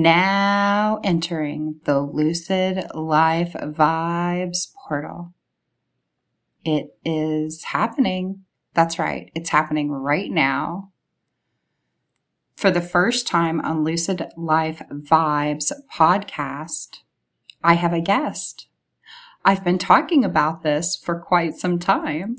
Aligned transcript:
Now 0.00 1.00
entering 1.02 1.80
the 1.82 1.98
Lucid 1.98 2.86
Life 2.94 3.54
Vibes 3.54 4.72
portal. 4.72 5.34
It 6.64 6.96
is 7.04 7.64
happening. 7.64 8.44
That's 8.74 9.00
right. 9.00 9.32
It's 9.34 9.50
happening 9.50 9.90
right 9.90 10.30
now. 10.30 10.92
For 12.54 12.70
the 12.70 12.80
first 12.80 13.26
time 13.26 13.60
on 13.62 13.82
Lucid 13.82 14.24
Life 14.36 14.82
Vibes 14.88 15.72
podcast, 15.92 16.98
I 17.64 17.74
have 17.74 17.92
a 17.92 18.00
guest. 18.00 18.68
I've 19.44 19.64
been 19.64 19.78
talking 19.78 20.24
about 20.24 20.62
this 20.62 20.94
for 20.94 21.18
quite 21.18 21.56
some 21.56 21.80
time. 21.80 22.36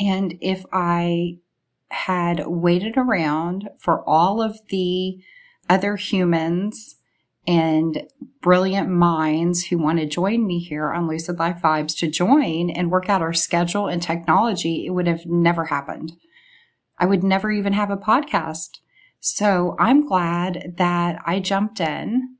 And 0.00 0.38
if 0.40 0.64
I 0.72 1.40
had 1.90 2.46
waited 2.46 2.96
around 2.96 3.68
for 3.78 4.02
all 4.08 4.40
of 4.40 4.60
the 4.70 5.18
other 5.68 5.96
humans 5.96 6.96
and 7.46 8.02
brilliant 8.40 8.88
minds 8.88 9.66
who 9.66 9.78
want 9.78 9.98
to 9.98 10.06
join 10.06 10.46
me 10.46 10.58
here 10.58 10.92
on 10.92 11.08
Lucid 11.08 11.38
Life 11.38 11.60
Vibes 11.62 11.96
to 11.98 12.08
join 12.08 12.70
and 12.70 12.90
work 12.90 13.08
out 13.08 13.22
our 13.22 13.32
schedule 13.32 13.86
and 13.86 14.02
technology, 14.02 14.86
it 14.86 14.90
would 14.90 15.06
have 15.06 15.26
never 15.26 15.66
happened. 15.66 16.12
I 16.98 17.06
would 17.06 17.22
never 17.22 17.50
even 17.50 17.72
have 17.72 17.90
a 17.90 17.96
podcast. 17.96 18.78
So 19.20 19.76
I'm 19.78 20.06
glad 20.06 20.74
that 20.78 21.20
I 21.26 21.40
jumped 21.40 21.80
in 21.80 22.36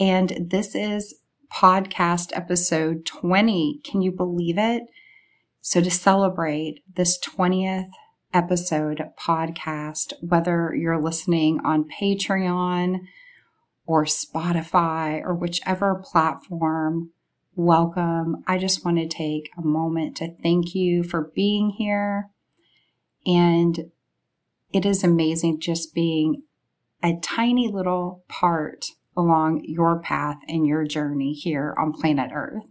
and 0.00 0.48
this 0.50 0.74
is 0.74 1.14
podcast 1.52 2.30
episode 2.34 3.04
20. 3.04 3.80
Can 3.84 4.02
you 4.02 4.10
believe 4.10 4.56
it? 4.58 4.84
So 5.60 5.80
to 5.80 5.90
celebrate 5.90 6.82
this 6.92 7.18
20th 7.20 7.90
episode 8.32 9.10
podcast, 9.18 10.12
whether 10.20 10.74
you're 10.74 11.00
listening 11.00 11.60
on 11.64 11.88
Patreon 11.88 13.00
or 13.86 14.04
Spotify 14.04 15.20
or 15.22 15.34
whichever 15.34 16.02
platform, 16.04 17.10
welcome. 17.54 18.42
I 18.46 18.58
just 18.58 18.84
want 18.84 18.98
to 18.98 19.08
take 19.08 19.50
a 19.58 19.62
moment 19.62 20.16
to 20.18 20.34
thank 20.42 20.74
you 20.74 21.02
for 21.02 21.30
being 21.34 21.70
here. 21.70 22.30
And 23.26 23.90
it 24.72 24.86
is 24.86 25.04
amazing 25.04 25.60
just 25.60 25.94
being 25.94 26.42
a 27.02 27.18
tiny 27.20 27.68
little 27.68 28.24
part 28.28 28.86
along 29.16 29.62
your 29.64 30.00
path 30.00 30.38
and 30.48 30.66
your 30.66 30.84
journey 30.84 31.34
here 31.34 31.74
on 31.78 31.92
planet 31.92 32.30
Earth. 32.32 32.64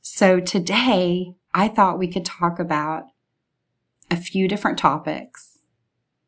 So 0.00 0.40
today 0.40 1.34
I 1.52 1.68
thought 1.68 1.98
we 1.98 2.08
could 2.08 2.24
talk 2.24 2.58
about 2.58 3.04
a 4.10 4.16
few 4.16 4.48
different 4.48 4.78
topics. 4.78 5.58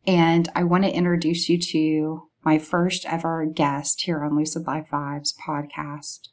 And 0.06 0.48
I 0.54 0.64
want 0.64 0.84
to 0.84 0.90
introduce 0.90 1.48
you 1.48 1.58
to 1.58 2.28
my 2.44 2.58
first 2.58 3.04
ever 3.06 3.44
guest 3.46 4.02
here 4.02 4.24
on 4.24 4.36
Lucid 4.36 4.66
Life 4.66 4.88
Vibes 4.92 5.34
podcast. 5.36 6.28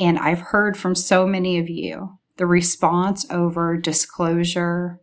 And 0.00 0.18
I've 0.18 0.40
heard 0.40 0.76
from 0.76 0.94
so 0.94 1.26
many 1.26 1.58
of 1.58 1.68
you 1.68 2.18
the 2.36 2.46
response 2.46 3.26
over 3.30 3.76
disclosure 3.76 5.00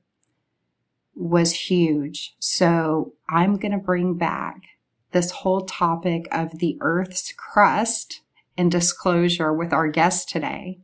was 1.16 1.54
huge. 1.54 2.36
So 2.40 3.14
I'm 3.30 3.58
going 3.58 3.72
to 3.72 3.78
bring 3.78 4.18
back 4.18 4.64
this 5.12 5.32
whole 5.32 5.62
topic 5.62 6.28
of 6.32 6.60
the 6.60 6.78
Earth's 6.82 7.34
crust 7.34 8.22
and 8.58 8.72
disclosure 8.72 9.54
with 9.54 9.74
our 9.74 9.88
guest 9.88 10.30
today. 10.30 10.80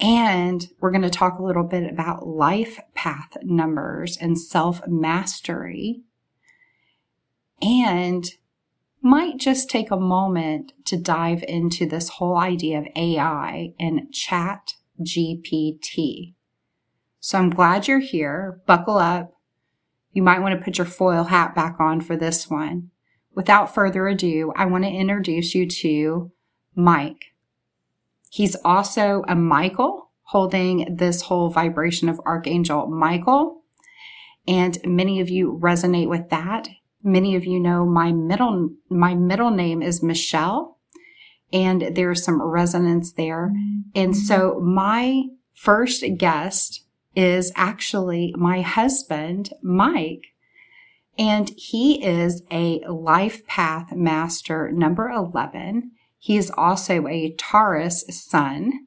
And 0.00 0.68
we're 0.80 0.92
going 0.92 1.02
to 1.02 1.10
talk 1.10 1.38
a 1.38 1.42
little 1.42 1.64
bit 1.64 1.90
about 1.90 2.26
life 2.26 2.78
path 2.94 3.36
numbers 3.42 4.16
and 4.16 4.38
self 4.38 4.80
mastery. 4.86 6.02
And 7.60 8.30
might 9.00 9.38
just 9.38 9.70
take 9.70 9.90
a 9.90 9.96
moment 9.96 10.72
to 10.84 10.96
dive 10.96 11.44
into 11.46 11.86
this 11.86 12.08
whole 12.08 12.36
idea 12.36 12.78
of 12.78 12.86
AI 12.96 13.72
and 13.78 14.12
chat 14.12 14.74
GPT. 15.02 16.34
So 17.20 17.38
I'm 17.38 17.50
glad 17.50 17.88
you're 17.88 18.00
here. 18.00 18.60
Buckle 18.66 18.98
up. 18.98 19.34
You 20.12 20.22
might 20.22 20.40
want 20.40 20.58
to 20.58 20.64
put 20.64 20.78
your 20.78 20.86
foil 20.86 21.24
hat 21.24 21.54
back 21.54 21.76
on 21.78 22.00
for 22.00 22.16
this 22.16 22.48
one. 22.48 22.90
Without 23.34 23.72
further 23.72 24.08
ado, 24.08 24.52
I 24.56 24.66
want 24.66 24.84
to 24.84 24.90
introduce 24.90 25.54
you 25.54 25.68
to 25.68 26.32
Mike. 26.74 27.26
He's 28.30 28.56
also 28.64 29.24
a 29.28 29.34
Michael 29.34 30.10
holding 30.24 30.96
this 30.96 31.22
whole 31.22 31.48
vibration 31.50 32.08
of 32.08 32.20
Archangel 32.26 32.86
Michael. 32.86 33.62
And 34.46 34.78
many 34.84 35.20
of 35.20 35.28
you 35.28 35.58
resonate 35.62 36.08
with 36.08 36.28
that. 36.30 36.68
Many 37.02 37.34
of 37.34 37.44
you 37.44 37.60
know 37.60 37.86
my 37.86 38.12
middle, 38.12 38.70
my 38.90 39.14
middle 39.14 39.50
name 39.50 39.82
is 39.82 40.02
Michelle 40.02 40.78
and 41.52 41.94
there's 41.94 42.24
some 42.24 42.42
resonance 42.42 43.12
there. 43.12 43.48
Mm-hmm. 43.48 43.80
And 43.94 44.16
so 44.16 44.60
my 44.60 45.24
first 45.54 46.04
guest 46.16 46.84
is 47.16 47.52
actually 47.56 48.34
my 48.36 48.60
husband, 48.60 49.50
Mike. 49.62 50.26
And 51.18 51.50
he 51.56 52.04
is 52.04 52.42
a 52.50 52.80
life 52.88 53.46
path 53.46 53.92
master 53.92 54.70
number 54.70 55.08
11. 55.08 55.92
He 56.18 56.36
is 56.36 56.50
also 56.56 57.06
a 57.06 57.34
Taurus 57.38 58.04
sun, 58.10 58.86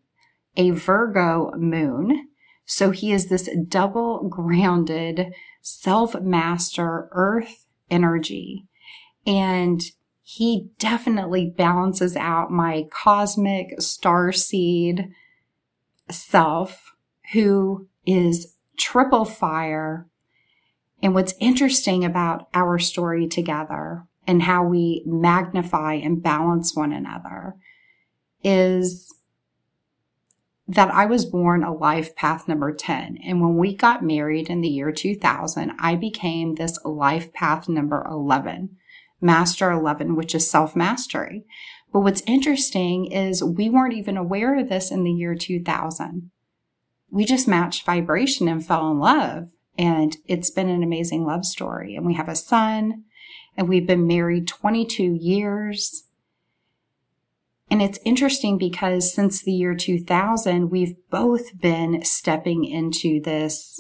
a 0.57 0.71
Virgo 0.71 1.51
moon. 1.57 2.27
So 2.65 2.91
he 2.91 3.11
is 3.11 3.27
this 3.27 3.49
double 3.67 4.27
grounded 4.29 5.33
self 5.61 6.19
master 6.21 7.09
earth 7.11 7.65
energy. 7.89 8.65
And 9.25 9.81
he 10.23 10.69
definitely 10.79 11.53
balances 11.57 12.15
out 12.15 12.51
my 12.51 12.87
cosmic 12.91 13.81
star 13.81 14.31
seed 14.31 15.09
self 16.09 16.95
who 17.33 17.87
is 18.05 18.55
triple 18.77 19.25
fire. 19.25 20.07
And 21.03 21.13
what's 21.13 21.33
interesting 21.39 22.05
about 22.05 22.47
our 22.53 22.79
story 22.79 23.27
together 23.27 24.05
and 24.31 24.43
how 24.43 24.63
we 24.63 25.03
magnify 25.05 25.95
and 25.95 26.23
balance 26.23 26.73
one 26.73 26.93
another 26.93 27.53
is 28.41 29.13
that 30.69 30.89
I 30.89 31.05
was 31.05 31.25
born 31.25 31.65
a 31.65 31.73
life 31.73 32.15
path 32.15 32.47
number 32.47 32.73
10. 32.73 33.17
And 33.25 33.41
when 33.41 33.57
we 33.57 33.75
got 33.75 34.05
married 34.05 34.49
in 34.49 34.61
the 34.61 34.69
year 34.69 34.93
2000, 34.93 35.73
I 35.79 35.97
became 35.97 36.55
this 36.55 36.79
life 36.85 37.33
path 37.33 37.67
number 37.67 38.07
11, 38.09 38.77
master 39.19 39.69
11, 39.69 40.15
which 40.15 40.33
is 40.33 40.49
self 40.49 40.77
mastery. 40.77 41.43
But 41.91 41.99
what's 41.99 42.23
interesting 42.25 43.11
is 43.11 43.43
we 43.43 43.69
weren't 43.69 43.95
even 43.95 44.15
aware 44.15 44.57
of 44.57 44.69
this 44.69 44.91
in 44.91 45.03
the 45.03 45.11
year 45.11 45.35
2000. 45.35 46.31
We 47.09 47.25
just 47.25 47.49
matched 47.49 47.85
vibration 47.85 48.47
and 48.47 48.65
fell 48.65 48.89
in 48.91 48.99
love. 48.99 49.49
And 49.77 50.15
it's 50.25 50.51
been 50.51 50.69
an 50.69 50.83
amazing 50.83 51.25
love 51.25 51.43
story. 51.43 51.97
And 51.97 52.05
we 52.05 52.13
have 52.13 52.29
a 52.29 52.35
son 52.35 53.03
and 53.57 53.67
we've 53.67 53.87
been 53.87 54.07
married 54.07 54.47
22 54.47 55.03
years. 55.19 56.03
And 57.69 57.81
it's 57.81 57.99
interesting 58.03 58.57
because 58.57 59.13
since 59.13 59.41
the 59.41 59.51
year 59.51 59.75
2000, 59.75 60.69
we've 60.69 60.95
both 61.09 61.59
been 61.59 62.03
stepping 62.03 62.65
into 62.65 63.21
this 63.21 63.79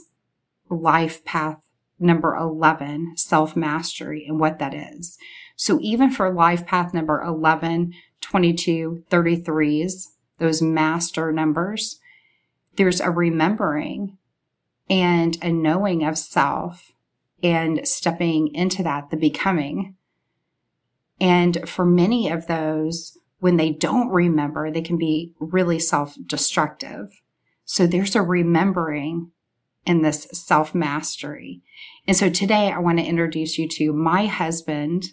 life 0.69 1.25
path 1.25 1.61
number 1.99 2.35
11, 2.35 3.13
self 3.17 3.55
mastery, 3.55 4.25
and 4.27 4.39
what 4.39 4.59
that 4.59 4.73
is. 4.73 5.17
So 5.55 5.77
even 5.81 6.09
for 6.09 6.33
life 6.33 6.65
path 6.65 6.93
number 6.93 7.21
11, 7.21 7.93
22, 8.21 9.03
33s, 9.09 10.07
those 10.39 10.61
master 10.61 11.31
numbers, 11.31 11.99
there's 12.77 13.01
a 13.01 13.11
remembering 13.11 14.17
and 14.89 15.37
a 15.41 15.51
knowing 15.51 16.03
of 16.03 16.17
self 16.17 16.91
and 17.43 17.87
stepping 17.87 18.53
into 18.53 18.83
that, 18.83 19.09
the 19.09 19.17
becoming. 19.17 19.95
And 21.19 21.67
for 21.69 21.85
many 21.85 22.29
of 22.29 22.47
those, 22.47 23.17
when 23.39 23.57
they 23.57 23.71
don't 23.71 24.09
remember, 24.09 24.71
they 24.71 24.81
can 24.81 24.97
be 24.97 25.33
really 25.39 25.79
self 25.79 26.15
destructive. 26.25 27.21
So 27.65 27.87
there's 27.87 28.15
a 28.15 28.21
remembering 28.21 29.31
in 29.85 30.01
this 30.01 30.27
self 30.31 30.75
mastery. 30.75 31.61
And 32.07 32.15
so 32.15 32.29
today 32.29 32.71
I 32.71 32.79
want 32.79 32.99
to 32.99 33.05
introduce 33.05 33.57
you 33.57 33.67
to 33.69 33.93
my 33.93 34.27
husband 34.27 35.11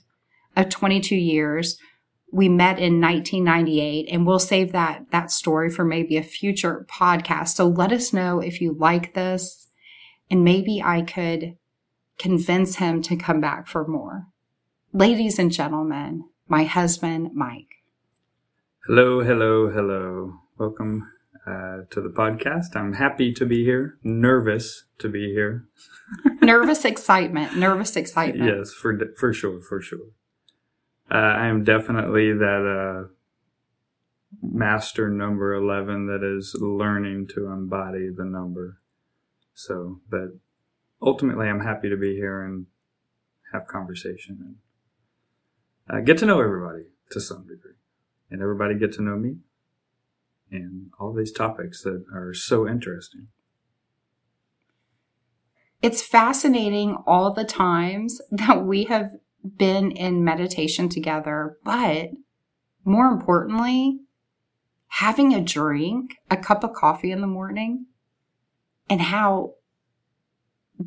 of 0.57 0.69
22 0.69 1.17
years. 1.17 1.79
We 2.31 2.49
met 2.49 2.79
in 2.79 3.01
1998 3.01 4.09
and 4.11 4.27
we'll 4.27 4.39
save 4.39 4.73
that, 4.73 5.11
that 5.11 5.31
story 5.31 5.71
for 5.71 5.85
maybe 5.85 6.17
a 6.17 6.23
future 6.23 6.87
podcast. 6.91 7.49
So 7.49 7.67
let 7.67 7.93
us 7.93 8.13
know 8.13 8.41
if 8.41 8.61
you 8.61 8.75
like 8.75 9.15
this 9.15 9.69
and 10.31 10.45
maybe 10.45 10.83
I 10.83 11.03
could 11.03 11.57
convince 12.19 12.76
him 12.76 13.00
to 13.03 13.17
come 13.17 13.41
back 13.41 13.67
for 13.67 13.87
more. 13.87 14.26
Ladies 14.93 15.38
and 15.38 15.53
gentlemen, 15.53 16.25
my 16.49 16.65
husband, 16.65 17.31
Mike. 17.35 17.85
Hello, 18.87 19.23
hello, 19.23 19.70
hello. 19.70 20.41
Welcome 20.59 21.11
uh, 21.47 21.82
to 21.91 22.00
the 22.00 22.09
podcast. 22.09 22.75
I'm 22.75 22.94
happy 22.94 23.32
to 23.35 23.47
be 23.47 23.65
here, 23.65 23.99
nervous 24.03 24.85
to 24.99 25.09
be 25.09 25.32
here. 25.32 25.67
nervous 26.43 26.85
excitement, 26.85 27.56
nervous 27.56 27.97
excitement. 27.97 28.56
Yes, 28.56 28.73
for 28.73 28.99
for 29.17 29.32
sure, 29.32 29.61
for 29.61 29.81
sure. 29.81 30.11
uh, 31.11 31.14
I 31.14 31.47
am 31.47 31.64
definitely 31.64 32.32
that 32.32 33.06
uh, 33.06 33.09
master 34.43 35.09
number 35.09 35.55
11 35.55 36.06
that 36.06 36.23
is 36.23 36.56
learning 36.59 37.29
to 37.35 37.47
embody 37.47 38.09
the 38.14 38.25
number. 38.25 38.81
So, 39.55 40.00
but 40.09 40.38
ultimately, 41.00 41.49
I'm 41.49 41.61
happy 41.61 41.89
to 41.89 41.97
be 41.97 42.15
here 42.15 42.43
and 42.43 42.67
have 43.53 43.67
conversation 43.67 44.56
and 45.89 46.00
uh, 46.00 46.05
get 46.05 46.19
to 46.19 46.27
know 46.27 46.41
everybody 46.41 46.85
to 47.11 47.21
some 47.21 47.47
degree, 47.47 47.77
and 48.31 48.43
everybody 48.43 48.75
get 48.75 48.93
to 48.95 49.03
know 49.03 49.17
me 49.17 49.37
and 50.50 50.91
all 50.99 51.12
these 51.12 51.33
topics 51.33 51.83
that 51.83 52.05
are 52.12 52.33
so 52.35 52.69
interesting. 52.69 53.29
It's 55.81 56.03
fascinating 56.03 56.97
all 57.06 57.33
the 57.33 57.45
times 57.45 58.21
that 58.31 58.65
we 58.65 58.85
have 58.85 59.12
been 59.56 59.91
in 59.93 60.25
meditation 60.25 60.89
together, 60.89 61.56
but 61.65 62.09
more 62.85 63.06
importantly, 63.06 64.00
having 64.89 65.33
a 65.35 65.41
drink, 65.41 66.17
a 66.31 66.37
cup 66.37 66.65
of 66.65 66.73
coffee 66.73 67.12
in 67.12 67.21
the 67.21 67.27
morning, 67.27 67.87
and 68.91 69.00
how 69.00 69.55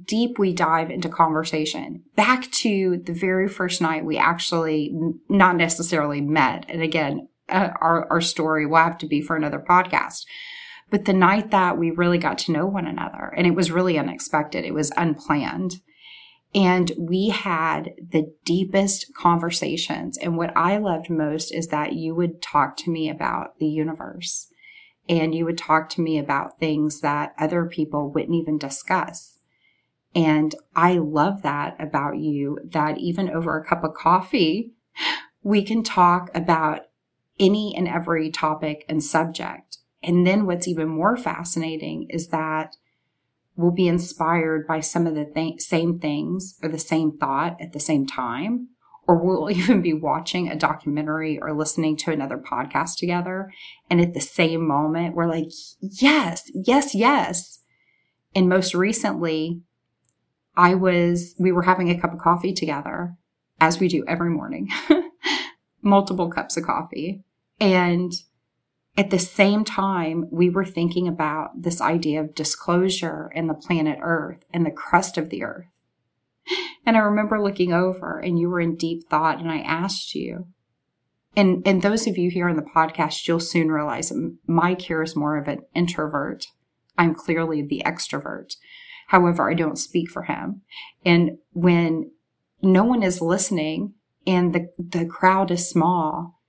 deep 0.06 0.40
we 0.40 0.54
dive 0.54 0.90
into 0.90 1.10
conversation. 1.10 2.04
Back 2.16 2.50
to 2.52 3.02
the 3.06 3.14
very 3.14 3.48
first 3.48 3.82
night 3.82 4.06
we 4.06 4.18
actually 4.18 4.94
not 5.30 5.56
necessarily 5.56 6.22
met. 6.22 6.66
And 6.70 6.82
again, 6.82 7.28
uh, 7.50 7.70
our, 7.82 8.08
our 8.10 8.22
story 8.22 8.66
will 8.66 8.78
have 8.78 8.98
to 9.00 9.08
be 9.08 9.22
for 9.22 9.36
another 9.36 9.64
podcast. 9.68 10.24
But 10.90 11.06
the 11.06 11.14
night 11.14 11.52
that 11.52 11.78
we 11.78 11.92
really 11.92 12.18
got 12.18 12.38
to 12.40 12.52
know 12.52 12.66
one 12.66 12.86
another, 12.86 13.34
and 13.36 13.48
it 13.48 13.56
was 13.56 13.72
really 13.72 13.98
unexpected, 13.98 14.66
it 14.66 14.74
was 14.74 14.92
unplanned. 14.98 15.76
And 16.54 16.92
we 16.98 17.30
had 17.30 17.92
the 17.98 18.34
deepest 18.44 19.14
conversations. 19.16 20.18
And 20.18 20.38
what 20.38 20.56
I 20.56 20.78
loved 20.78 21.10
most 21.10 21.54
is 21.54 21.68
that 21.68 21.94
you 21.94 22.14
would 22.14 22.42
talk 22.42 22.76
to 22.78 22.92
me 22.92 23.10
about 23.10 23.58
the 23.60 23.68
universe 23.68 24.52
and 25.08 25.34
you 25.34 25.46
would 25.46 25.58
talk 25.58 25.90
to 25.90 26.02
me 26.02 26.18
about 26.18 26.60
things 26.60 27.00
that 27.02 27.34
other 27.40 27.66
people 27.66 28.12
wouldn't 28.12 28.36
even 28.36 28.58
discuss. 28.58 29.31
And 30.14 30.54
I 30.76 30.94
love 30.94 31.42
that 31.44 31.76
about 31.80 32.18
you 32.18 32.58
that 32.72 32.98
even 32.98 33.30
over 33.30 33.58
a 33.58 33.66
cup 33.66 33.84
of 33.84 33.94
coffee, 33.94 34.74
we 35.44 35.64
can 35.64 35.84
talk 35.84 36.30
about 36.36 36.82
any 37.40 37.74
and 37.76 37.88
every 37.88 38.30
topic 38.30 38.86
and 38.90 39.04
subject. 39.04 39.78
And 40.04 40.26
then 40.26 40.46
what's 40.46 40.68
even 40.68 40.90
more 40.90 41.16
fascinating 41.16 42.08
is 42.10 42.28
that 42.30 42.76
we'll 43.56 43.72
be 43.72 43.88
inspired 43.88 44.68
by 44.68 44.80
some 44.80 45.08
of 45.08 45.16
the 45.16 45.26
th- 45.26 45.62
same 45.62 46.00
things 46.00 46.58
or 46.62 46.70
the 46.70 46.80
same 46.80 47.18
thought 47.18 47.58
at 47.62 47.74
the 47.74 47.80
same 47.80 48.06
time. 48.06 48.70
Or 49.08 49.18
we'll 49.18 49.50
even 49.58 49.82
be 49.82 49.94
watching 49.94 50.50
a 50.50 50.56
documentary 50.56 51.40
or 51.42 51.56
listening 51.56 51.98
to 51.98 52.12
another 52.12 52.38
podcast 52.38 52.98
together. 52.98 53.52
And 53.90 54.02
at 54.02 54.14
the 54.14 54.22
same 54.22 54.68
moment, 54.68 55.16
we're 55.16 55.30
like, 55.30 55.50
yes, 55.80 56.50
yes, 56.54 56.94
yes. 56.94 57.60
And 58.36 58.48
most 58.48 58.74
recently, 58.74 59.62
I 60.56 60.76
was, 60.76 61.36
we 61.40 61.52
were 61.52 61.64
having 61.64 61.90
a 61.90 62.00
cup 62.00 62.14
of 62.14 62.20
coffee 62.20 62.54
together 62.54 63.16
as 63.60 63.80
we 63.80 63.88
do 63.88 64.04
every 64.08 64.30
morning, 64.30 64.70
multiple 65.82 66.30
cups 66.30 66.58
of 66.58 66.66
coffee. 66.66 67.24
And 67.60 68.12
at 68.98 69.10
the 69.10 69.20
same 69.20 69.64
time, 69.64 70.28
we 70.32 70.50
were 70.50 70.66
thinking 70.66 71.08
about 71.08 71.62
this 71.62 71.80
idea 71.80 72.22
of 72.22 72.36
disclosure 72.36 73.32
and 73.34 73.50
the 73.50 73.54
planet 73.54 74.00
Earth 74.02 74.44
and 74.54 74.66
the 74.66 74.72
crust 74.72 75.18
of 75.18 75.30
the 75.30 75.44
Earth. 75.44 75.68
And 76.84 76.98
I 76.98 77.02
remember 77.02 77.40
looking 77.40 77.72
over 77.72 78.18
and 78.18 78.40
you 78.40 78.50
were 78.50 78.60
in 78.60 78.76
deep 78.76 79.08
thought 79.08 79.40
and 79.40 79.52
I 79.52 79.60
asked 79.60 80.16
you, 80.16 80.48
and, 81.36 81.66
and 81.66 81.82
those 81.82 82.08
of 82.08 82.18
you 82.18 82.30
here 82.30 82.50
on 82.50 82.58
the 82.58 82.62
podcast, 82.62 83.28
you'll 83.28 83.40
soon 83.40 83.72
realize 83.72 84.10
that 84.10 84.38
Mike 84.48 84.90
is 84.90 85.16
more 85.16 85.38
of 85.38 85.48
an 85.48 85.64
introvert. 85.74 86.48
I'm 86.98 87.16
clearly 87.16 87.62
the 87.62 87.82
extrovert. 87.86 88.56
However, 89.12 89.52
I 89.52 89.56
don't 89.56 89.78
speak 89.78 90.10
for 90.10 90.24
him. 90.24 90.62
And 91.04 91.32
when 91.52 92.12
no 92.62 92.86
one 92.86 93.04
is 93.04 93.20
listening 93.20 93.96
and 94.26 94.56
the, 94.56 94.70
the 94.80 95.06
crowd 95.06 95.52
is 95.52 95.70
small, 95.70 96.40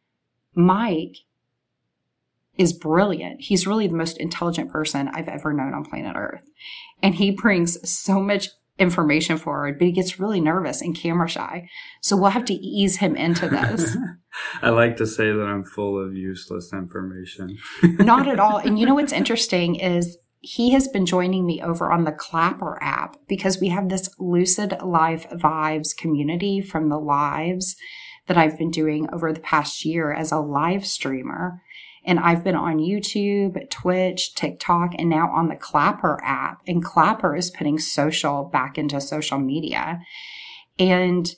Mike 0.55 1.17
is 2.57 2.73
brilliant. 2.73 3.41
He's 3.41 3.67
really 3.67 3.89
the 3.89 3.97
most 3.97 4.17
intelligent 4.17 4.71
person 4.71 5.09
I've 5.09 5.27
ever 5.27 5.53
known 5.53 5.75
on 5.75 5.85
planet 5.85 6.15
Earth. 6.17 6.45
And 7.03 7.17
he 7.17 7.33
brings 7.33 7.91
so 7.91 8.21
much 8.21 8.51
information 8.79 9.39
forward, 9.39 9.81
but 9.81 9.87
he 9.87 9.93
gets 9.93 10.21
really 10.21 10.41
nervous 10.41 10.81
and 10.81 10.97
camera 10.97 11.29
shy. 11.29 11.69
So 12.01 12.17
we'll 12.17 12.31
have 12.31 12.45
to 12.45 12.55
ease 12.55 12.99
him 12.99 13.17
into 13.17 13.49
this. 13.49 13.97
I 14.63 14.71
like 14.71 14.97
to 14.99 15.07
say 15.07 15.33
that 15.33 15.43
I'm 15.43 15.65
full 15.65 15.99
of 15.99 16.15
useless 16.15 16.73
information. 16.73 17.59
Not 17.83 18.29
at 18.29 18.39
all. 18.39 18.59
And 18.59 18.79
you 18.79 18.87
know 18.87 18.95
what's 18.95 19.13
interesting 19.13 19.75
is 19.75 20.17
he 20.43 20.73
has 20.73 20.89
been 20.89 21.07
joining 21.07 21.47
me 21.47 21.63
over 21.63 21.93
on 21.93 22.03
the 22.03 22.13
Clapper 22.13 22.77
app 22.83 23.17
because 23.29 23.61
we 23.61 23.69
have 23.69 23.89
this 23.89 24.11
Lucid 24.19 24.77
Life 24.83 25.31
Vibes 25.31 25.97
community 25.97 26.61
from 26.61 26.89
the 26.89 26.99
lives 26.99 27.77
that 28.27 28.37
I've 28.37 28.59
been 28.59 28.71
doing 28.71 29.09
over 29.13 29.33
the 29.33 29.41
past 29.41 29.85
year 29.85 30.13
as 30.13 30.33
a 30.33 30.41
live 30.41 30.85
streamer. 30.85 31.63
And 32.05 32.19
I've 32.19 32.43
been 32.43 32.57
on 32.57 32.79
YouTube, 32.79 33.71
Twitch, 33.71 34.35
TikTok, 34.35 34.95
and 34.99 35.09
now 35.09 35.31
on 35.31 35.49
the 35.49 35.55
Clapper 35.55 36.19
app. 36.25 36.61
And 36.67 36.85
Clapper 36.85 37.37
is 37.37 37.51
putting 37.51 37.79
social 37.79 38.43
back 38.45 38.77
into 38.77 39.01
social 39.01 39.39
media. 39.39 40.01
And 40.77 41.33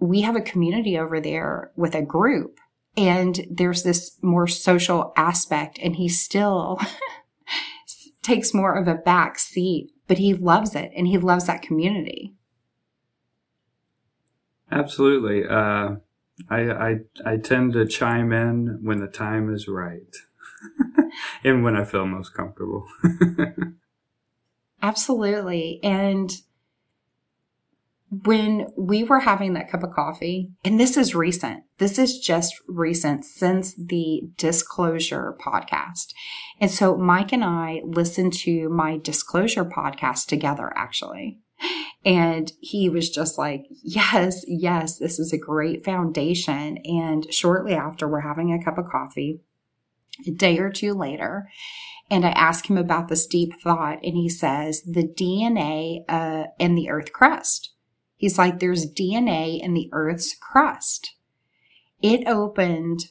we 0.00 0.20
have 0.20 0.36
a 0.36 0.42
community 0.42 0.98
over 0.98 1.18
there 1.18 1.72
with 1.76 1.94
a 1.94 2.02
group. 2.02 2.58
And 2.94 3.46
there's 3.50 3.84
this 3.84 4.18
more 4.20 4.46
social 4.46 5.14
aspect. 5.16 5.78
And 5.82 5.96
he 5.96 6.10
still 6.10 6.78
takes 8.28 8.52
more 8.52 8.74
of 8.74 8.86
a 8.86 8.94
back 8.94 9.38
seat, 9.38 9.90
but 10.06 10.18
he 10.18 10.34
loves 10.34 10.74
it 10.74 10.92
and 10.94 11.06
he 11.06 11.16
loves 11.16 11.46
that 11.46 11.62
community. 11.62 12.34
Absolutely. 14.70 15.46
Uh, 15.48 15.96
I, 16.50 16.60
I, 16.70 16.96
I 17.24 17.36
tend 17.38 17.72
to 17.72 17.86
chime 17.86 18.32
in 18.32 18.80
when 18.82 18.98
the 18.98 19.06
time 19.06 19.52
is 19.52 19.66
right 19.66 20.14
and 21.44 21.64
when 21.64 21.74
I 21.74 21.84
feel 21.84 22.06
most 22.06 22.34
comfortable. 22.34 22.86
Absolutely. 24.82 25.80
And 25.82 26.30
when 28.10 28.68
we 28.76 29.04
were 29.04 29.20
having 29.20 29.52
that 29.52 29.70
cup 29.70 29.82
of 29.82 29.92
coffee, 29.92 30.50
and 30.64 30.80
this 30.80 30.96
is 30.96 31.14
recent, 31.14 31.64
this 31.78 31.98
is 31.98 32.18
just 32.18 32.54
recent 32.66 33.24
since 33.24 33.74
the 33.74 34.22
disclosure 34.36 35.36
podcast. 35.44 36.14
And 36.60 36.70
so 36.70 36.96
Mike 36.96 37.32
and 37.32 37.44
I 37.44 37.80
listened 37.84 38.32
to 38.34 38.68
my 38.70 38.96
disclosure 38.96 39.64
podcast 39.64 40.26
together, 40.26 40.72
actually. 40.74 41.40
And 42.04 42.52
he 42.60 42.88
was 42.88 43.10
just 43.10 43.36
like, 43.36 43.64
yes, 43.82 44.44
yes, 44.46 44.98
this 44.98 45.18
is 45.18 45.32
a 45.32 45.38
great 45.38 45.84
foundation. 45.84 46.78
And 46.84 47.32
shortly 47.32 47.74
after, 47.74 48.08
we're 48.08 48.20
having 48.20 48.52
a 48.52 48.64
cup 48.64 48.78
of 48.78 48.90
coffee 48.90 49.40
a 50.26 50.30
day 50.30 50.58
or 50.58 50.70
two 50.70 50.94
later. 50.94 51.48
And 52.10 52.24
I 52.24 52.30
ask 52.30 52.70
him 52.70 52.78
about 52.78 53.08
this 53.08 53.26
deep 53.26 53.52
thought, 53.62 53.98
and 54.02 54.16
he 54.16 54.30
says, 54.30 54.82
the 54.82 55.06
DNA 55.06 56.04
uh, 56.08 56.44
in 56.58 56.74
the 56.74 56.88
earth 56.88 57.12
crust. 57.12 57.74
He's 58.18 58.36
like, 58.36 58.58
there's 58.58 58.92
DNA 58.92 59.62
in 59.62 59.72
the 59.72 59.88
earth's 59.92 60.34
crust. 60.34 61.14
It 62.02 62.26
opened 62.26 63.06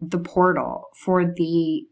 the 0.00 0.18
portal 0.18 0.86
for 0.94 1.24
the 1.24 1.86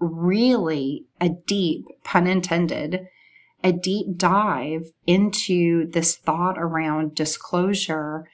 really 0.00 1.06
a 1.20 1.28
deep, 1.28 1.84
pun 2.02 2.26
intended, 2.26 3.06
a 3.62 3.70
deep 3.70 4.16
dive 4.16 4.90
into 5.06 5.90
this 5.90 6.16
thought 6.16 6.58
around 6.58 7.14
disclosure 7.14 8.26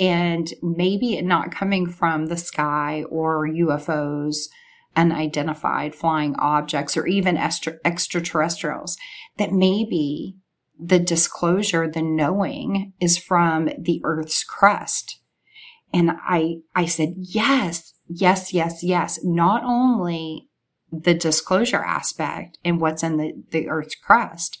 and 0.00 0.52
maybe 0.62 1.16
it 1.16 1.24
not 1.24 1.50
coming 1.50 1.88
from 1.88 2.26
the 2.26 2.36
sky 2.36 3.04
or 3.10 3.48
UFOs, 3.48 4.48
unidentified 4.94 5.94
flying 5.94 6.36
objects, 6.36 6.96
or 6.96 7.06
even 7.06 7.36
extra- 7.36 7.78
extraterrestrials, 7.84 8.96
that 9.38 9.52
maybe 9.52 10.36
the 10.78 10.98
disclosure, 10.98 11.88
the 11.88 12.02
knowing 12.02 12.92
is 13.00 13.18
from 13.18 13.70
the 13.78 14.00
earth's 14.04 14.44
crust. 14.44 15.20
And 15.92 16.12
I, 16.22 16.58
I 16.74 16.86
said, 16.86 17.14
yes, 17.16 17.94
yes, 18.08 18.52
yes, 18.52 18.82
yes. 18.82 19.18
Not 19.24 19.64
only 19.64 20.48
the 20.92 21.14
disclosure 21.14 21.82
aspect 21.82 22.58
and 22.64 22.80
what's 22.80 23.02
in 23.02 23.16
the, 23.16 23.32
the 23.50 23.68
earth's 23.68 23.94
crust, 23.94 24.58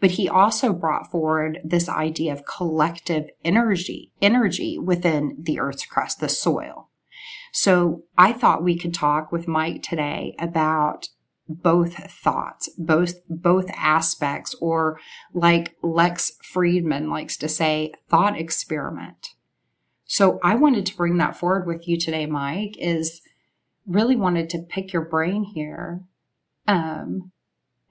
but 0.00 0.12
he 0.12 0.28
also 0.28 0.72
brought 0.72 1.10
forward 1.10 1.58
this 1.64 1.88
idea 1.88 2.32
of 2.32 2.46
collective 2.46 3.24
energy, 3.44 4.12
energy 4.22 4.78
within 4.78 5.36
the 5.40 5.58
earth's 5.58 5.86
crust, 5.86 6.20
the 6.20 6.28
soil. 6.28 6.88
So 7.52 8.04
I 8.16 8.32
thought 8.32 8.62
we 8.62 8.78
could 8.78 8.94
talk 8.94 9.32
with 9.32 9.48
Mike 9.48 9.82
today 9.82 10.36
about 10.38 11.08
both 11.48 11.94
thoughts, 12.10 12.68
both, 12.78 13.14
both 13.28 13.70
aspects, 13.74 14.54
or 14.60 15.00
like 15.32 15.76
Lex 15.82 16.32
Fridman 16.42 17.10
likes 17.10 17.36
to 17.38 17.48
say, 17.48 17.92
thought 18.08 18.38
experiment. 18.38 19.30
So 20.04 20.38
I 20.42 20.54
wanted 20.54 20.86
to 20.86 20.96
bring 20.96 21.18
that 21.18 21.36
forward 21.36 21.66
with 21.66 21.88
you 21.88 21.98
today, 21.98 22.26
Mike, 22.26 22.76
is 22.78 23.20
really 23.86 24.16
wanted 24.16 24.50
to 24.50 24.58
pick 24.58 24.92
your 24.92 25.04
brain 25.04 25.44
here. 25.44 26.02
Um, 26.66 27.32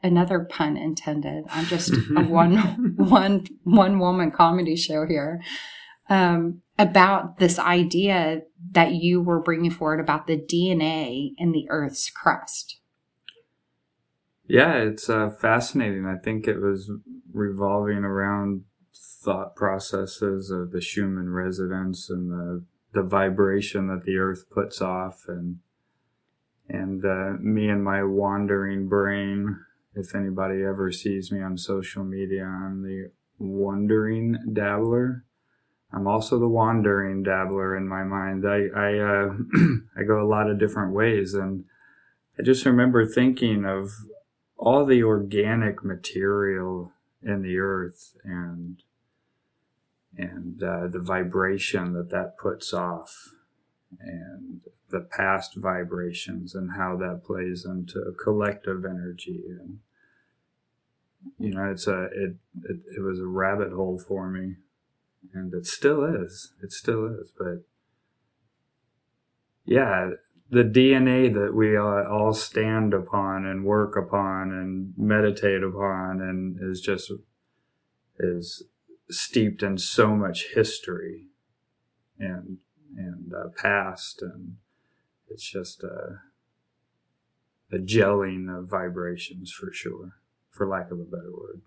another 0.03 0.39
pun 0.39 0.77
intended. 0.77 1.45
I'm 1.49 1.65
just 1.65 1.91
a 2.17 2.23
one, 2.23 2.95
one, 2.95 3.45
one 3.63 3.99
woman 3.99 4.31
comedy 4.31 4.75
show 4.75 5.05
here. 5.05 5.41
Um, 6.09 6.61
about 6.79 7.37
this 7.37 7.59
idea 7.59 8.43
that 8.71 8.93
you 8.93 9.21
were 9.21 9.41
bringing 9.41 9.71
forward 9.71 9.99
about 9.99 10.25
the 10.25 10.37
DNA 10.37 11.31
in 11.37 11.51
the 11.51 11.67
Earth's 11.69 12.09
crust. 12.09 12.79
Yeah, 14.47 14.75
it's 14.75 15.09
uh, 15.09 15.29
fascinating. 15.29 16.05
I 16.05 16.17
think 16.17 16.47
it 16.47 16.59
was 16.59 16.89
revolving 17.33 17.99
around 17.99 18.63
thought 18.95 19.55
processes 19.55 20.49
of 20.49 20.71
the 20.71 20.79
Schumann 20.81 21.29
resonance 21.29 22.09
and 22.09 22.31
the 22.31 22.63
the 22.93 23.03
vibration 23.03 23.87
that 23.87 24.03
the 24.03 24.17
Earth 24.17 24.45
puts 24.49 24.81
off, 24.81 25.25
and 25.27 25.59
and 26.69 27.03
uh, 27.03 27.33
me 27.39 27.69
and 27.69 27.83
my 27.83 28.03
wandering 28.03 28.87
brain. 28.87 29.59
If 29.93 30.15
anybody 30.15 30.63
ever 30.63 30.91
sees 30.91 31.31
me 31.31 31.41
on 31.41 31.57
social 31.57 32.03
media, 32.03 32.45
I'm 32.45 32.83
the 32.83 33.11
wandering 33.39 34.37
dabbler. 34.53 35.25
I'm 35.91 36.07
also 36.07 36.39
the 36.39 36.47
wandering 36.47 37.23
dabbler 37.23 37.75
in 37.75 37.87
my 37.87 38.03
mind. 38.03 38.45
I 38.47 38.67
I, 38.73 38.99
uh, 38.99 39.29
I 39.97 40.03
go 40.03 40.21
a 40.21 40.29
lot 40.29 40.49
of 40.49 40.59
different 40.59 40.93
ways, 40.93 41.33
and 41.33 41.65
I 42.39 42.43
just 42.43 42.65
remember 42.65 43.05
thinking 43.05 43.65
of 43.65 43.91
all 44.57 44.85
the 44.85 45.03
organic 45.03 45.83
material 45.83 46.91
in 47.21 47.41
the 47.41 47.57
earth 47.57 48.15
and 48.23 48.83
and 50.17 50.63
uh, 50.63 50.87
the 50.87 50.99
vibration 50.99 51.93
that 51.93 52.09
that 52.09 52.37
puts 52.37 52.73
off 52.73 53.29
and 53.99 54.61
the 54.89 54.99
past 54.99 55.55
vibrations 55.55 56.55
and 56.55 56.71
how 56.75 56.97
that 56.97 57.23
plays 57.23 57.65
into 57.65 58.13
collective 58.21 58.83
energy 58.83 59.43
and 59.47 59.79
you 61.37 61.51
know 61.53 61.69
it's 61.69 61.87
a 61.87 62.05
it, 62.05 62.35
it 62.63 62.79
it 62.97 63.01
was 63.01 63.19
a 63.19 63.25
rabbit 63.25 63.71
hole 63.71 63.99
for 63.99 64.29
me 64.29 64.55
and 65.33 65.53
it 65.53 65.65
still 65.65 66.03
is 66.03 66.53
it 66.63 66.71
still 66.71 67.05
is 67.05 67.31
but 67.37 67.63
yeah 69.65 70.09
the 70.49 70.63
DNA 70.63 71.33
that 71.33 71.53
we 71.53 71.77
all 71.77 72.33
stand 72.33 72.93
upon 72.93 73.45
and 73.45 73.65
work 73.65 73.97
upon 73.97 74.51
and 74.51 74.93
meditate 74.97 75.61
upon 75.61 76.21
and 76.21 76.57
is 76.61 76.79
just 76.79 77.11
is 78.19 78.63
steeped 79.09 79.61
in 79.61 79.77
so 79.77 80.15
much 80.15 80.47
history 80.53 81.25
and 82.17 82.57
and 82.95 83.33
uh, 83.33 83.49
past 83.61 84.21
and 84.21 84.55
it's 85.29 85.49
just 85.49 85.83
a 85.83 86.21
a 87.71 87.79
gelling 87.79 88.47
of 88.57 88.69
vibrations 88.69 89.51
for 89.51 89.69
sure 89.73 90.13
for 90.49 90.65
lack 90.65 90.89
of 90.89 90.99
a 90.99 91.03
better 91.03 91.31
word. 91.37 91.61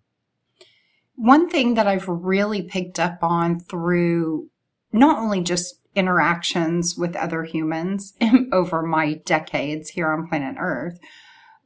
One 1.15 1.51
thing 1.51 1.75
that 1.75 1.87
i've 1.87 2.09
really 2.09 2.63
picked 2.63 2.99
up 2.99 3.19
on 3.23 3.61
through 3.61 4.49
not 4.93 5.19
only 5.19 5.43
just 5.43 5.80
interactions 5.95 6.97
with 6.97 7.17
other 7.17 7.45
humans 7.45 8.15
over 8.53 8.83
my 8.83 9.15
decades 9.15 9.91
here 9.91 10.11
on 10.11 10.29
planet 10.29 10.57
Earth, 10.59 10.99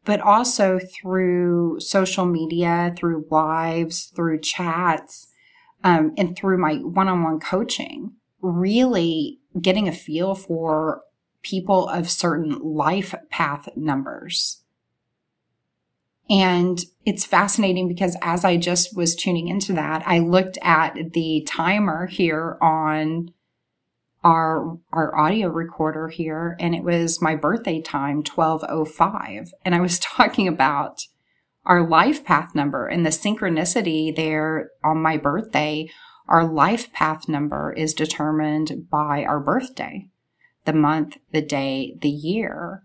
but 0.04 0.20
also 0.20 0.78
through 0.78 1.78
social 1.80 2.24
media, 2.24 2.94
through 2.96 3.26
lives, 3.30 4.12
through 4.14 4.40
chats, 4.40 5.28
um, 5.82 6.12
and 6.16 6.36
through 6.36 6.58
my 6.58 6.76
one 6.76 7.08
on 7.08 7.22
one 7.22 7.38
coaching, 7.38 8.12
really 8.40 9.40
getting 9.60 9.86
a 9.86 9.92
feel 9.92 10.34
for 10.34 11.02
people 11.42 11.88
of 11.88 12.10
certain 12.10 12.58
life 12.58 13.14
path 13.30 13.68
numbers. 13.76 14.62
And 16.30 16.82
it's 17.04 17.26
fascinating 17.26 17.86
because 17.86 18.16
as 18.22 18.44
I 18.46 18.56
just 18.56 18.96
was 18.96 19.14
tuning 19.14 19.48
into 19.48 19.74
that, 19.74 20.02
I 20.06 20.20
looked 20.20 20.56
at 20.62 21.12
the 21.12 21.46
timer 21.46 22.06
here 22.06 22.56
on 22.62 23.30
our 24.24 24.78
our 24.92 25.16
audio 25.16 25.48
recorder 25.48 26.08
here 26.08 26.56
and 26.58 26.74
it 26.74 26.82
was 26.82 27.20
my 27.20 27.36
birthday 27.36 27.80
time 27.80 28.22
1205 28.24 29.52
and 29.64 29.74
I 29.74 29.80
was 29.80 29.98
talking 30.00 30.48
about 30.48 31.02
our 31.66 31.86
life 31.86 32.24
path 32.24 32.54
number 32.54 32.86
and 32.86 33.04
the 33.04 33.10
synchronicity 33.10 34.14
there 34.14 34.70
on 34.82 35.02
my 35.02 35.16
birthday. 35.16 35.88
Our 36.28 36.44
life 36.44 36.92
path 36.92 37.28
number 37.28 37.72
is 37.72 37.94
determined 37.94 38.88
by 38.90 39.24
our 39.24 39.40
birthday 39.40 40.08
the 40.64 40.72
month 40.72 41.18
the 41.32 41.42
day 41.42 41.96
the 42.00 42.10
year. 42.10 42.82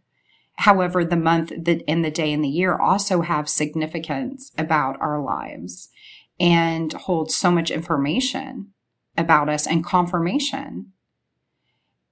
However 0.58 1.05
the 1.05 1.15
month 1.15 1.51
and 1.51 2.05
the 2.05 2.12
day 2.12 2.34
and 2.34 2.43
the 2.43 2.50
year 2.50 2.77
also 2.77 3.22
have 3.22 3.48
significance 3.48 4.51
about 4.58 5.00
our 5.00 5.24
lives 5.24 5.89
and 6.38 6.91
hold 6.91 7.31
so 7.31 7.50
much 7.50 7.72
information 7.72 8.72
about 9.17 9.50
us 9.50 9.65
and 9.65 9.86
confirmation 9.86 10.91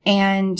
and 0.07 0.57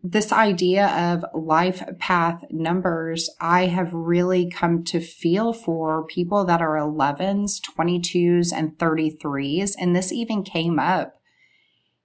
this 0.00 0.32
idea 0.32 0.86
of 0.86 1.24
life 1.34 1.82
path 1.98 2.44
numbers, 2.50 3.28
I 3.40 3.66
have 3.66 3.92
really 3.92 4.48
come 4.48 4.84
to 4.84 5.00
feel 5.00 5.52
for 5.52 6.06
people 6.06 6.44
that 6.44 6.62
are 6.62 6.76
11s, 6.76 7.60
22s, 7.76 8.52
and 8.54 8.78
33s. 8.78 9.72
And 9.78 9.96
this 9.96 10.12
even 10.12 10.44
came 10.44 10.78
up 10.78 11.20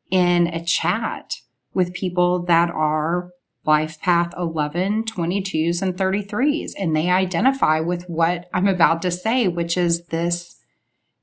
in 0.10 0.48
a 0.48 0.66
chat 0.66 1.36
with 1.76 1.94
people 1.94 2.44
that 2.46 2.72
are 2.72 3.30
life 3.64 4.02
path 4.02 4.34
11, 4.36 5.04
22s, 5.04 5.84
and 5.84 5.96
33s. 5.96 6.72
And 6.80 6.96
they 6.96 7.12
identify 7.12 7.80
with 7.80 8.06
what 8.10 8.50
I'm 8.52 8.68
about 8.68 9.04
to 9.04 9.12
say, 9.12 9.48
which 9.48 9.78
is 9.78 10.06
this 10.06 10.60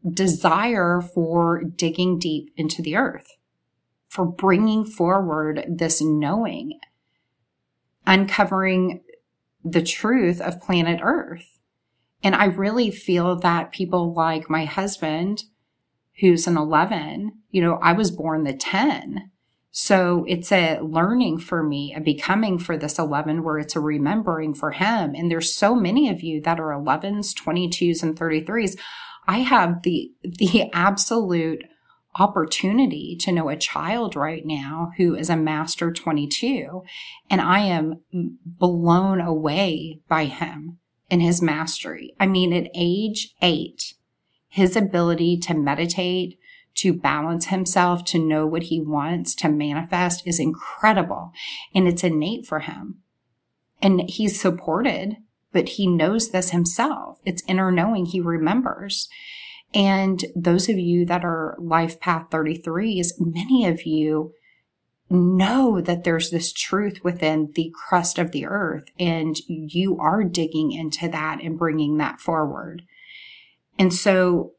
desire 0.08 1.00
for 1.00 1.64
digging 1.64 2.20
deep 2.20 2.52
into 2.56 2.80
the 2.80 2.94
earth 2.94 3.26
for 4.10 4.26
bringing 4.26 4.84
forward 4.84 5.64
this 5.68 6.02
knowing, 6.02 6.80
uncovering 8.06 9.02
the 9.64 9.82
truth 9.82 10.40
of 10.40 10.60
planet 10.60 11.00
Earth. 11.00 11.60
And 12.22 12.34
I 12.34 12.46
really 12.46 12.90
feel 12.90 13.36
that 13.36 13.70
people 13.70 14.12
like 14.12 14.50
my 14.50 14.64
husband, 14.64 15.44
who's 16.18 16.48
an 16.48 16.56
11, 16.56 17.32
you 17.52 17.62
know, 17.62 17.78
I 17.80 17.92
was 17.92 18.10
born 18.10 18.42
the 18.42 18.52
10. 18.52 19.30
So 19.70 20.24
it's 20.26 20.50
a 20.50 20.80
learning 20.80 21.38
for 21.38 21.62
me, 21.62 21.94
a 21.96 22.00
becoming 22.00 22.58
for 22.58 22.76
this 22.76 22.98
11 22.98 23.44
where 23.44 23.58
it's 23.58 23.76
a 23.76 23.80
remembering 23.80 24.54
for 24.54 24.72
him. 24.72 25.14
And 25.14 25.30
there's 25.30 25.54
so 25.54 25.76
many 25.76 26.08
of 26.08 26.20
you 26.20 26.40
that 26.42 26.58
are 26.58 26.72
11s, 26.72 27.32
22s, 27.32 28.02
and 28.02 28.18
33s. 28.18 28.76
I 29.28 29.38
have 29.38 29.82
the, 29.82 30.10
the 30.24 30.68
absolute 30.72 31.62
opportunity 32.18 33.16
to 33.20 33.32
know 33.32 33.48
a 33.48 33.56
child 33.56 34.16
right 34.16 34.44
now 34.44 34.92
who 34.96 35.14
is 35.14 35.30
a 35.30 35.36
master 35.36 35.92
22 35.92 36.82
and 37.30 37.40
I 37.40 37.60
am 37.60 38.00
blown 38.44 39.20
away 39.20 40.00
by 40.08 40.24
him 40.24 40.78
and 41.10 41.22
his 41.22 41.42
mastery. 41.42 42.14
I 42.18 42.26
mean, 42.26 42.52
at 42.52 42.70
age 42.74 43.34
eight, 43.42 43.94
his 44.48 44.76
ability 44.76 45.38
to 45.38 45.54
meditate, 45.54 46.38
to 46.76 46.92
balance 46.92 47.46
himself, 47.46 48.04
to 48.06 48.18
know 48.18 48.46
what 48.46 48.64
he 48.64 48.80
wants, 48.80 49.34
to 49.36 49.48
manifest 49.48 50.26
is 50.26 50.40
incredible. 50.40 51.32
And 51.74 51.86
it's 51.86 52.04
innate 52.04 52.46
for 52.46 52.60
him. 52.60 52.98
And 53.82 54.08
he's 54.08 54.40
supported, 54.40 55.16
but 55.52 55.70
he 55.70 55.86
knows 55.86 56.30
this 56.30 56.50
himself. 56.50 57.18
It's 57.24 57.42
inner 57.46 57.70
knowing 57.70 58.06
he 58.06 58.20
remembers. 58.20 59.08
And 59.74 60.24
those 60.34 60.68
of 60.68 60.78
you 60.78 61.04
that 61.06 61.24
are 61.24 61.56
Life 61.58 62.00
Path 62.00 62.30
33s, 62.30 63.12
many 63.18 63.66
of 63.66 63.84
you 63.84 64.32
know 65.08 65.80
that 65.80 66.04
there's 66.04 66.30
this 66.30 66.52
truth 66.52 67.00
within 67.02 67.50
the 67.54 67.72
crust 67.74 68.18
of 68.18 68.32
the 68.32 68.46
earth, 68.46 68.84
and 68.98 69.36
you 69.46 69.98
are 69.98 70.24
digging 70.24 70.72
into 70.72 71.08
that 71.08 71.40
and 71.42 71.58
bringing 71.58 71.98
that 71.98 72.20
forward. 72.20 72.82
And 73.78 73.92
so, 73.92 74.52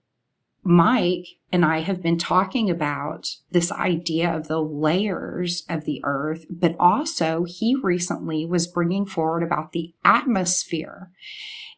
Mike 0.64 1.26
and 1.52 1.66
I 1.66 1.80
have 1.80 2.02
been 2.02 2.18
talking 2.18 2.70
about 2.70 3.36
this 3.52 3.72
idea 3.72 4.32
of 4.34 4.48
the 4.48 4.62
layers 4.62 5.64
of 5.68 5.86
the 5.86 6.02
earth, 6.04 6.46
but 6.50 6.76
also 6.80 7.46
he 7.46 7.76
recently 7.76 8.46
was 8.46 8.68
bringing 8.68 9.06
forward 9.06 9.44
about 9.44 9.72
the 9.72 9.94
atmosphere. 10.06 11.10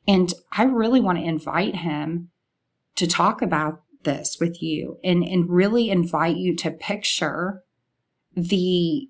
And 0.08 0.34
I 0.52 0.64
really 0.64 1.00
want 1.00 1.20
to 1.20 1.24
invite 1.24 1.78
him 1.78 2.30
to 2.96 3.08
talk 3.08 3.42
about 3.42 3.82
this 4.04 4.38
with 4.40 4.62
you 4.62 5.00
and, 5.04 5.24
and 5.24 5.50
really 5.50 5.90
invite 5.90 6.38
you 6.38 6.56
to 6.56 6.72
picture 6.72 7.64
the, 8.36 9.08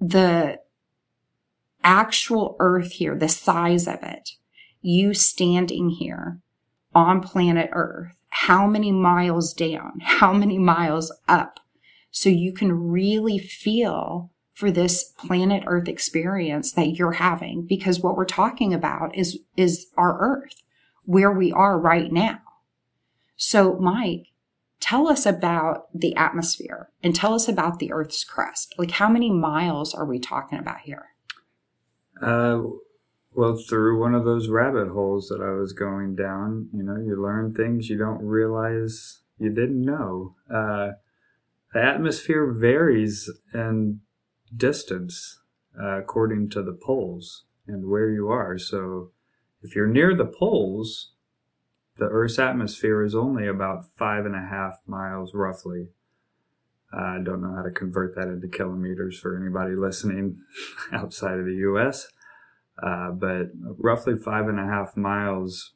the 0.00 0.58
actual 1.82 2.56
earth 2.58 2.92
here, 2.92 3.16
the 3.16 3.28
size 3.28 3.86
of 3.86 4.02
it, 4.02 4.30
you 4.80 5.14
standing 5.14 5.90
here 5.90 6.40
on 6.94 7.20
planet 7.20 7.68
earth, 7.72 8.14
how 8.28 8.66
many 8.66 8.90
miles 8.90 9.52
down, 9.52 10.00
how 10.02 10.32
many 10.32 10.58
miles 10.58 11.12
up. 11.28 11.60
so 12.10 12.28
you 12.28 12.52
can 12.52 12.72
really 12.72 13.38
feel 13.38 14.30
for 14.54 14.70
this 14.70 15.12
planet 15.18 15.64
earth 15.66 15.88
experience 15.88 16.72
that 16.72 16.94
you're 16.96 17.12
having 17.12 17.66
because 17.66 18.00
what 18.00 18.16
we're 18.16 18.24
talking 18.24 18.72
about 18.72 19.14
is 19.16 19.40
is 19.56 19.86
our 19.96 20.16
earth 20.20 20.62
where 21.04 21.32
we 21.32 21.52
are 21.52 21.78
right 21.78 22.12
now 22.12 22.38
so 23.36 23.74
mike 23.74 24.26
tell 24.80 25.08
us 25.08 25.24
about 25.24 25.86
the 25.94 26.14
atmosphere 26.16 26.90
and 27.02 27.14
tell 27.14 27.32
us 27.32 27.48
about 27.48 27.78
the 27.78 27.90
earth's 27.90 28.22
crust. 28.22 28.74
Like 28.76 28.90
how 28.90 29.08
many 29.08 29.30
miles 29.30 29.94
are 29.94 30.04
we 30.04 30.18
talking 30.18 30.58
about 30.58 30.80
here? 30.80 31.06
Uh, 32.20 32.60
well 33.34 33.56
through 33.56 33.98
one 33.98 34.14
of 34.14 34.24
those 34.24 34.48
rabbit 34.48 34.88
holes 34.88 35.28
that 35.28 35.40
i 35.40 35.50
was 35.50 35.72
going 35.72 36.14
down 36.14 36.68
you 36.72 36.84
know 36.84 36.96
you 36.96 37.20
learn 37.20 37.52
things 37.52 37.90
you 37.90 37.98
don't 37.98 38.22
realize 38.22 39.24
you 39.38 39.50
didn't 39.50 39.84
know. 39.84 40.36
Uh, 40.50 40.92
the 41.72 41.82
atmosphere 41.82 42.52
varies 42.52 43.30
in 43.52 44.00
distance 44.54 45.40
uh, 45.80 45.98
according 45.98 46.50
to 46.50 46.62
the 46.62 46.78
poles 46.80 47.44
and 47.66 47.88
where 47.88 48.10
you 48.10 48.28
are. 48.28 48.58
So 48.58 49.10
if 49.62 49.74
you're 49.74 49.88
near 49.88 50.14
the 50.14 50.26
poles, 50.26 51.12
the 51.96 52.06
Earth's 52.06 52.38
atmosphere 52.38 53.02
is 53.02 53.14
only 53.14 53.46
about 53.46 53.84
five 53.96 54.26
and 54.26 54.34
a 54.34 54.46
half 54.50 54.80
miles 54.86 55.32
roughly. 55.34 55.88
I 56.92 57.18
don't 57.22 57.42
know 57.42 57.54
how 57.54 57.62
to 57.62 57.70
convert 57.70 58.14
that 58.14 58.28
into 58.28 58.48
kilometers 58.48 59.18
for 59.18 59.36
anybody 59.36 59.74
listening 59.74 60.38
outside 60.92 61.38
of 61.38 61.44
the 61.44 61.56
US, 61.72 62.08
uh, 62.82 63.10
but 63.10 63.48
roughly 63.78 64.16
five 64.16 64.48
and 64.48 64.58
a 64.58 64.66
half 64.66 64.96
miles 64.96 65.72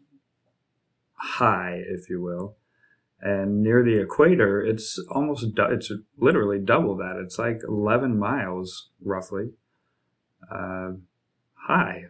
high, 1.15 1.83
if 1.89 2.09
you 2.09 2.21
will. 2.21 2.57
And 3.21 3.63
near 3.63 3.83
the 3.83 4.01
equator 4.01 4.63
it's 4.63 4.97
almost 5.11 5.45
it's 5.57 5.93
literally 6.17 6.61
double 6.61 6.97
that. 6.97 7.21
It's 7.21 7.39
like 7.39 7.63
11 7.67 8.17
miles 8.17 8.91
roughly 9.01 9.51
uh, 10.53 10.93
high 11.67 12.07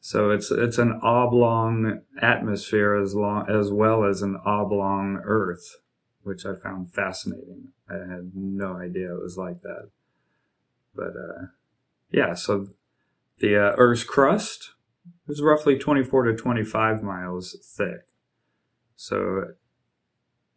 so 0.00 0.30
it's 0.30 0.50
it's 0.50 0.78
an 0.78 0.98
oblong 1.02 2.00
atmosphere 2.20 2.96
as 2.96 3.14
long 3.14 3.48
as 3.48 3.70
well 3.70 4.04
as 4.04 4.22
an 4.22 4.36
oblong 4.44 5.20
earth 5.24 5.76
which 6.22 6.44
i 6.44 6.54
found 6.54 6.92
fascinating. 6.92 7.68
I 7.88 7.94
had 7.94 8.32
no 8.34 8.76
idea 8.76 9.14
it 9.14 9.22
was 9.22 9.38
like 9.38 9.62
that. 9.62 9.90
But 10.94 11.14
uh, 11.16 11.46
yeah 12.10 12.34
so 12.34 12.68
the 13.38 13.56
uh, 13.56 13.74
earth's 13.76 14.04
crust 14.04 14.74
is 15.28 15.40
roughly 15.40 15.78
24 15.78 16.24
to 16.24 16.36
25 16.36 17.02
miles 17.02 17.56
thick. 17.76 18.06
So 18.96 19.54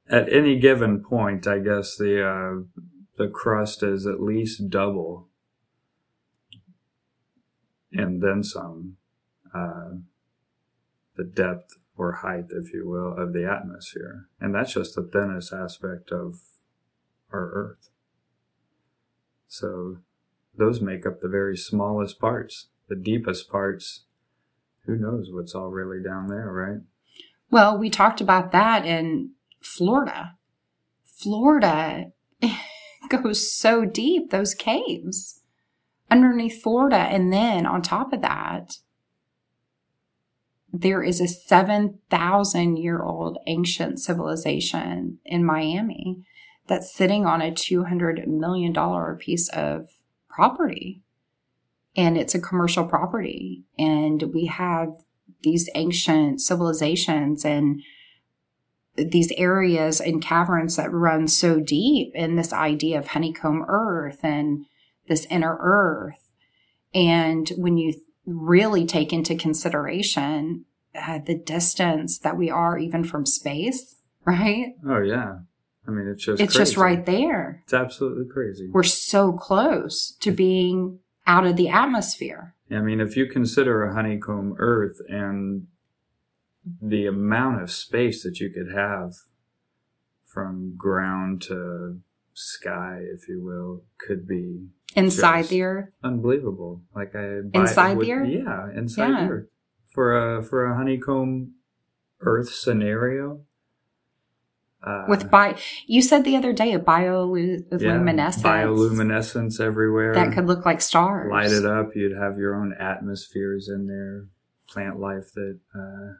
at 0.10 0.32
any 0.32 0.60
given 0.60 1.02
point, 1.02 1.48
I 1.48 1.60
guess 1.60 1.96
the 1.96 2.28
uh, 2.28 2.82
the 3.18 3.30
crust 3.30 3.84
is 3.84 4.06
at 4.06 4.22
least 4.22 4.70
double, 4.70 5.30
and 7.92 8.22
then 8.22 8.44
some, 8.44 8.98
uh, 9.54 9.98
the 11.16 11.24
depth 11.24 11.78
or 11.96 12.12
height, 12.14 12.46
if 12.50 12.74
you 12.74 12.88
will, 12.88 13.16
of 13.18 13.34
the 13.34 13.50
atmosphere, 13.50 14.28
and 14.40 14.54
that's 14.54 14.74
just 14.74 14.96
the 14.96 15.04
thinnest 15.04 15.54
aspect 15.54 16.12
of 16.12 16.42
our 17.32 17.50
Earth. 17.52 17.90
So, 19.48 19.98
those 20.56 20.82
make 20.82 21.06
up 21.06 21.22
the 21.22 21.28
very 21.28 21.58
smallest 21.58 22.20
parts. 22.20 22.68
The 22.90 22.96
deepest 22.96 23.50
parts, 23.50 24.06
who 24.86 24.96
knows 24.96 25.30
what's 25.32 25.56
all 25.56 25.70
really 25.70 26.04
down 26.04 26.28
there, 26.28 26.52
right? 26.52 26.82
Well, 27.50 27.78
we 27.78 27.90
talked 27.90 28.20
about 28.20 28.52
that 28.52 28.86
in 28.86 29.32
Florida. 29.62 30.36
Florida 31.06 32.12
goes 33.10 33.54
so 33.56 33.86
deep, 33.86 34.32
those 34.32 34.56
caves 34.56 35.42
underneath 36.10 36.62
Florida. 36.62 36.98
And 36.98 37.32
then 37.32 37.66
on 37.66 37.82
top 37.82 38.12
of 38.14 38.22
that, 38.22 38.78
there 40.74 41.04
is 41.04 41.22
a 41.22 41.28
7,000 41.28 42.78
year 42.78 43.04
old 43.04 43.38
ancient 43.46 44.00
civilization 44.00 45.20
in 45.24 45.46
Miami 45.46 46.26
that's 46.68 46.94
sitting 46.94 47.28
on 47.28 47.42
a 47.42 47.52
$200 47.52 48.26
million 48.26 48.74
piece 49.18 49.50
of 49.50 49.90
property. 50.28 51.04
And 51.96 52.18
it's 52.18 52.34
a 52.34 52.42
commercial 52.42 52.86
property. 52.86 53.66
And 53.78 54.34
we 54.34 54.48
have 54.48 55.04
these 55.44 55.70
ancient 55.76 56.42
civilizations 56.42 57.46
and 57.46 57.82
these 58.96 59.32
areas 59.38 60.00
and 60.00 60.24
caverns 60.24 60.78
that 60.78 60.92
run 60.92 61.28
so 61.28 61.60
deep 61.60 62.12
in 62.16 62.36
this 62.36 62.52
idea 62.52 62.98
of 62.98 63.08
honeycomb 63.08 63.64
earth 63.68 64.20
and 64.24 64.66
this 65.08 65.28
inner 65.30 65.58
earth. 65.60 66.32
And 66.96 67.50
when 67.58 67.78
you 67.78 67.94
really 68.26 68.86
take 68.86 69.12
into 69.12 69.36
consideration 69.36 70.66
uh, 70.96 71.20
the 71.26 71.36
distance 71.36 72.20
that 72.20 72.38
we 72.38 72.50
are 72.50 72.78
even 72.78 73.04
from 73.04 73.26
space, 73.26 73.98
right? 74.26 74.76
Oh 74.88 75.02
yeah. 75.02 75.40
I 75.86 75.92
mean, 75.92 76.08
it's 76.08 76.24
just 76.24 76.42
it's 76.42 76.56
crazy. 76.56 76.72
just 76.72 76.78
right 76.78 77.06
there. 77.06 77.62
It's 77.64 77.74
absolutely 77.74 78.26
crazy. 78.32 78.70
We're 78.72 78.84
so 78.84 79.34
close 79.34 80.16
to 80.22 80.32
being 80.32 81.00
out 81.28 81.46
of 81.46 81.58
the 81.58 81.70
atmosphere. 81.70 82.56
I 82.72 82.80
mean, 82.80 83.02
if 83.02 83.18
you 83.18 83.28
consider 83.28 83.84
a 83.84 83.94
honeycomb 83.94 84.56
Earth 84.58 84.98
and 85.10 85.68
the 86.82 87.06
amount 87.06 87.62
of 87.62 87.72
space 87.72 88.24
that 88.24 88.40
you 88.40 88.50
could 88.50 88.74
have 88.74 89.14
from 90.26 90.76
ground 90.78 91.42
to 91.44 92.00
sky, 92.34 93.00
if 93.14 93.28
you 93.28 93.44
will, 93.44 93.84
could 94.00 94.28
be 94.28 94.68
inside 94.96 95.46
the 95.46 95.62
earth. 95.64 95.90
Unbelievable! 96.04 96.82
Like 96.96 97.16
I 97.16 97.42
inside 97.54 98.00
the 98.00 98.12
earth. 98.14 98.30
Yeah, 98.30 98.70
inside 98.76 99.10
yeah. 99.10 99.26
the 99.26 99.32
earth 99.32 99.48
for 99.94 100.38
a 100.38 100.44
for 100.44 100.66
a 100.66 100.76
honeycomb 100.76 101.54
Earth 102.26 102.54
scenario. 102.54 103.42
Uh, 104.86 105.06
With 105.08 105.32
bi, 105.32 105.58
you 105.88 106.02
said 106.02 106.26
the 106.26 106.36
other 106.36 106.52
day 106.52 106.74
a 106.74 106.80
bioluminescence. 106.80 107.82
Yeah, 107.82 108.66
bioluminescence 108.66 109.62
everywhere. 109.62 110.14
That 110.14 110.34
could 110.34 110.46
look 110.46 110.66
like 110.66 110.82
stars. 110.82 111.32
Light 111.32 111.52
it 111.52 111.66
up. 111.66 111.96
You'd 111.96 112.18
have 112.18 112.38
your 112.38 112.56
own 112.56 112.74
atmospheres 112.74 113.70
in 113.70 113.88
there, 113.88 114.28
plant 114.68 115.00
life 115.00 115.32
that 115.36 115.60
uh, 115.74 116.16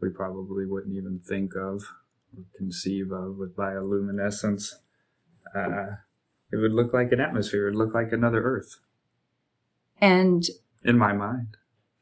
we 0.00 0.08
probably 0.08 0.64
wouldn't 0.64 0.94
even 0.94 1.20
think 1.22 1.54
of 1.54 1.84
or 2.34 2.44
conceive 2.56 3.12
of 3.12 3.36
with 3.36 3.54
bioluminescence. 3.54 4.76
Uh, 5.54 5.96
it 6.54 6.58
would 6.58 6.72
look 6.72 6.94
like 6.94 7.10
an 7.10 7.20
atmosphere. 7.20 7.66
It 7.66 7.70
would 7.72 7.78
look 7.78 7.94
like 7.94 8.12
another 8.12 8.40
Earth. 8.40 8.78
And 10.00 10.44
in 10.84 10.96
my 10.96 11.12
mind. 11.12 11.56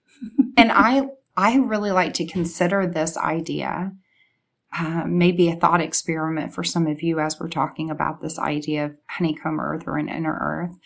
and 0.59 0.71
I, 0.71 1.09
I 1.39 1.57
really 1.57 1.91
like 1.91 2.13
to 2.15 2.27
consider 2.27 2.87
this 2.87 3.17
idea, 3.17 3.93
uh, 4.79 5.05
maybe 5.07 5.49
a 5.49 5.57
thought 5.57 5.81
experiment 5.81 6.55
for 6.55 6.63
some 6.63 6.87
of 6.87 7.03
you 7.03 7.19
as 7.19 7.41
we're 7.41 7.49
talking 7.49 7.89
about 7.91 8.21
this 8.21 8.39
idea 8.39 8.85
of 8.85 8.97
honeycomb 9.09 9.59
Earth 9.59 9.85
or 9.87 9.97
an 9.97 10.11
inner 10.11 10.39
Earth. 10.39 10.79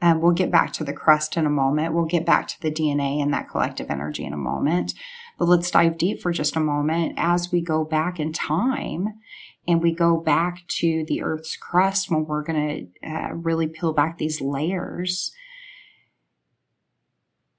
Um, 0.00 0.20
we'll 0.20 0.32
get 0.32 0.50
back 0.50 0.72
to 0.72 0.84
the 0.84 0.92
crust 0.92 1.36
in 1.36 1.46
a 1.46 1.50
moment. 1.50 1.94
We'll 1.94 2.06
get 2.06 2.26
back 2.26 2.48
to 2.48 2.60
the 2.60 2.72
DNA 2.72 3.22
and 3.22 3.32
that 3.32 3.48
collective 3.48 3.88
energy 3.88 4.24
in 4.24 4.32
a 4.32 4.36
moment. 4.36 4.94
But 5.38 5.46
let's 5.46 5.70
dive 5.70 5.96
deep 5.96 6.20
for 6.20 6.32
just 6.32 6.56
a 6.56 6.60
moment 6.60 7.14
as 7.16 7.52
we 7.52 7.60
go 7.60 7.84
back 7.84 8.18
in 8.18 8.32
time 8.32 9.14
and 9.66 9.82
we 9.82 9.94
go 9.94 10.16
back 10.16 10.66
to 10.66 11.04
the 11.06 11.22
Earth's 11.22 11.56
crust 11.56 12.10
when 12.10 12.26
we're 12.26 12.42
going 12.42 12.90
to 13.02 13.08
uh, 13.08 13.32
really 13.34 13.68
peel 13.68 13.92
back 13.92 14.18
these 14.18 14.40
layers. 14.40 15.32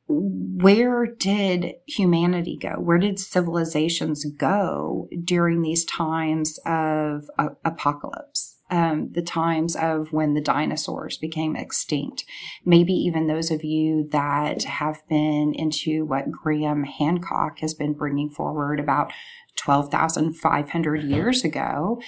Where 0.08 1.06
did 1.06 1.76
humanity 1.88 2.58
go? 2.58 2.76
Where 2.78 2.98
did 2.98 3.20
civilizations 3.20 4.26
go 4.26 5.08
during 5.24 5.62
these 5.62 5.86
times 5.86 6.60
of 6.66 7.30
uh, 7.40 7.50
apocalypse? 7.64 8.54
um, 8.74 9.12
the 9.12 9.22
times 9.22 9.76
of 9.76 10.12
when 10.12 10.34
the 10.34 10.42
dinosaurs 10.42 11.18
became 11.18 11.56
extinct. 11.56 12.26
Maybe 12.66 12.94
even 12.94 13.28
those 13.28 13.52
of 13.52 13.64
you 13.64 14.10
that 14.12 14.64
have 14.64 15.08
been 15.08 15.54
into 15.54 16.06
what 16.06 16.32
Graham 16.32 16.84
Hancock 16.84 17.60
has 17.60 17.76
been 17.76 17.94
bringing 17.94 18.32
forward 18.32 18.80
about 18.80 19.14
12,500 19.56 21.00
mm-hmm. 21.02 21.10
years 21.10 21.44
ago, 21.44 22.02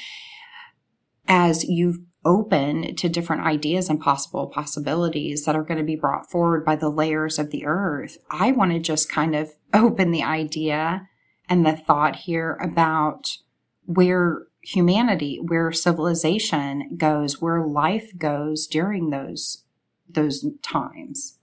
as 1.27 1.63
you 1.63 2.05
open 2.25 2.95
to 2.95 3.08
different 3.08 3.45
ideas 3.45 3.89
and 3.89 4.01
possible 4.01 4.47
possibilities 4.47 5.45
that 5.45 5.55
are 5.55 5.63
going 5.63 5.77
to 5.77 5.84
be 5.84 5.95
brought 5.95 6.29
forward 6.29 6.65
by 6.65 6.75
the 6.75 6.89
layers 6.89 7.38
of 7.38 7.51
the 7.51 7.65
earth. 7.65 8.17
I 8.31 8.51
want 8.51 8.71
to 8.71 8.79
just 8.79 9.12
kind 9.12 9.36
of 9.36 9.51
open 9.73 10.12
the 10.12 10.23
idea 10.23 11.08
and 11.47 11.65
the 11.65 11.75
thought 11.75 12.15
here 12.15 12.58
about 12.62 13.38
where 13.86 14.47
humanity, 14.63 15.39
where 15.39 15.71
civilization 15.71 16.95
goes, 16.97 17.39
where 17.39 17.65
life 17.65 18.17
goes 18.17 18.65
during 18.65 19.12
those 19.12 19.63
those 20.08 20.45
times. 20.62 21.39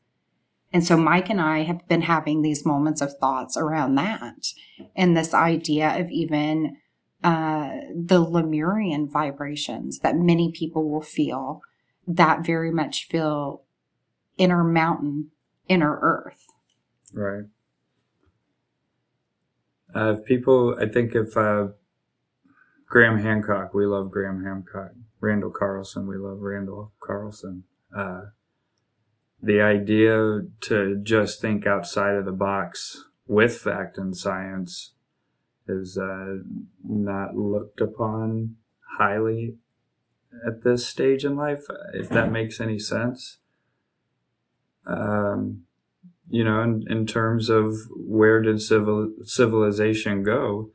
And 0.73 0.85
so 0.85 0.97
Mike 0.97 1.29
and 1.29 1.41
I 1.41 1.63
have 1.63 1.87
been 1.89 2.03
having 2.03 2.43
these 2.43 2.65
moments 2.65 3.01
of 3.01 3.15
thoughts 3.19 3.57
around 3.57 3.95
that 3.97 4.53
and 4.97 5.17
this 5.17 5.35
idea 5.35 6.01
of 6.01 6.11
even 6.11 6.79
uh, 7.23 7.73
the 7.95 8.21
Lemurian 8.21 9.09
vibrations 9.09 10.01
that 10.01 10.17
many 10.17 10.51
people 10.51 10.91
will 10.91 11.03
feel 11.03 11.61
that 12.07 12.45
very 12.45 12.71
much 12.71 13.07
feel 13.07 13.63
inner 14.39 14.65
mountain, 14.65 15.31
inner 15.69 15.99
earth. 16.01 16.47
Right. 17.13 17.45
Uh, 19.95 20.15
people, 20.25 20.77
I 20.81 20.87
think 20.89 21.15
if 21.15 21.37
uh, 21.37 21.69
Graham 22.87 23.19
Hancock, 23.19 23.75
we 23.75 23.87
love 23.87 24.11
Graham 24.11 24.43
Hancock. 24.43 24.93
Randall 25.21 25.51
Carlson, 25.51 26.07
we 26.07 26.17
love 26.17 26.41
Randall 26.41 26.93
Carlson. 26.99 27.65
Uh, 27.95 28.23
the 29.43 29.61
idea 29.61 30.43
to 30.61 31.01
just 31.03 31.41
think 31.41 31.67
outside 31.67 32.15
of 32.15 32.25
the 32.25 32.33
box 32.33 33.05
with 33.27 33.59
fact 33.59 33.99
and 33.99 34.17
science 34.17 34.93
is 35.67 35.99
uh, 35.99 36.37
not 36.85 37.35
looked 37.35 37.81
upon 37.81 38.57
highly 38.99 39.57
at 40.47 40.63
this 40.63 40.87
stage 40.87 41.25
in 41.25 41.37
life, 41.37 41.65
if 41.93 42.09
that 42.09 42.31
makes 42.33 42.61
any 42.61 42.79
sense. 42.79 43.39
Um, 44.87 45.65
you 46.29 46.45
know, 46.45 46.63
in, 46.63 46.85
in 46.89 47.07
terms 47.07 47.49
of 47.49 47.75
where 47.97 48.41
did 48.41 48.61
civil 48.61 49.13
civilization 49.25 50.23
go, 50.23 50.71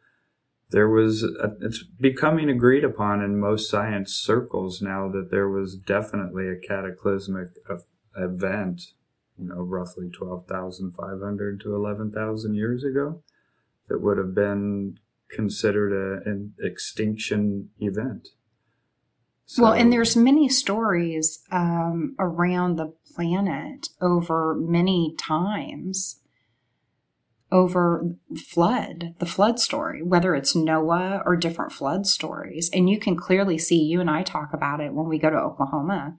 there 0.69 0.89
was 0.89 1.23
a, 1.23 1.53
it's 1.61 1.83
becoming 1.83 2.49
agreed 2.49 2.83
upon 2.83 3.21
in 3.21 3.39
most 3.39 3.69
science 3.69 4.13
circles 4.13 4.81
now 4.81 5.09
that 5.09 5.29
there 5.31 5.49
was 5.49 5.75
definitely 5.75 6.47
a 6.47 6.55
cataclysmic 6.55 7.47
event, 8.17 8.93
you 9.37 9.47
know, 9.47 9.61
roughly 9.61 10.09
12,500 10.09 11.61
to 11.61 11.75
11,000 11.75 12.55
years 12.55 12.83
ago 12.83 13.21
that 13.87 14.01
would 14.01 14.17
have 14.17 14.33
been 14.33 14.99
considered 15.29 15.93
a, 15.93 16.29
an 16.29 16.53
extinction 16.59 17.69
event. 17.79 18.29
So, 19.45 19.63
well, 19.63 19.73
and 19.73 19.93
there's 19.93 20.15
many 20.15 20.49
stories 20.49 21.39
um, 21.51 22.15
around 22.19 22.75
the 22.75 22.93
planet 23.15 23.87
over 24.01 24.55
many 24.55 25.15
times 25.17 26.19
over 27.51 28.03
flood, 28.35 29.15
the 29.19 29.25
flood 29.25 29.59
story, 29.59 30.03
whether 30.03 30.35
it's 30.35 30.55
Noah 30.55 31.23
or 31.25 31.37
different 31.37 31.71
flood 31.71 32.05
stories. 32.05 32.69
And 32.73 32.89
you 32.89 32.99
can 32.99 33.15
clearly 33.15 33.57
see, 33.57 33.81
you 33.81 34.01
and 34.01 34.09
I 34.09 34.23
talk 34.23 34.53
about 34.53 34.81
it 34.81 34.93
when 34.93 35.07
we 35.07 35.17
go 35.17 35.29
to 35.29 35.37
Oklahoma. 35.37 36.17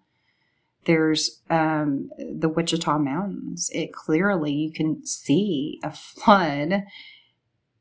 There's 0.89 1.43
um, 1.51 2.09
the 2.19 2.49
Wichita 2.49 2.99
Mountains. 2.99 3.69
It 3.75 3.93
clearly, 3.93 4.55
you 4.55 4.73
can 4.73 5.05
see 5.05 5.79
a 5.85 5.93
flood 5.93 6.85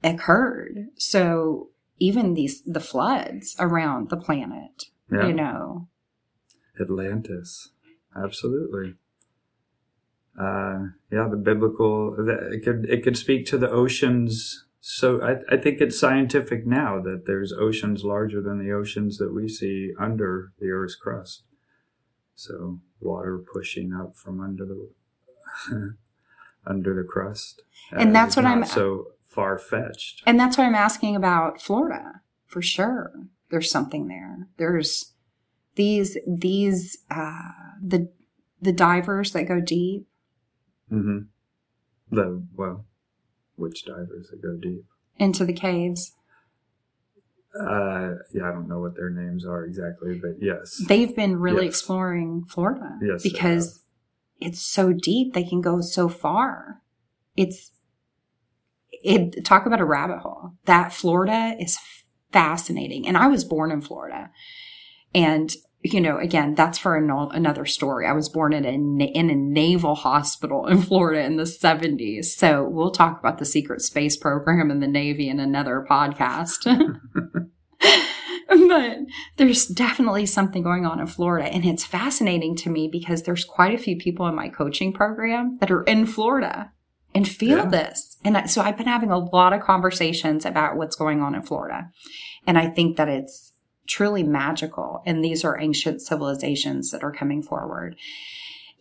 occurred. 0.04 0.88
So 0.98 1.70
even 2.00 2.34
these, 2.34 2.62
the 2.64 2.82
floods 2.82 3.56
around 3.60 4.10
the 4.10 4.18
planet 4.18 4.88
yeah. 5.10 5.28
you 5.28 5.34
know. 5.34 5.88
Atlantis. 6.82 7.70
Absolutely. 8.14 8.96
Uh, 10.38 10.88
yeah, 11.10 11.30
the 11.32 11.42
biblical, 11.42 12.14
it 12.28 12.62
could, 12.66 12.90
it 12.90 13.04
could 13.04 13.16
speak 13.16 13.46
to 13.46 13.58
the 13.58 13.70
oceans. 13.70 14.66
So 14.82 15.22
I, 15.22 15.56
I 15.56 15.58
think 15.58 15.80
it's 15.80 15.98
scientific 15.98 16.68
now 16.68 17.00
that 17.04 17.24
there's 17.26 17.54
oceans 17.54 18.04
larger 18.04 18.42
than 18.42 18.60
the 18.60 18.74
oceans 18.74 19.18
that 19.18 19.34
we 19.34 19.48
see 19.48 19.94
under 19.98 20.52
the 20.60 20.72
Earth's 20.72 20.96
crust. 20.96 21.44
So 22.38 22.80
water 23.02 23.38
pushing 23.38 23.94
up 23.94 24.16
from 24.16 24.40
under 24.40 24.66
the, 24.66 25.96
under 26.66 26.96
the 26.96 27.04
crust. 27.04 27.64
And 27.92 28.16
that's 28.16 28.36
what 28.38 28.46
I'm 28.46 28.64
so 28.64 29.08
far 29.28 29.58
fetched. 29.58 30.24
And 30.26 30.40
that's 30.40 30.58
what 30.58 30.66
I'm 30.66 30.76
asking 30.76 31.16
about 31.16 31.62
Florida 31.62 32.22
for 32.46 32.62
sure 32.62 33.12
there's 33.50 33.72
something 33.72 34.08
there. 34.08 34.48
There's 34.58 35.14
these 35.76 36.18
these 36.28 36.98
uh, 37.10 37.52
the 37.82 38.12
the 38.62 38.72
divers 38.72 39.32
that 39.32 39.48
go 39.48 39.60
deep. 39.60 40.08
Mm-hmm. 40.92 41.20
The 42.16 42.44
well, 42.56 42.86
which 43.56 43.86
divers 43.86 44.30
that 44.30 44.42
go 44.42 44.58
deep 44.62 44.86
into 45.18 45.46
the 45.46 45.54
caves? 45.54 46.14
Uh, 47.60 48.16
yeah, 48.34 48.48
I 48.48 48.52
don't 48.52 48.68
know 48.68 48.80
what 48.80 48.96
their 48.96 49.10
names 49.10 49.46
are 49.46 49.64
exactly, 49.64 50.20
but 50.22 50.42
yes, 50.42 50.82
they've 50.88 51.16
been 51.16 51.38
really 51.38 51.66
yes. 51.66 51.76
exploring 51.76 52.46
Florida. 52.48 52.98
Yes, 53.02 53.24
because 53.24 53.84
it's 54.40 54.62
so 54.62 54.94
deep; 54.94 55.34
they 55.34 55.44
can 55.44 55.62
go 55.62 55.82
so 55.82 56.10
far. 56.10 56.82
It's 57.36 57.72
it. 58.92 59.46
Talk 59.46 59.66
about 59.66 59.82
a 59.82 59.86
rabbit 59.86 60.20
hole. 60.20 60.54
That 60.66 60.94
Florida 60.94 61.56
is 61.60 61.78
fascinating. 62.32 63.08
And 63.08 63.18
I 63.18 63.28
was 63.28 63.44
born 63.44 63.72
in 63.72 63.82
Florida. 63.82 64.30
And, 65.14 65.54
you 65.84 66.02
know, 66.02 66.18
again, 66.18 66.56
that's 66.56 66.78
for 66.78 66.96
another 66.96 67.66
story. 67.66 68.08
I 68.08 68.14
was 68.14 68.30
born 68.30 68.54
in 68.54 68.66
a, 68.66 69.06
in 69.06 69.30
a 69.30 69.36
naval 69.36 69.96
hospital 69.96 70.66
in 70.68 70.82
Florida 70.82 71.24
in 71.24 71.38
the 71.38 71.44
70s. 71.44 72.26
So 72.26 72.68
we'll 72.68 72.92
talk 72.92 73.20
about 73.20 73.38
the 73.38 73.46
secret 73.46 73.82
space 73.82 74.18
program 74.18 74.72
in 74.72 74.80
the 74.80 74.88
Navy 74.88 75.30
in 75.30 75.40
another 75.40 75.86
podcast. 75.90 76.66
but 78.48 78.98
there's 79.38 79.68
definitely 79.68 80.26
something 80.26 80.64
going 80.64 80.86
on 80.86 81.00
in 81.00 81.08
Florida. 81.08 81.48
And 81.48 81.64
it's 81.64 81.86
fascinating 81.86 82.56
to 82.58 82.70
me 82.70 82.90
because 82.92 83.24
there's 83.24 83.46
quite 83.46 83.76
a 83.76 83.82
few 83.82 83.98
people 83.98 84.28
in 84.28 84.36
my 84.36 84.50
coaching 84.50 84.92
program 84.92 85.58
that 85.60 85.72
are 85.72 85.84
in 85.84 86.06
Florida 86.06 86.72
and 87.14 87.28
feel 87.28 87.60
yeah. 87.60 87.70
this. 87.70 88.18
And 88.24 88.50
so 88.50 88.62
I've 88.62 88.78
been 88.78 88.88
having 88.88 89.12
a 89.12 89.18
lot 89.18 89.54
of 89.54 89.62
conversations 89.62 90.46
about 90.46 90.76
what's 90.76 90.96
going 90.96 91.22
on 91.22 91.36
in 91.36 91.44
Florida. 91.44 91.90
And 92.46 92.58
I 92.58 92.68
think 92.68 92.98
that 92.98 93.10
it's 93.10 93.47
truly 93.88 94.24
magical. 94.24 95.02
And 95.06 95.24
these 95.24 95.44
are 95.44 95.60
ancient 95.60 96.02
civilizations 96.02 96.92
that 96.92 97.04
are 97.04 97.12
coming 97.12 97.42
forward. 97.42 97.96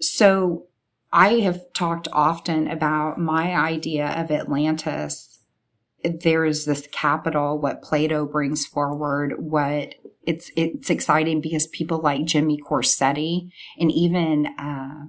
So 0.00 0.66
I 1.12 1.34
have 1.40 1.72
talked 1.72 2.08
often 2.12 2.68
about 2.68 3.18
my 3.18 3.54
idea 3.54 4.08
of 4.08 4.30
Atlantis. 4.30 5.40
There 6.04 6.44
is 6.44 6.64
this 6.64 6.86
capital, 6.92 7.58
what 7.58 7.82
Plato 7.82 8.26
brings 8.26 8.66
forward, 8.66 9.34
what 9.38 9.94
it's, 10.24 10.50
it's 10.56 10.90
exciting 10.90 11.40
because 11.40 11.66
people 11.68 12.00
like 12.00 12.24
Jimmy 12.24 12.58
Corsetti 12.58 13.50
and 13.78 13.90
even, 13.90 14.46
uh, 14.58 15.06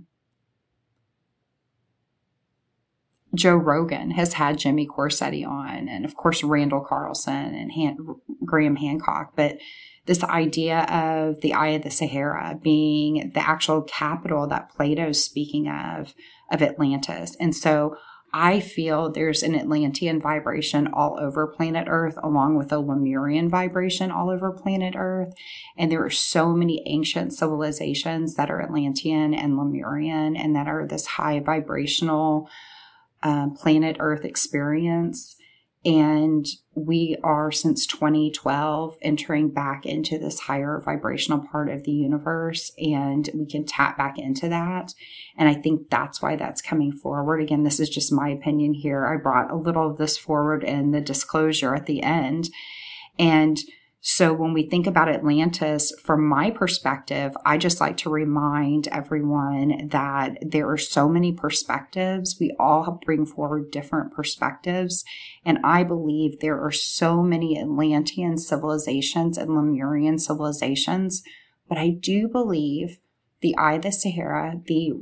Joe 3.35 3.55
Rogan 3.55 4.11
has 4.11 4.33
had 4.33 4.57
Jimmy 4.57 4.87
Corsetti 4.87 5.45
on, 5.45 5.89
and 5.89 6.05
of 6.05 6.15
course 6.15 6.43
Randall 6.43 6.81
Carlson 6.81 7.53
and 7.53 7.71
Han- 7.73 8.15
Graham 8.45 8.77
Hancock. 8.77 9.33
But 9.35 9.57
this 10.07 10.23
idea 10.23 10.79
of 10.83 11.41
the 11.41 11.53
Eye 11.53 11.69
of 11.69 11.83
the 11.83 11.91
Sahara 11.91 12.59
being 12.61 13.31
the 13.33 13.47
actual 13.47 13.83
capital 13.83 14.47
that 14.47 14.69
Plato's 14.75 15.23
speaking 15.23 15.67
of 15.69 16.15
of 16.51 16.61
Atlantis, 16.61 17.35
and 17.39 17.55
so 17.55 17.97
I 18.33 18.59
feel 18.59 19.09
there's 19.09 19.41
an 19.41 19.55
Atlantean 19.55 20.19
vibration 20.19 20.87
all 20.87 21.17
over 21.19 21.47
planet 21.47 21.87
Earth, 21.89 22.17
along 22.21 22.57
with 22.57 22.71
a 22.71 22.79
Lemurian 22.79 23.49
vibration 23.49 24.11
all 24.11 24.29
over 24.29 24.51
planet 24.51 24.95
Earth. 24.97 25.33
And 25.77 25.91
there 25.91 26.03
are 26.03 26.09
so 26.09 26.53
many 26.53 26.83
ancient 26.85 27.33
civilizations 27.33 28.35
that 28.35 28.51
are 28.51 28.61
Atlantean 28.61 29.33
and 29.33 29.57
Lemurian 29.57 30.35
and 30.35 30.55
that 30.55 30.67
are 30.67 30.85
this 30.85 31.05
high 31.05 31.39
vibrational 31.39 32.49
uh, 33.23 33.49
planet 33.51 33.95
Earth 33.99 34.25
experience. 34.25 35.36
And 35.87 36.45
we 36.75 37.15
are 37.23 37.49
since 37.49 37.87
2012 37.87 38.97
entering 39.01 39.51
back 39.51 39.85
into 39.85 40.19
this 40.19 40.41
higher 40.41 40.81
vibrational 40.83 41.47
part 41.49 41.69
of 41.69 41.85
the 41.85 41.93
universe, 41.93 42.73
and 42.77 43.29
we 43.33 43.45
can 43.45 43.65
tap 43.65 43.97
back 43.97 44.19
into 44.19 44.49
that. 44.49 44.93
And 45.37 45.47
I 45.47 45.53
think 45.53 45.89
that's 45.89 46.21
why 46.21 46.35
that's 46.35 46.61
coming 46.61 46.91
forward. 46.91 47.39
Again, 47.39 47.63
this 47.63 47.79
is 47.79 47.87
just 47.87 48.11
my 48.11 48.27
opinion 48.27 48.73
here. 48.73 49.07
I 49.07 49.15
brought 49.15 49.49
a 49.49 49.55
little 49.55 49.89
of 49.89 49.97
this 49.97 50.17
forward 50.17 50.65
in 50.65 50.91
the 50.91 50.99
disclosure 50.99 51.73
at 51.73 51.85
the 51.85 52.03
end. 52.03 52.49
And 53.17 53.57
so 53.99 54.31
when 54.31 54.53
we 54.53 54.63
think 54.63 54.85
about 54.85 55.09
Atlantis, 55.09 55.91
from 56.01 56.27
my 56.27 56.51
perspective, 56.51 57.35
I 57.45 57.57
just 57.57 57.81
like 57.81 57.97
to 57.97 58.09
remind 58.09 58.87
everyone 58.89 59.89
that 59.89 60.37
there 60.41 60.69
are 60.69 60.77
so 60.77 61.09
many 61.09 61.33
perspectives. 61.33 62.37
We 62.39 62.55
all 62.59 63.01
bring 63.03 63.25
forward 63.25 63.71
different 63.71 64.13
perspectives. 64.13 65.03
And 65.43 65.59
I 65.63 65.83
believe 65.83 66.39
there 66.39 66.61
are 66.63 66.71
so 66.71 67.23
many 67.23 67.59
Atlantean 67.59 68.37
civilizations 68.37 69.37
and 69.37 69.55
Lemurian 69.55 70.19
civilizations. 70.19 71.23
But 71.67 71.79
I 71.79 71.89
do 71.89 72.27
believe 72.27 72.99
the 73.41 73.57
Eye 73.57 73.73
of 73.73 73.81
the 73.81 73.91
Sahara, 73.91 74.61
the 74.65 74.93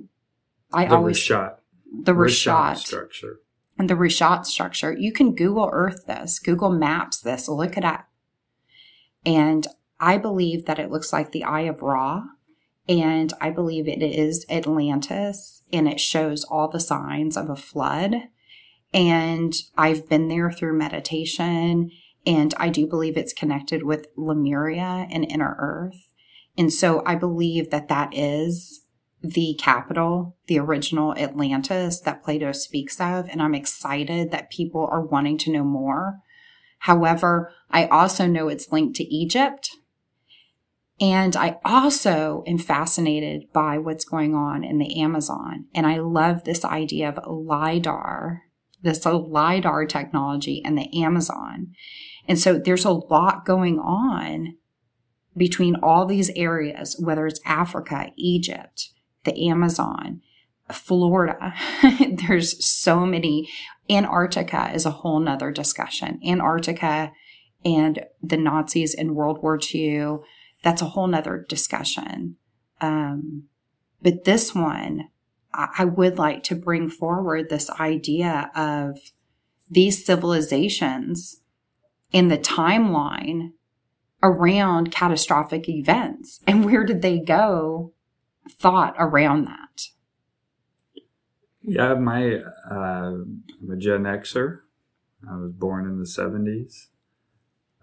I 0.73 0.85
the 0.85 0.95
always 0.95 1.17
Richat. 1.17 1.57
the 1.91 2.13
Richat, 2.13 2.77
structure. 2.77 3.39
And 3.77 3.89
the 3.89 3.93
Richat 3.93 4.45
structure. 4.45 4.93
You 4.93 5.11
can 5.11 5.35
Google 5.35 5.69
Earth 5.71 6.05
this, 6.07 6.39
Google 6.39 6.69
Maps 6.69 7.19
this, 7.19 7.47
look 7.47 7.77
it 7.77 7.85
up 7.85 8.07
and 9.25 9.67
I 9.99 10.17
believe 10.17 10.65
that 10.65 10.79
it 10.79 10.91
looks 10.91 11.11
like 11.11 11.31
the 11.31 11.43
Eye 11.43 11.61
of 11.61 11.81
Ra. 11.81 12.23
And 12.87 13.33
I 13.41 13.49
believe 13.49 13.87
it 13.87 14.03
is 14.03 14.45
Atlantis 14.49 15.63
and 15.73 15.87
it 15.87 15.99
shows 15.99 16.43
all 16.43 16.67
the 16.67 16.79
signs 16.79 17.35
of 17.35 17.49
a 17.49 17.55
flood. 17.55 18.15
And 18.93 19.53
I've 19.75 20.07
been 20.07 20.27
there 20.27 20.51
through 20.51 20.77
meditation 20.77 21.89
And 22.25 22.53
I 22.57 22.69
do 22.69 22.87
believe 22.87 23.17
it's 23.17 23.33
connected 23.33 23.83
with 23.83 24.07
Lemuria 24.17 25.07
and 25.11 25.29
Inner 25.29 25.55
Earth. 25.59 26.13
And 26.57 26.73
so 26.73 27.03
I 27.05 27.15
believe 27.15 27.69
that 27.69 27.87
that 27.89 28.17
is 28.17 28.81
the 29.21 29.55
capital, 29.59 30.35
the 30.47 30.59
original 30.59 31.15
Atlantis 31.17 31.99
that 32.01 32.23
Plato 32.23 32.51
speaks 32.51 32.99
of. 32.99 33.27
And 33.29 33.41
I'm 33.41 33.55
excited 33.55 34.31
that 34.31 34.49
people 34.49 34.87
are 34.91 35.05
wanting 35.05 35.37
to 35.39 35.51
know 35.51 35.63
more. 35.63 36.19
However, 36.85 37.51
I 37.71 37.87
also 37.87 38.27
know 38.27 38.47
it's 38.47 38.71
linked 38.71 38.95
to 38.97 39.03
Egypt. 39.03 39.71
And 41.01 41.35
I 41.35 41.57
also 41.65 42.43
am 42.45 42.59
fascinated 42.59 43.51
by 43.51 43.79
what's 43.79 44.05
going 44.05 44.35
on 44.35 44.63
in 44.63 44.77
the 44.77 45.01
Amazon. 45.01 45.65
And 45.73 45.87
I 45.87 45.97
love 45.97 46.43
this 46.43 46.63
idea 46.63 47.09
of 47.09 47.25
LIDAR, 47.25 48.43
this 48.83 49.03
LIDAR 49.03 49.87
technology 49.87 50.61
and 50.63 50.77
the 50.77 51.01
Amazon. 51.01 51.73
And 52.27 52.37
so 52.37 52.59
there's 52.59 52.85
a 52.85 52.91
lot 52.91 53.45
going 53.45 53.79
on 53.79 54.55
between 55.35 55.77
all 55.77 56.05
these 56.05 56.29
areas, 56.35 56.95
whether 56.99 57.25
it's 57.25 57.41
Africa, 57.45 58.11
Egypt, 58.15 58.89
the 59.23 59.49
Amazon, 59.49 60.21
Florida. 60.71 61.53
There's 62.27 62.65
so 62.65 63.05
many. 63.05 63.49
Antarctica 63.89 64.71
is 64.73 64.85
a 64.85 64.91
whole 64.91 65.19
nother 65.19 65.51
discussion. 65.51 66.19
Antarctica 66.25 67.11
and 67.63 68.05
the 68.21 68.37
Nazis 68.37 68.93
in 68.93 69.15
World 69.15 69.41
War 69.41 69.59
II, 69.73 70.17
that's 70.63 70.81
a 70.81 70.85
whole 70.85 71.07
nother 71.07 71.45
discussion. 71.47 72.37
Um, 72.81 73.43
but 74.01 74.23
this 74.23 74.53
one, 74.53 75.09
I, 75.53 75.67
I 75.79 75.85
would 75.85 76.17
like 76.17 76.43
to 76.43 76.55
bring 76.55 76.89
forward 76.89 77.49
this 77.49 77.69
idea 77.71 78.51
of 78.55 78.97
these 79.69 80.05
civilizations 80.05 81.41
in 82.11 82.27
the 82.27 82.37
timeline 82.37 83.51
around 84.23 84.91
catastrophic 84.91 85.67
events 85.67 86.39
and 86.47 86.65
where 86.65 86.83
did 86.83 87.01
they 87.01 87.19
go 87.19 87.93
thought 88.49 88.95
around 88.97 89.45
that? 89.45 89.89
Yeah, 91.67 91.95
my 91.95 92.35
uh, 92.69 92.73
I'm 92.73 93.71
a 93.71 93.75
Gen 93.75 94.03
Xer. 94.03 94.59
I 95.27 95.37
was 95.37 95.51
born 95.51 95.87
in 95.87 95.97
the 95.97 96.05
'70s. 96.05 96.87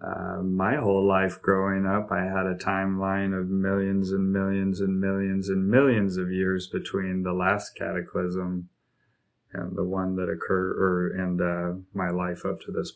Uh, 0.00 0.42
my 0.42 0.76
whole 0.76 1.06
life 1.06 1.40
growing 1.42 1.86
up, 1.86 2.10
I 2.10 2.24
had 2.24 2.46
a 2.46 2.54
timeline 2.54 3.38
of 3.38 3.48
millions 3.48 4.10
and 4.10 4.32
millions 4.32 4.80
and 4.80 5.00
millions 5.00 5.48
and 5.48 5.68
millions 5.68 6.16
of 6.16 6.30
years 6.30 6.68
between 6.68 7.22
the 7.22 7.32
last 7.32 7.76
cataclysm 7.76 8.68
and 9.52 9.76
the 9.76 9.84
one 9.84 10.14
that 10.16 10.28
occurred, 10.28 10.76
or 10.78 11.08
and 11.08 11.40
uh, 11.40 11.80
my 11.92 12.10
life 12.10 12.44
up 12.44 12.60
to 12.62 12.72
this. 12.72 12.92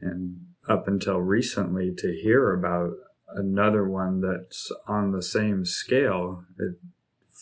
And 0.00 0.46
up 0.68 0.86
until 0.86 1.18
recently, 1.18 1.92
to 1.98 2.12
hear 2.12 2.52
about 2.52 2.92
another 3.34 3.88
one 3.88 4.20
that's 4.20 4.70
on 4.86 5.10
the 5.10 5.22
same 5.22 5.64
scale 5.64 6.44
it, 6.58 6.76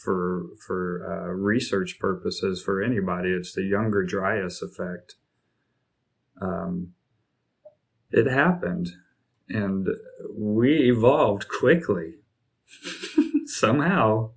for 0.03 0.47
for 0.67 1.05
uh, 1.07 1.33
research 1.33 1.99
purposes 1.99 2.63
for 2.63 2.83
anybody. 2.83 3.31
It's 3.31 3.53
the 3.53 3.65
Younger 3.65 4.05
Dryas 4.05 4.63
effect. 4.63 5.17
Um, 6.41 6.95
it 8.11 8.27
happened, 8.27 8.91
and 9.49 9.89
we 10.37 10.91
evolved 10.91 11.47
quickly. 11.49 12.15
Somehow, 13.47 14.31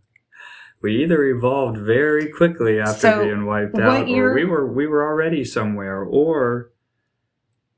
we 0.82 1.04
either 1.04 1.24
evolved 1.24 1.78
very 1.78 2.30
quickly 2.30 2.80
after 2.80 3.00
so 3.00 3.24
being 3.24 3.45
wiped 3.45 3.78
out, 3.78 4.10
or 4.10 4.34
we 4.34 4.45
were 4.45 4.71
we 4.71 4.88
were 4.88 5.04
already 5.04 5.43
somewhere, 5.43 6.04
or 6.04 6.71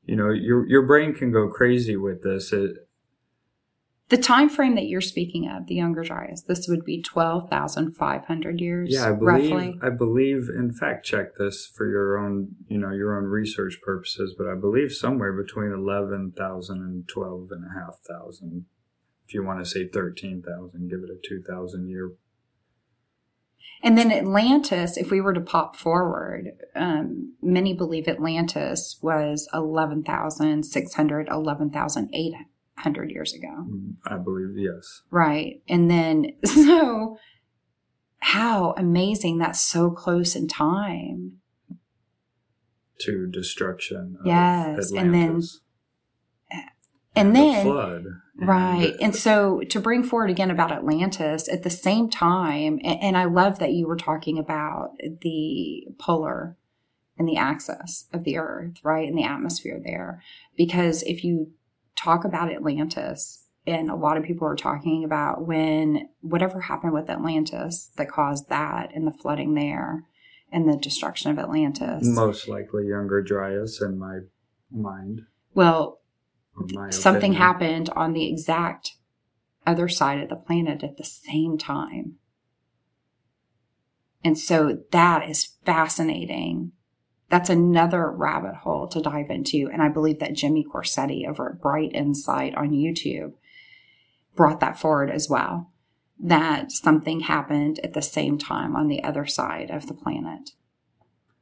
you 0.06 0.15
know, 0.15 0.30
your 0.30 0.67
your 0.67 0.84
brain 0.84 1.13
can 1.13 1.32
go 1.32 1.50
crazy 1.50 1.98
with 1.98 2.24
this. 2.24 2.54
It, 2.54 2.78
the 4.13 4.21
time 4.21 4.47
frame 4.47 4.76
that 4.76 4.86
you're 4.86 5.02
speaking 5.02 5.49
of, 5.49 5.65
the 5.65 5.73
Younger 5.73 6.04
Dryas, 6.04 6.43
this 6.43 6.67
would 6.67 6.86
be 6.86 7.02
twelve 7.02 7.49
thousand 7.49 7.95
five 7.95 8.26
hundred 8.26 8.62
years. 8.62 8.89
Yeah, 8.91 9.10
I 9.10 9.12
believe. 9.13 9.52
Roughly. 9.52 9.80
I 9.82 9.89
believe. 9.89 10.49
In 10.56 10.71
fact, 10.71 11.04
check 11.04 11.36
this 11.39 11.65
for 11.65 11.89
your 11.89 12.19
own, 12.19 12.49
you 12.67 12.78
know, 12.78 12.91
your 12.91 13.17
own 13.17 13.23
research 13.23 13.80
purposes. 13.82 14.36
But 14.38 14.45
I 14.45 14.54
believe 14.54 14.91
somewhere 14.91 15.34
between 15.34 15.71
eleven 15.71 16.32
thousand 16.38 16.84
and 16.84 17.08
twelve 17.08 17.47
and 17.49 17.65
a 17.65 17.73
half 17.73 18.02
thousand. 18.08 18.65
If 19.28 19.34
you 19.34 19.43
want 19.43 19.65
to 19.65 19.65
say 19.65 19.88
thirteen 19.88 20.43
thousand, 20.43 20.91
give 20.91 20.99
it 20.99 21.10
a 21.10 21.17
two 21.28 21.41
thousand 21.41 21.89
year. 21.89 22.12
And 23.82 23.97
then 23.97 24.12
Atlantis, 24.12 24.95
if 24.95 25.10
we 25.10 25.21
were 25.21 25.34
to 25.34 25.41
pop 25.41 25.76
forward, 25.76 26.52
um, 26.76 27.34
many 27.41 27.73
believe 27.73 28.08
Atlantis 28.08 28.99
was 29.02 29.49
11,600, 29.54 31.28
11,800 31.30 32.45
hundred 32.84 33.12
years 33.12 33.34
ago. 33.34 33.67
I 34.06 34.17
believe 34.17 34.56
yes. 34.56 35.02
Right, 35.10 35.62
and 35.67 35.89
then 35.89 36.34
so 36.46 37.17
how 38.19 38.74
amazing 38.78 39.39
that's 39.39 39.62
so 39.62 39.89
close 39.89 40.36
in 40.36 40.48
time 40.48 41.39
to 43.00 43.28
destruction. 43.28 44.17
yes, 44.24 44.91
and 44.91 45.13
then 45.13 45.41
and 47.15 47.36
then 47.36 47.65
the 47.65 47.72
flood. 47.72 48.06
Right. 48.36 48.96
And 49.00 49.15
so 49.15 49.62
to 49.69 49.80
bring 49.80 50.04
forward 50.04 50.30
again 50.30 50.50
about 50.50 50.72
Atlantis 50.72 51.48
at 51.48 51.63
the 51.63 51.69
same 51.69 52.10
time, 52.10 52.80
and, 52.84 53.15
I 53.15 53.26
love 53.26 53.60
that 53.60 53.74
you 53.74 53.88
were 53.88 53.96
talking 53.96 54.39
about 54.39 54.91
the 55.22 55.88
polar 56.00 56.58
and 57.17 57.28
the 57.28 57.38
axis 57.38 58.08
of 58.12 58.24
the 58.24 58.38
earth, 58.38 58.84
right? 58.84 59.08
And 59.08 59.17
the 59.17 59.24
atmosphere 59.24 59.80
there. 59.84 60.24
Because 60.58 61.04
if 61.04 61.24
you 61.24 61.52
talk 61.95 62.25
about 62.25 62.51
Atlantis. 62.51 63.39
And 63.65 63.89
a 63.89 63.95
lot 63.95 64.17
of 64.17 64.23
people 64.23 64.47
are 64.47 64.58
talking 64.58 65.06
about 65.06 65.47
when 65.47 66.10
whatever 66.19 66.62
happened 66.62 66.93
with 66.93 67.10
Atlantis 67.10 67.91
that 67.95 68.12
caused 68.12 68.49
that 68.49 68.89
and 68.93 69.08
the 69.08 69.13
flooding 69.13 69.53
there 69.53 70.03
and 70.51 70.67
the 70.67 70.77
destruction 70.77 71.32
of 71.32 71.39
Atlantis. 71.39 72.06
Most 72.06 72.47
likely 72.47 72.88
Younger 72.88 73.21
Dryas 73.21 73.82
in 73.82 73.97
my 73.97 74.19
mind. 74.69 75.21
Well, 75.53 76.01
something 76.89 77.32
opinion. 77.32 77.41
happened 77.41 77.89
on 77.95 78.13
the 78.13 78.29
exact 78.29 78.95
other 79.65 79.88
side 79.88 80.19
of 80.19 80.29
the 80.29 80.36
planet 80.36 80.84
at 80.84 80.97
the 80.97 81.06
same 81.06 81.58
time. 81.58 82.15
And 84.23 84.38
so 84.38 84.79
that 84.91 85.27
is 85.29 85.56
fascinating 85.65 86.71
that's 87.34 87.50
another 87.50 88.12
rabbit 88.12 88.54
hole 88.58 88.88
to 88.88 89.02
dive 89.02 89.32
into. 89.32 89.67
And 89.74 89.82
I 89.82 89.89
believe 89.89 90.19
that 90.19 90.36
Jimmy 90.36 90.63
Corsetti 90.63 91.28
over 91.28 91.50
at 91.50 91.60
Bright 91.60 91.91
Insight 91.91 92.54
on 92.54 92.69
YouTube 92.69 93.34
brought 94.36 94.60
that 94.60 94.80
forward 94.80 95.10
as 95.10 95.28
well. 95.28 95.72
That 96.19 96.72
something 96.72 97.22
happened 97.22 97.80
at 97.84 97.93
the 97.93 98.04
same 98.04 98.38
time 98.38 98.76
on 98.76 98.88
the 98.88 99.04
other 99.04 99.26
side 99.26 99.72
of 99.72 99.88
the 99.88 99.96
planet. 99.96 100.52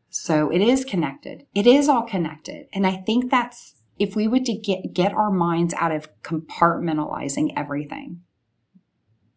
So 0.09 0.49
it 0.49 0.61
is 0.61 0.85
connected. 0.85 1.45
It 1.53 1.67
is 1.67 1.89
all 1.89 2.03
connected. 2.03 2.67
And 2.71 2.87
I 2.87 2.95
think 2.95 3.29
that's 3.29 3.73
if 3.99 4.15
we 4.15 4.29
would 4.29 4.45
to 4.45 4.53
get 4.53 4.93
get 4.93 5.11
our 5.11 5.29
minds 5.29 5.73
out 5.73 5.91
of 5.91 6.07
compartmentalizing 6.21 7.51
everything. 7.57 8.21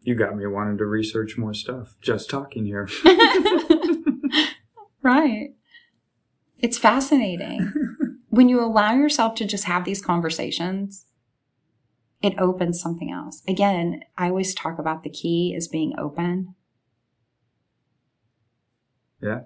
You 0.02 0.14
got 0.14 0.36
me 0.36 0.46
wanting 0.46 0.78
to 0.78 0.86
research 0.86 1.36
more 1.36 1.52
stuff 1.52 1.96
just 2.00 2.30
talking 2.30 2.64
here. 2.64 2.88
right. 5.02 5.54
It's 6.64 6.78
fascinating. 6.78 7.74
when 8.30 8.48
you 8.48 8.58
allow 8.58 8.94
yourself 8.94 9.34
to 9.34 9.44
just 9.44 9.64
have 9.64 9.84
these 9.84 10.00
conversations, 10.00 11.04
it 12.22 12.32
opens 12.38 12.80
something 12.80 13.10
else. 13.10 13.42
Again, 13.46 14.00
I 14.16 14.30
always 14.30 14.54
talk 14.54 14.78
about 14.78 15.02
the 15.02 15.10
key 15.10 15.54
as 15.54 15.68
being 15.68 15.92
open. 15.98 16.54
Yeah, 19.20 19.40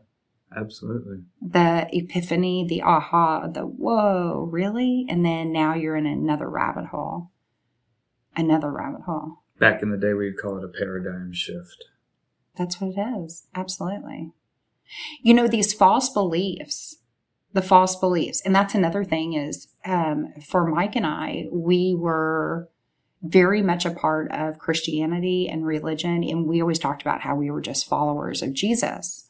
absolutely. 0.57 1.25
The 1.43 1.89
epiphany, 1.91 2.65
the 2.69 2.83
aha, 2.83 3.49
the 3.49 3.63
whoa, 3.63 4.49
really? 4.53 5.05
And 5.09 5.25
then 5.25 5.53
now 5.53 5.75
you're 5.75 5.97
in 5.97 6.07
another 6.07 6.49
rabbit 6.49 6.87
hole. 6.87 7.33
Another 8.37 8.71
rabbit 8.71 9.03
hole. 9.07 9.43
Back 9.59 9.83
in 9.83 9.91
the 9.91 9.99
day, 9.99 10.15
we'd 10.15 10.39
call 10.41 10.57
it 10.59 10.65
a 10.65 10.69
paradigm 10.69 11.33
shift. 11.33 11.87
That's 12.57 12.81
what 12.81 12.97
it 12.97 13.01
is. 13.01 13.49
Absolutely. 13.57 14.31
You 15.21 15.35
know, 15.35 15.49
these 15.49 15.75
false 15.75 16.11
beliefs 16.11 16.99
the 17.53 17.63
false 17.63 17.97
beliefs. 17.97 18.43
And 18.45 18.55
that's 18.55 18.75
another 18.75 19.05
thing 19.05 19.33
is 19.35 19.69
um, 19.85 20.33
for 20.47 20.67
Mike 20.67 20.97
and 20.97 21.07
I, 21.07 21.47
we 21.51 21.95
were 21.95 22.69
very 23.23 23.63
much 23.63 23.85
a 23.85 23.91
part 23.91 24.31
of 24.31 24.59
Christianity 24.59 25.49
and 25.49 25.67
religion. 25.67 26.23
And 26.23 26.47
we 26.47 26.61
always 26.61 26.79
talked 26.79 27.03
about 27.03 27.23
how 27.23 27.35
we 27.35 27.51
were 27.51 27.61
just 27.61 27.89
followers 27.89 28.43
of 28.43 28.53
Jesus. 28.53 29.29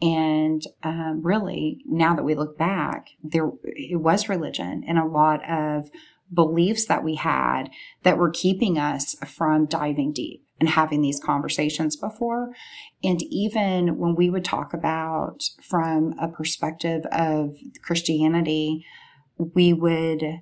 And 0.00 0.62
um, 0.82 1.22
really, 1.22 1.80
now 1.86 2.14
that 2.14 2.22
we 2.24 2.34
look 2.34 2.58
back, 2.58 3.08
there 3.24 3.50
it 3.64 4.00
was 4.00 4.28
religion 4.28 4.84
and 4.86 4.98
a 4.98 5.06
lot 5.06 5.40
of 5.48 5.90
beliefs 6.32 6.86
that 6.86 7.04
we 7.04 7.14
had 7.14 7.70
that 8.02 8.18
were 8.18 8.30
keeping 8.30 8.78
us 8.78 9.14
from 9.26 9.66
diving 9.66 10.12
deep 10.12 10.45
and 10.58 10.68
having 10.68 11.02
these 11.02 11.20
conversations 11.20 11.96
before. 11.96 12.50
And 13.04 13.22
even 13.22 13.98
when 13.98 14.14
we 14.14 14.30
would 14.30 14.44
talk 14.44 14.72
about 14.72 15.42
from 15.62 16.14
a 16.18 16.28
perspective 16.28 17.04
of 17.12 17.56
Christianity, 17.82 18.84
we 19.38 19.72
would 19.72 20.40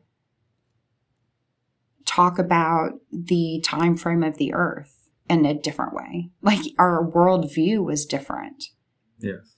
talk 2.07 2.38
about 2.38 2.92
the 3.11 3.61
time 3.64 3.96
frame 3.96 4.22
of 4.22 4.37
the 4.37 4.55
earth 4.55 5.11
in 5.29 5.44
a 5.44 5.55
different 5.55 5.94
way. 5.94 6.31
Like 6.42 6.61
our 6.79 7.05
worldview 7.05 7.85
was 7.85 8.07
different. 8.07 8.66
Yes. 9.18 9.57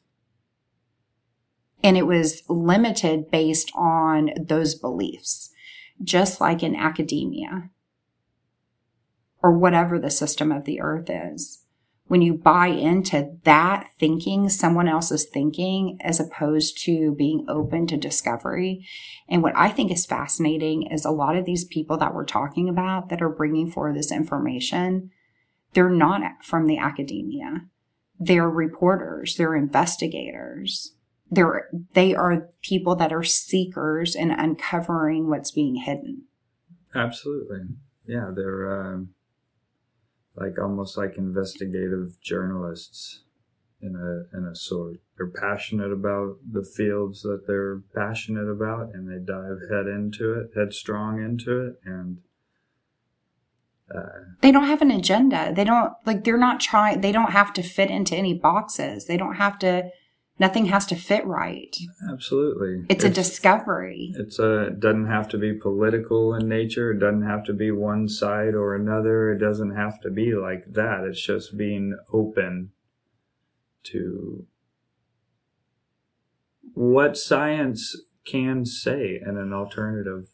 And 1.83 1.97
it 1.97 2.07
was 2.07 2.43
limited 2.49 3.31
based 3.31 3.71
on 3.75 4.31
those 4.41 4.75
beliefs, 4.75 5.51
just 6.03 6.41
like 6.41 6.63
in 6.63 6.75
academia 6.75 7.71
or 9.43 9.57
whatever 9.57 9.99
the 9.99 10.11
system 10.11 10.51
of 10.51 10.65
the 10.65 10.81
earth 10.81 11.09
is. 11.09 11.63
When 12.09 12.23
you 12.23 12.35
buy 12.35 12.69
into 12.69 13.37
that 13.43 13.89
thinking, 13.99 14.49
someone 14.49 14.87
else's 14.87 15.25
thinking, 15.25 15.99
as 16.01 16.21
opposed 16.21 16.81
to 16.85 17.17
being 17.17 17.45
open 17.49 17.89
to 17.89 17.97
discovery. 17.97 18.87
And 19.29 19.43
what 19.43 19.57
I 19.57 19.71
think 19.71 19.91
is 19.91 20.07
fascinating 20.07 20.85
is 20.85 21.05
a 21.05 21.11
lot 21.11 21.35
of 21.35 21.45
these 21.45 21.65
people 21.65 21.97
that 21.99 22.15
we're 22.15 22.25
talking 22.25 22.69
about 22.69 23.09
that 23.09 23.21
are 23.21 23.29
bringing 23.29 23.71
forward 23.71 23.97
this 23.97 24.13
information, 24.13 25.11
they're 25.75 25.91
not 25.91 26.45
from 26.45 26.67
the 26.67 26.79
academia. 26.79 27.63
They're 28.21 28.49
reporters, 28.49 29.35
they're 29.35 29.57
investigators. 29.57 30.95
They're, 31.29 31.69
they 31.95 32.15
are 32.15 32.51
people 32.63 32.95
that 32.97 33.13
are 33.13 33.25
seekers 33.25 34.15
and 34.15 34.31
uncovering 34.31 35.29
what's 35.29 35.51
being 35.51 35.75
hidden. 35.75 36.23
Absolutely. 36.95 37.63
Yeah, 38.07 38.31
they're, 38.33 38.95
uh, 38.95 38.99
like 40.37 40.59
almost 40.59 40.97
like 40.97 41.17
investigative 41.17 42.21
journalists 42.21 43.23
in 43.81 43.95
a 43.97 44.37
in 44.37 44.45
a 44.45 44.55
sort. 44.55 44.99
They're 45.17 45.27
passionate 45.27 45.93
about 45.93 46.37
the 46.51 46.65
fields 46.65 47.23
that 47.23 47.47
they're 47.47 47.83
passionate 47.95 48.49
about, 48.49 48.95
and 48.95 49.09
they 49.09 49.25
dive 49.25 49.59
head 49.71 49.87
into 49.87 50.35
it, 50.35 50.51
headstrong 50.55 51.23
into 51.23 51.67
it, 51.67 51.81
and 51.85 52.19
uh, 53.95 54.01
they 54.41 54.51
don't 54.51 54.67
have 54.67 54.83
an 54.83 54.91
agenda. 54.91 55.53
They 55.55 55.65
don't 55.65 55.93
like 56.05 56.25
they're 56.25 56.37
not 56.37 56.61
trying. 56.61 57.01
They 57.01 57.13
don't 57.13 57.33
have 57.33 57.53
to 57.55 57.63
fit 57.63 57.91
into 57.91 58.17
any 58.17 58.35
boxes. 58.35 59.07
They 59.07 59.17
don't 59.17 59.37
have 59.37 59.59
to 59.61 59.91
nothing 60.39 60.67
has 60.67 60.87
to 60.87 60.97
fit 60.97 61.27
right. 61.27 61.77
Absolutely. 62.11 62.85
It's, 62.89 63.05
it's 63.05 63.05
a 63.05 63.11
discovery. 63.11 64.13
It's 64.17 64.39
a 64.39 64.67
it 64.69 64.81
doesn't 64.81 65.07
have 65.07 65.29
to 65.31 65.39
be 65.39 65.55
political 65.55 66.35
in 66.35 66.49
nature. 66.49 66.93
It 66.93 66.99
doesn't 66.99 67.27
have 67.27 67.45
to 67.45 67.53
be 67.53 67.71
one 67.71 68.09
side 68.09 68.55
or 68.55 68.75
another. 68.75 69.33
It 69.33 69.39
doesn't 69.39 69.75
have 69.75 70.01
to 70.03 70.11
be 70.11 70.35
like 70.35 70.73
that. 70.73 71.05
It's 71.05 71.21
just 71.21 71.57
being 71.57 71.97
open 72.13 72.73
to 73.85 74.47
what 76.75 77.17
science 77.17 77.97
can 78.27 78.67
say 78.67 79.21
in 79.25 79.37
an 79.39 79.53
alternative 79.53 80.29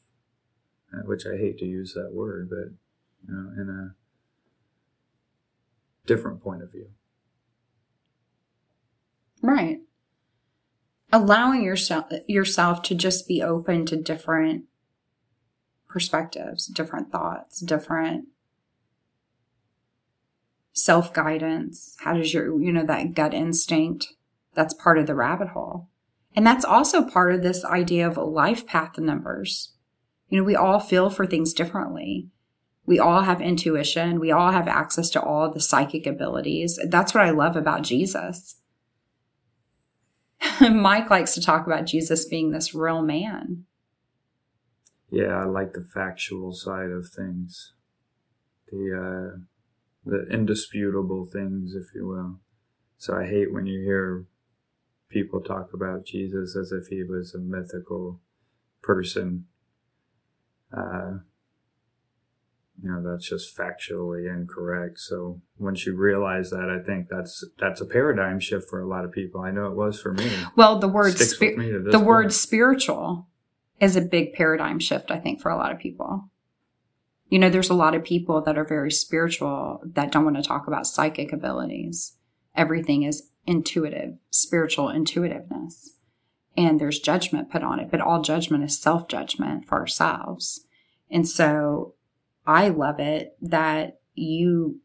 uh, 0.93 1.03
which 1.05 1.25
I 1.27 1.37
hate 1.37 1.59
to 1.59 1.65
use 1.65 1.95
that 1.95 2.13
word, 2.13 2.51
but 2.51 2.73
you 3.27 3.35
know, 3.35 3.63
in 3.63 3.69
a 3.69 3.95
different 6.07 6.43
point 6.43 6.63
of 6.63 6.73
view. 6.73 6.89
Right 9.41 9.81
allowing 11.13 11.63
yourself 11.63 12.07
yourself 12.27 12.83
to 12.83 12.95
just 12.95 13.29
be 13.29 13.43
open 13.43 13.85
to 13.87 13.97
different 13.97 14.65
perspectives, 15.89 16.67
different 16.67 17.13
thoughts, 17.13 17.61
different 17.61 18.29
self-guidance. 20.73 21.97
How 22.01 22.15
does 22.15 22.33
your, 22.33 22.59
you 22.59 22.73
know, 22.73 22.85
that 22.87 23.13
gut 23.13 23.35
instinct, 23.35 24.15
that's 24.55 24.73
part 24.73 24.97
of 24.97 25.07
the 25.07 25.15
rabbit 25.15 25.49
hole. 25.49 25.89
And 26.35 26.47
that's 26.47 26.65
also 26.65 27.03
part 27.07 27.35
of 27.35 27.43
this 27.43 27.63
idea 27.63 28.09
of 28.09 28.17
life 28.17 28.67
path 28.67 28.99
numbers. 28.99 29.73
You 30.31 30.39
know, 30.39 30.45
we 30.45 30.57
all 30.57 30.81
feel 30.81 31.11
for 31.11 31.27
things 31.27 31.53
differently. 31.53 32.29
We 32.87 32.99
all 32.99 33.21
have 33.21 33.43
intuition. 33.43 34.19
We 34.19 34.33
all 34.33 34.51
have 34.51 34.67
access 34.67 35.11
to 35.11 35.23
all 35.23 35.51
the 35.51 35.61
psychic 35.61 36.07
abilities. 36.07 36.81
That's 36.89 37.13
what 37.13 37.25
I 37.25 37.31
love 37.31 37.55
about 37.55 37.83
Jesus 37.83 38.62
Mike 40.61 41.11
likes 41.11 41.35
to 41.35 41.41
talk 41.41 41.67
about 41.67 41.87
Jesus 41.87 42.25
being 42.25 42.51
this 42.51 42.75
real 42.75 43.03
man. 43.03 43.65
Yeah, 45.11 45.37
I 45.37 45.45
like 45.45 45.75
the 45.75 45.83
factual 45.83 46.53
side 46.53 46.91
of 46.91 47.09
things, 47.09 47.75
the 48.71 49.35
uh, 49.37 49.39
the 50.05 50.27
indisputable 50.31 51.27
things, 51.27 51.75
if 51.75 51.95
you 51.95 52.07
will. 52.07 52.41
So 52.97 53.17
I 53.17 53.27
hate 53.27 53.53
when 53.53 53.67
you 53.67 53.81
hear 53.81 54.27
people 55.11 55.41
talk 55.41 55.75
about 55.75 56.07
Jesus 56.07 56.57
as 56.57 56.73
if 56.73 56.87
he 56.89 57.03
was 57.03 57.35
a 57.35 57.39
mythical 57.39 58.21
person. 58.83 59.47
Uh, 60.77 61.19
you 62.83 62.91
know 62.91 63.03
that's 63.03 63.29
just 63.29 63.57
factually 63.57 64.29
incorrect. 64.29 64.99
So 64.99 65.41
once 65.59 65.87
you 65.87 65.95
realize 65.95 66.51
that 66.51 66.69
i 66.69 66.85
think 66.85 67.09
that's 67.09 67.45
that's 67.59 67.81
a 67.81 67.87
paradigm 67.87 68.41
shift 68.41 68.69
for 68.69 68.81
a 68.81 68.89
lot 68.89 69.05
of 69.05 69.13
people. 69.13 69.41
I 69.41 69.51
know 69.51 69.67
it 69.67 69.77
was 69.77 70.01
for 70.01 70.13
me. 70.13 70.31
Well 70.57 70.79
the 70.79 70.89
word 70.89 71.17
spi- 71.19 71.55
the 71.55 71.91
point. 71.93 72.05
word 72.05 72.33
spiritual 72.33 73.29
is 73.81 73.97
a 73.97 74.01
big 74.01 74.33
paradigm 74.35 74.79
shift 74.79 75.11
i 75.11 75.19
think 75.19 75.41
for 75.41 75.51
a 75.51 75.57
lot 75.57 75.73
of 75.73 75.79
people. 75.79 76.29
You 77.29 77.39
know 77.39 77.49
there's 77.49 77.71
a 77.71 77.75
lot 77.75 77.95
of 77.95 78.05
people 78.05 78.41
that 78.43 78.59
are 78.59 78.65
very 78.65 78.91
spiritual 78.91 79.81
that 79.85 80.11
don't 80.11 80.25
want 80.25 80.37
to 80.37 80.43
talk 80.43 80.67
about 80.67 80.87
psychic 80.87 81.33
abilities. 81.33 82.17
Everything 82.55 83.05
is 83.05 83.31
intuitive 83.47 84.15
spiritual 84.31 84.91
intuitiveness. 84.91 85.91
And 86.55 86.79
there's 86.79 86.99
judgment 86.99 87.51
put 87.51 87.63
on 87.63 87.79
it 87.79 87.91
but 87.91 88.01
all 88.01 88.23
judgment 88.23 88.65
is 88.65 88.79
self 88.79 89.07
judgment 89.07 89.69
for 89.69 89.79
ourselves. 89.79 90.67
And 91.11 91.29
so 91.29 91.95
I 92.47 92.69
love 92.69 92.99
it 92.99 93.37
that 93.41 94.01
you 94.15 94.81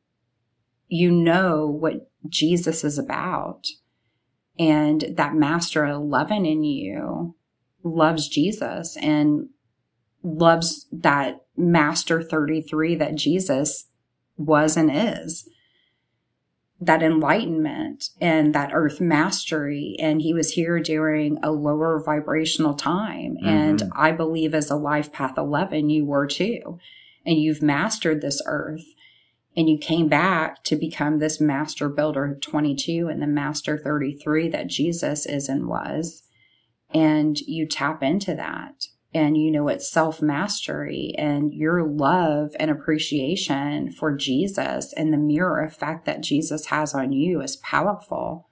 you 0.88 1.12
know 1.12 1.68
what 1.68 2.10
Jesus 2.28 2.84
is 2.84 2.98
about. 2.98 3.68
And 4.60 5.14
that 5.16 5.36
master 5.36 5.86
11 5.86 6.46
in 6.46 6.64
you 6.64 7.36
loves 7.84 8.28
Jesus 8.28 8.98
and 8.98 9.50
loves 10.24 10.88
that 10.92 11.46
master 11.56 12.22
33 12.24 12.96
that 12.96 13.16
Jesus 13.16 13.88
was 14.38 14.78
and 14.78 14.90
is. 14.92 15.48
That 16.80 17.04
enlightenment 17.04 18.10
and 18.22 18.54
that 18.56 18.72
earth 18.74 19.02
mastery. 19.02 19.96
And 20.00 20.22
he 20.22 20.34
was 20.34 20.52
here 20.52 20.80
during 20.80 21.38
a 21.44 21.52
lower 21.52 22.02
vibrational 22.04 22.74
time. 22.74 23.36
Mm-hmm. 23.38 23.48
and 23.48 23.84
i 23.96 24.12
believe 24.12 24.54
as 24.54 24.70
a 24.70 24.76
life 24.76 25.12
path 25.12 25.38
11 25.38 25.90
you 25.90 26.06
were 26.06 26.28
too 26.28 26.80
and 27.28 27.38
you've 27.38 27.62
mastered 27.62 28.22
this 28.22 28.42
earth 28.48 28.86
and 29.56 29.70
you 29.70 29.78
came 29.78 30.08
back 30.08 30.64
to 30.64 30.76
become 30.76 31.20
this 31.20 31.42
master 31.42 31.90
builder 31.90 32.38
22 32.42 33.10
and 33.10 33.22
the 33.22 33.28
master 33.28 33.78
33 33.78 34.48
that 34.50 34.68
Jesus 34.68 35.26
is 35.26 35.50
and 35.50 35.68
was. 35.68 36.24
And 36.94 37.38
you 37.42 37.68
tap 37.68 38.02
into 38.02 38.34
that 38.36 38.86
and 39.14 39.36
you 39.36 39.52
know 39.52 39.68
it's 39.68 39.92
self 39.92 40.22
mastery 40.22 41.14
and 41.18 41.54
your 41.54 41.86
love 41.86 42.52
and 42.60 42.72
appreciation 42.72 43.92
for 43.92 44.16
Jesus 44.16 44.94
and 44.94 45.12
the 45.12 45.18
mirror 45.18 45.62
effect 45.64 46.06
that 46.06 46.22
Jesus 46.22 46.68
has 46.68 46.94
on 46.94 47.12
you 47.12 47.42
is 47.42 47.58
powerful 47.58 48.48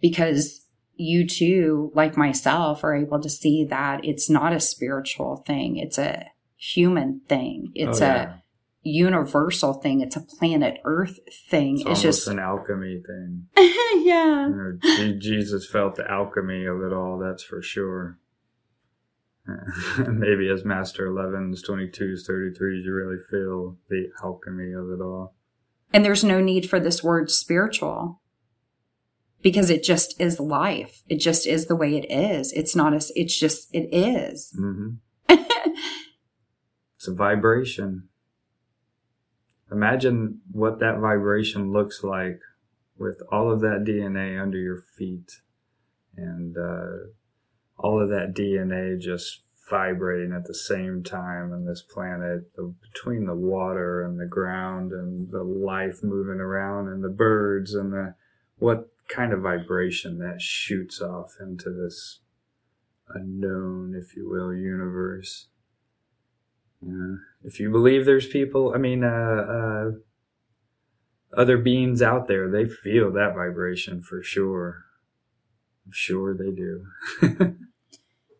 because 0.00 0.66
you 0.94 1.26
too, 1.26 1.90
like 1.94 2.16
myself, 2.16 2.84
are 2.84 2.94
able 2.94 3.20
to 3.20 3.28
see 3.28 3.64
that 3.64 4.04
it's 4.04 4.30
not 4.30 4.52
a 4.52 4.60
spiritual 4.60 5.38
thing. 5.46 5.76
It's 5.76 5.98
a 5.98 6.30
human 6.56 7.20
thing. 7.28 7.72
It's 7.74 8.00
oh, 8.00 8.06
yeah. 8.06 8.32
a 8.32 8.34
universal 8.82 9.74
thing. 9.74 10.00
It's 10.00 10.16
a 10.16 10.20
planet 10.20 10.78
Earth 10.84 11.18
thing. 11.48 11.80
It's, 11.80 11.90
it's 11.90 12.02
just 12.02 12.28
an 12.28 12.38
alchemy 12.38 13.02
thing. 13.06 13.46
yeah. 13.56 14.48
You 14.48 14.78
know, 14.82 15.18
Jesus 15.18 15.68
felt 15.68 15.96
the 15.96 16.10
alchemy 16.10 16.64
of 16.64 16.82
it 16.82 16.92
all. 16.92 17.18
That's 17.18 17.42
for 17.42 17.62
sure. 17.62 18.18
Maybe 19.98 20.48
as 20.48 20.64
Master 20.64 21.08
11s, 21.08 21.60
22s, 21.64 22.28
33s, 22.28 22.84
you 22.84 22.92
really 22.92 23.18
feel 23.30 23.76
the 23.88 24.10
alchemy 24.22 24.72
of 24.72 24.90
it 24.90 25.00
all. 25.00 25.34
And 25.92 26.04
there's 26.04 26.24
no 26.24 26.40
need 26.40 26.68
for 26.68 26.80
this 26.80 27.02
word 27.02 27.30
spiritual 27.30 28.20
because 29.42 29.70
it 29.70 29.84
just 29.84 30.20
is 30.20 30.40
life. 30.40 31.02
It 31.08 31.20
just 31.20 31.46
is 31.46 31.66
the 31.66 31.76
way 31.76 31.96
it 31.96 32.10
is. 32.10 32.52
It's 32.52 32.74
not 32.74 32.92
as, 32.92 33.12
it's 33.14 33.38
just, 33.38 33.68
it 33.72 33.88
is. 33.94 34.52
Mm-hmm. 34.58 34.96
It's 37.06 37.12
a 37.12 37.14
vibration. 37.14 38.08
Imagine 39.70 40.40
what 40.50 40.80
that 40.80 40.98
vibration 40.98 41.72
looks 41.72 42.02
like 42.02 42.40
with 42.98 43.22
all 43.30 43.52
of 43.52 43.60
that 43.60 43.84
DNA 43.86 44.42
under 44.42 44.58
your 44.58 44.78
feet 44.98 45.40
and 46.16 46.56
uh, 46.56 47.12
all 47.78 48.02
of 48.02 48.08
that 48.08 48.34
DNA 48.34 49.00
just 49.00 49.42
vibrating 49.70 50.32
at 50.32 50.46
the 50.46 50.54
same 50.54 51.04
time 51.04 51.52
on 51.52 51.64
this 51.64 51.80
planet 51.80 52.52
the, 52.56 52.74
between 52.92 53.26
the 53.26 53.36
water 53.36 54.04
and 54.04 54.18
the 54.18 54.26
ground 54.26 54.90
and 54.90 55.30
the 55.30 55.44
life 55.44 56.02
moving 56.02 56.40
around 56.40 56.88
and 56.88 57.04
the 57.04 57.08
birds 57.08 57.72
and 57.72 57.92
the 57.92 58.16
what 58.58 58.88
kind 59.08 59.32
of 59.32 59.42
vibration 59.42 60.18
that 60.18 60.42
shoots 60.42 61.00
off 61.00 61.36
into 61.40 61.70
this 61.70 62.18
unknown, 63.14 63.94
if 63.94 64.16
you 64.16 64.28
will, 64.28 64.52
universe. 64.52 65.46
Yeah. 66.86 67.16
If 67.42 67.58
you 67.60 67.70
believe 67.70 68.04
there's 68.04 68.26
people, 68.26 68.72
I 68.74 68.78
mean, 68.78 69.02
uh, 69.02 69.08
uh, 69.08 69.90
other 71.36 71.58
beings 71.58 72.00
out 72.02 72.28
there, 72.28 72.48
they 72.48 72.64
feel 72.64 73.12
that 73.12 73.34
vibration 73.34 74.00
for 74.00 74.22
sure. 74.22 74.84
I'm 75.84 75.92
sure 75.92 76.34
they 76.34 76.50
do. 76.50 76.86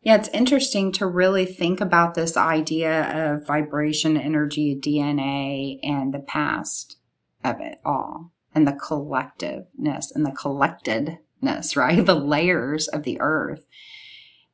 yeah, 0.02 0.16
it's 0.16 0.28
interesting 0.28 0.92
to 0.92 1.06
really 1.06 1.44
think 1.44 1.80
about 1.80 2.14
this 2.14 2.36
idea 2.36 3.34
of 3.34 3.46
vibration, 3.46 4.16
energy, 4.16 4.76
DNA, 4.76 5.78
and 5.82 6.12
the 6.12 6.20
past 6.20 6.96
of 7.44 7.60
it 7.60 7.78
all, 7.84 8.32
and 8.54 8.66
the 8.66 8.72
collectiveness 8.72 10.06
and 10.14 10.24
the 10.24 10.32
collectedness, 10.32 11.76
right? 11.76 12.04
The 12.04 12.14
layers 12.14 12.88
of 12.88 13.02
the 13.02 13.20
earth. 13.20 13.66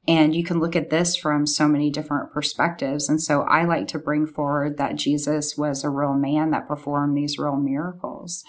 And 0.08 0.34
you 0.34 0.42
can 0.42 0.58
look 0.58 0.74
at 0.74 0.90
this 0.90 1.14
from 1.14 1.46
so 1.46 1.68
many 1.68 1.88
different 1.88 2.32
perspectives. 2.32 3.08
And 3.08 3.20
so 3.22 3.42
I 3.42 3.64
like 3.64 3.86
to 3.88 3.98
bring 3.98 4.26
forward 4.26 4.76
that 4.78 4.96
Jesus 4.96 5.56
was 5.56 5.84
a 5.84 5.90
real 5.90 6.14
man 6.14 6.50
that 6.50 6.66
performed 6.66 7.16
these 7.16 7.38
real 7.38 7.56
miracles. 7.56 8.42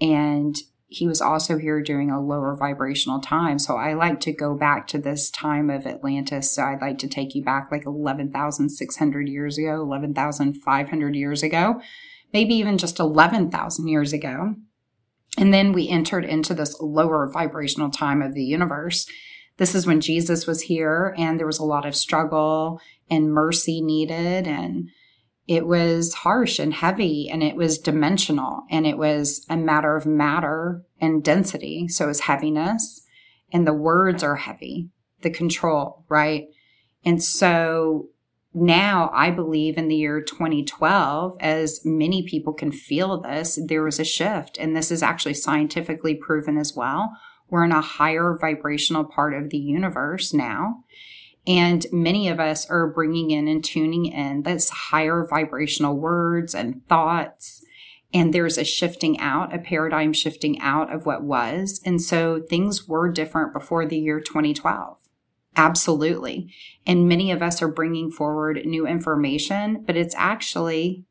And 0.00 0.56
he 0.90 1.06
was 1.06 1.20
also 1.20 1.58
here 1.58 1.82
during 1.82 2.10
a 2.10 2.20
lower 2.20 2.56
vibrational 2.56 3.20
time. 3.20 3.58
So 3.58 3.76
I 3.76 3.92
like 3.92 4.20
to 4.20 4.32
go 4.32 4.56
back 4.56 4.86
to 4.88 4.98
this 4.98 5.30
time 5.30 5.68
of 5.68 5.86
Atlantis. 5.86 6.50
So 6.50 6.64
I'd 6.64 6.80
like 6.80 6.98
to 6.98 7.08
take 7.08 7.34
you 7.34 7.44
back 7.44 7.68
like 7.70 7.84
11,600 7.84 9.28
years 9.28 9.58
ago, 9.58 9.82
11,500 9.82 11.14
years 11.14 11.42
ago, 11.42 11.80
maybe 12.32 12.54
even 12.54 12.78
just 12.78 12.98
11,000 12.98 13.86
years 13.86 14.14
ago. 14.14 14.54
And 15.36 15.52
then 15.52 15.72
we 15.72 15.88
entered 15.88 16.24
into 16.24 16.54
this 16.54 16.80
lower 16.80 17.30
vibrational 17.30 17.90
time 17.90 18.22
of 18.22 18.34
the 18.34 18.42
universe. 18.42 19.06
This 19.58 19.74
is 19.74 19.86
when 19.86 20.00
Jesus 20.00 20.46
was 20.46 20.62
here 20.62 21.14
and 21.18 21.38
there 21.38 21.46
was 21.46 21.58
a 21.58 21.64
lot 21.64 21.84
of 21.84 21.96
struggle 21.96 22.80
and 23.10 23.32
mercy 23.32 23.80
needed 23.80 24.46
and 24.46 24.88
it 25.48 25.66
was 25.66 26.14
harsh 26.14 26.58
and 26.58 26.72
heavy 26.72 27.28
and 27.28 27.42
it 27.42 27.56
was 27.56 27.78
dimensional 27.78 28.62
and 28.70 28.86
it 28.86 28.96
was 28.96 29.44
a 29.48 29.56
matter 29.56 29.96
of 29.96 30.06
matter 30.06 30.84
and 31.00 31.24
density. 31.24 31.88
So 31.88 32.04
it 32.04 32.08
was 32.08 32.20
heaviness 32.20 33.02
and 33.52 33.66
the 33.66 33.72
words 33.72 34.22
are 34.22 34.36
heavy, 34.36 34.90
the 35.22 35.30
control, 35.30 36.04
right? 36.08 36.46
And 37.04 37.22
so 37.22 38.10
now 38.54 39.10
I 39.12 39.30
believe 39.30 39.76
in 39.76 39.88
the 39.88 39.96
year 39.96 40.20
2012, 40.20 41.36
as 41.40 41.80
many 41.84 42.22
people 42.22 42.52
can 42.52 42.70
feel 42.70 43.20
this, 43.20 43.58
there 43.66 43.82
was 43.82 43.98
a 43.98 44.04
shift. 44.04 44.56
And 44.58 44.76
this 44.76 44.90
is 44.92 45.02
actually 45.02 45.34
scientifically 45.34 46.14
proven 46.14 46.58
as 46.58 46.74
well 46.76 47.10
we're 47.50 47.64
in 47.64 47.72
a 47.72 47.80
higher 47.80 48.36
vibrational 48.38 49.04
part 49.04 49.34
of 49.34 49.50
the 49.50 49.58
universe 49.58 50.34
now. 50.34 50.84
And 51.46 51.86
many 51.90 52.28
of 52.28 52.38
us 52.38 52.68
are 52.68 52.86
bringing 52.86 53.30
in 53.30 53.48
and 53.48 53.64
tuning 53.64 54.06
in 54.06 54.42
this 54.42 54.68
higher 54.68 55.26
vibrational 55.28 55.96
words 55.96 56.54
and 56.54 56.86
thoughts. 56.88 57.64
And 58.12 58.34
there's 58.34 58.58
a 58.58 58.64
shifting 58.64 59.18
out, 59.18 59.54
a 59.54 59.58
paradigm 59.58 60.12
shifting 60.12 60.60
out 60.60 60.92
of 60.92 61.06
what 61.06 61.22
was. 61.22 61.80
And 61.84 62.02
so 62.02 62.40
things 62.40 62.86
were 62.86 63.10
different 63.10 63.54
before 63.54 63.86
the 63.86 63.98
year 63.98 64.20
2012. 64.20 64.98
Absolutely. 65.56 66.52
And 66.86 67.08
many 67.08 67.32
of 67.32 67.42
us 67.42 67.62
are 67.62 67.68
bringing 67.68 68.10
forward 68.10 68.64
new 68.64 68.86
information, 68.86 69.84
but 69.86 69.96
it's 69.96 70.14
actually 70.16 71.04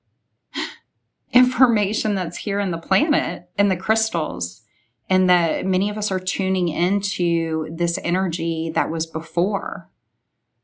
information 1.34 2.14
that's 2.14 2.38
here 2.38 2.60
in 2.60 2.72
the 2.72 2.78
planet, 2.78 3.50
in 3.58 3.70
the 3.70 3.76
crystals 3.76 4.67
and 5.10 5.30
that 5.30 5.66
many 5.66 5.90
of 5.90 5.98
us 5.98 6.12
are 6.12 6.20
tuning 6.20 6.68
into 6.68 7.68
this 7.72 7.98
energy 8.04 8.72
that 8.76 8.90
was 8.90 9.06
before 9.06 9.90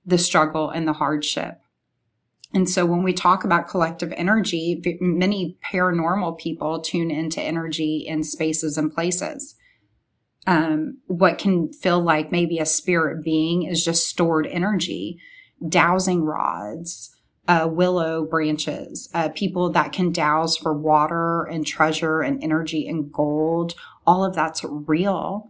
the 0.06 0.18
struggle 0.18 0.70
and 0.70 0.88
the 0.88 0.94
hardship. 0.94 1.60
And 2.54 2.70
so 2.70 2.86
when 2.86 3.02
we 3.04 3.14
talk 3.14 3.44
about 3.44 3.68
collective 3.68 4.14
energy, 4.16 4.82
many 5.02 5.58
paranormal 5.66 6.38
people 6.38 6.82
tune 6.82 7.10
into 7.10 7.42
energy 7.42 8.06
in 8.08 8.24
spaces 8.24 8.78
and 8.78 8.94
places. 8.94 9.56
Um, 10.46 11.00
what 11.08 11.38
can 11.38 11.72
feel 11.72 12.02
like 12.02 12.32
maybe 12.32 12.60
a 12.60 12.66
spirit 12.66 13.24
being 13.24 13.64
is 13.64 13.84
just 13.84 14.08
stored 14.08 14.46
energy, 14.46 15.20
dowsing 15.68 16.24
rods, 16.24 17.16
uh, 17.48 17.68
willow 17.72 18.26
branches, 18.26 19.10
uh, 19.14 19.30
people 19.30 19.70
that 19.72 19.92
can 19.92 20.12
dowse 20.12 20.56
for 20.56 20.74
water 20.74 21.46
and 21.46 21.66
treasure 21.66 22.22
and 22.22 22.44
energy 22.44 22.88
and 22.88 23.12
gold 23.12 23.74
all 24.06 24.24
of 24.24 24.36
that's 24.36 24.64
real. 24.64 25.50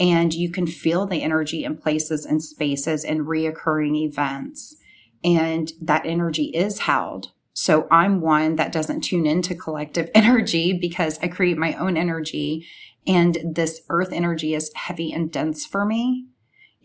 And 0.00 0.32
you 0.32 0.50
can 0.50 0.66
feel 0.66 1.06
the 1.06 1.22
energy 1.22 1.64
in 1.64 1.76
places 1.76 2.24
and 2.24 2.42
spaces 2.42 3.04
and 3.04 3.20
reoccurring 3.20 3.96
events. 3.96 4.76
And 5.22 5.72
that 5.80 6.06
energy 6.06 6.46
is 6.46 6.80
held. 6.80 7.32
So 7.52 7.86
I'm 7.90 8.20
one 8.20 8.56
that 8.56 8.72
doesn't 8.72 9.02
tune 9.02 9.26
into 9.26 9.54
collective 9.54 10.10
energy 10.14 10.72
because 10.72 11.18
I 11.22 11.28
create 11.28 11.58
my 11.58 11.74
own 11.74 11.96
energy. 11.96 12.66
And 13.06 13.38
this 13.44 13.82
earth 13.88 14.12
energy 14.12 14.54
is 14.54 14.70
heavy 14.74 15.12
and 15.12 15.30
dense 15.30 15.66
for 15.66 15.84
me. 15.84 16.26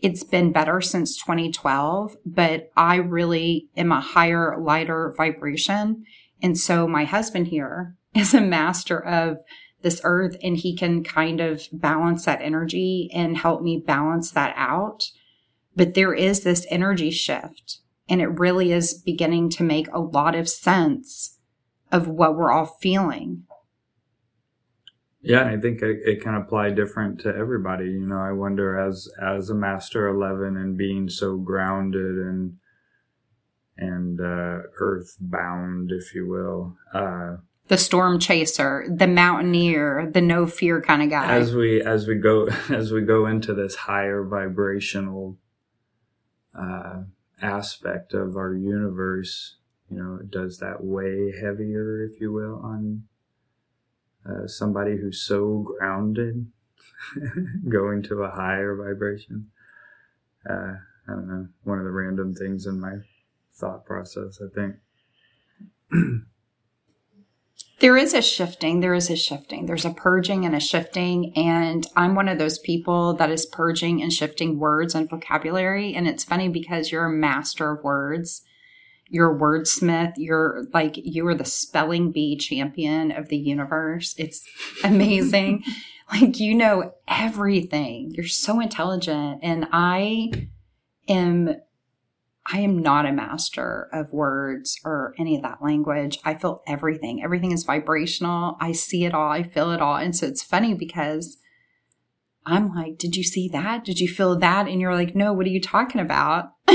It's 0.00 0.22
been 0.22 0.52
better 0.52 0.80
since 0.80 1.16
2012, 1.16 2.16
but 2.24 2.70
I 2.76 2.96
really 2.96 3.68
am 3.76 3.90
a 3.90 4.00
higher, 4.00 4.56
lighter 4.60 5.12
vibration. 5.16 6.04
And 6.40 6.56
so 6.56 6.86
my 6.86 7.04
husband 7.04 7.48
here 7.48 7.96
is 8.14 8.32
a 8.32 8.40
master 8.40 9.04
of 9.04 9.38
this 9.82 10.00
earth 10.04 10.36
and 10.42 10.56
he 10.56 10.76
can 10.76 11.04
kind 11.04 11.40
of 11.40 11.68
balance 11.72 12.24
that 12.24 12.42
energy 12.42 13.10
and 13.14 13.36
help 13.36 13.62
me 13.62 13.82
balance 13.84 14.30
that 14.32 14.54
out. 14.56 15.10
But 15.76 15.94
there 15.94 16.14
is 16.14 16.40
this 16.40 16.66
energy 16.68 17.10
shift 17.10 17.78
and 18.08 18.20
it 18.20 18.38
really 18.38 18.72
is 18.72 18.94
beginning 18.94 19.50
to 19.50 19.62
make 19.62 19.88
a 19.92 20.00
lot 20.00 20.34
of 20.34 20.48
sense 20.48 21.38
of 21.92 22.08
what 22.08 22.36
we're 22.36 22.50
all 22.50 22.66
feeling. 22.80 23.44
Yeah, 25.20 25.46
I 25.46 25.56
think 25.56 25.82
it, 25.82 25.98
it 26.04 26.22
can 26.22 26.34
apply 26.34 26.70
different 26.70 27.20
to 27.20 27.34
everybody. 27.34 27.86
You 27.86 28.06
know, 28.06 28.20
I 28.20 28.32
wonder 28.32 28.78
as 28.78 29.08
as 29.20 29.50
a 29.50 29.54
master 29.54 30.06
eleven 30.06 30.56
and 30.56 30.76
being 30.76 31.08
so 31.08 31.36
grounded 31.36 32.18
and 32.18 32.58
and 33.76 34.20
uh, 34.20 34.62
earth 34.80 35.16
bound, 35.20 35.90
if 35.92 36.14
you 36.14 36.28
will, 36.28 36.76
uh, 36.92 37.36
the 37.68 37.78
storm 37.78 38.18
chaser, 38.18 38.86
the 38.88 39.06
mountaineer, 39.06 40.10
the 40.12 40.20
no 40.20 40.46
fear 40.46 40.80
kind 40.80 41.02
of 41.02 41.10
guy. 41.10 41.34
As 41.34 41.54
we 41.54 41.80
as 41.80 42.06
we 42.06 42.16
go 42.16 42.48
as 42.70 42.92
we 42.92 43.02
go 43.02 43.26
into 43.26 43.54
this 43.54 43.74
higher 43.74 44.24
vibrational 44.24 45.38
uh, 46.58 47.02
aspect 47.40 48.14
of 48.14 48.36
our 48.36 48.54
universe, 48.54 49.56
you 49.90 49.96
know, 49.96 50.18
does 50.28 50.58
that 50.58 50.82
weigh 50.82 51.32
heavier, 51.40 52.02
if 52.02 52.20
you 52.20 52.32
will, 52.32 52.60
on 52.62 53.04
uh, 54.26 54.46
somebody 54.46 54.96
who's 54.96 55.22
so 55.22 55.58
grounded, 55.58 56.50
going 57.68 58.02
to 58.02 58.22
a 58.22 58.30
higher 58.30 58.74
vibration. 58.74 59.50
Uh, 60.48 60.74
I 61.06 61.12
don't 61.12 61.28
know, 61.28 61.48
one 61.64 61.78
of 61.78 61.84
the 61.84 61.90
random 61.90 62.34
things 62.34 62.66
in 62.66 62.80
my 62.80 62.96
thought 63.54 63.84
process, 63.84 64.40
I 64.42 64.48
think. 64.54 64.76
There 67.80 67.96
is 67.96 68.12
a 68.12 68.22
shifting. 68.22 68.80
There 68.80 68.94
is 68.94 69.08
a 69.08 69.16
shifting. 69.16 69.66
There's 69.66 69.84
a 69.84 69.90
purging 69.90 70.44
and 70.44 70.54
a 70.54 70.60
shifting. 70.60 71.32
And 71.36 71.86
I'm 71.94 72.16
one 72.16 72.28
of 72.28 72.38
those 72.38 72.58
people 72.58 73.14
that 73.14 73.30
is 73.30 73.46
purging 73.46 74.02
and 74.02 74.12
shifting 74.12 74.58
words 74.58 74.94
and 74.96 75.08
vocabulary. 75.08 75.94
And 75.94 76.08
it's 76.08 76.24
funny 76.24 76.48
because 76.48 76.90
you're 76.90 77.04
a 77.04 77.10
master 77.10 77.70
of 77.70 77.84
words. 77.84 78.42
You're 79.06 79.32
a 79.34 79.38
wordsmith. 79.38 80.14
You're 80.16 80.64
like, 80.74 80.96
you 80.96 81.26
are 81.28 81.36
the 81.36 81.44
spelling 81.44 82.10
bee 82.10 82.36
champion 82.36 83.12
of 83.12 83.28
the 83.28 83.38
universe. 83.38 84.14
It's 84.18 84.44
amazing. 84.84 85.62
like, 86.12 86.40
you 86.40 86.56
know 86.56 86.94
everything. 87.06 88.10
You're 88.10 88.26
so 88.26 88.58
intelligent. 88.60 89.38
And 89.44 89.68
I 89.70 90.32
am 91.08 91.54
I 92.50 92.60
am 92.60 92.78
not 92.78 93.04
a 93.04 93.12
master 93.12 93.88
of 93.92 94.12
words 94.12 94.80
or 94.84 95.14
any 95.18 95.36
of 95.36 95.42
that 95.42 95.62
language. 95.62 96.18
I 96.24 96.34
feel 96.34 96.62
everything. 96.66 97.22
Everything 97.22 97.52
is 97.52 97.64
vibrational. 97.64 98.56
I 98.58 98.72
see 98.72 99.04
it 99.04 99.12
all. 99.12 99.30
I 99.30 99.42
feel 99.42 99.70
it 99.70 99.82
all. 99.82 99.96
And 99.96 100.16
so 100.16 100.26
it's 100.26 100.42
funny 100.42 100.72
because 100.72 101.36
I'm 102.46 102.74
like, 102.74 102.96
did 102.96 103.16
you 103.16 103.22
see 103.22 103.48
that? 103.48 103.84
Did 103.84 104.00
you 104.00 104.08
feel 104.08 104.38
that? 104.38 104.66
And 104.66 104.80
you're 104.80 104.94
like, 104.94 105.14
no, 105.14 105.34
what 105.34 105.46
are 105.46 105.50
you 105.50 105.60
talking 105.60 106.00
about? 106.00 106.52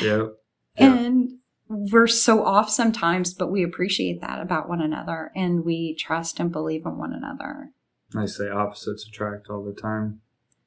yeah. 0.00 0.28
And 0.76 1.38
we're 1.68 2.06
so 2.06 2.44
off 2.44 2.70
sometimes, 2.70 3.34
but 3.34 3.50
we 3.50 3.64
appreciate 3.64 4.20
that 4.20 4.40
about 4.40 4.68
one 4.68 4.80
another 4.80 5.32
and 5.34 5.64
we 5.64 5.96
trust 5.96 6.38
and 6.38 6.52
believe 6.52 6.86
in 6.86 6.96
one 6.96 7.12
another. 7.12 7.72
I 8.16 8.26
say 8.26 8.48
opposites 8.48 9.06
attract 9.08 9.48
all 9.50 9.64
the 9.64 9.74
time 9.74 10.20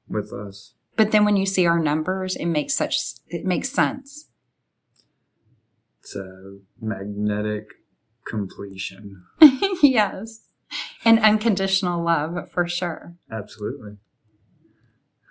with 0.09 0.33
us. 0.33 0.73
But 0.99 1.11
then 1.11 1.23
when 1.23 1.37
you 1.37 1.45
see 1.45 1.65
our 1.65 1.79
numbers, 1.79 2.35
it 2.35 2.47
makes 2.47 2.73
such 2.73 2.97
it 3.29 3.45
makes 3.45 3.69
sense. 3.69 4.25
It's 6.01 6.13
a 6.13 6.57
magnetic 6.81 7.69
completion. 8.27 9.23
yes. 9.81 10.41
And 11.05 11.19
unconditional 11.19 12.03
love 12.03 12.51
for 12.51 12.67
sure. 12.67 13.15
Absolutely. 13.31 13.95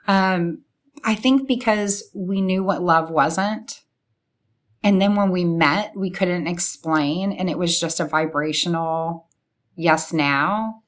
Um 0.06 0.62
I 1.04 1.14
think 1.14 1.46
because 1.46 2.04
we 2.14 2.40
knew 2.40 2.64
what 2.64 2.82
love 2.82 3.10
wasn't. 3.10 3.82
And 4.82 5.02
then 5.02 5.16
when 5.16 5.30
we 5.30 5.44
met, 5.44 5.94
we 5.94 6.08
couldn't 6.08 6.46
explain, 6.46 7.30
and 7.30 7.50
it 7.50 7.58
was 7.58 7.78
just 7.78 8.00
a 8.00 8.06
vibrational 8.06 9.28
yes 9.76 10.14
now. 10.14 10.82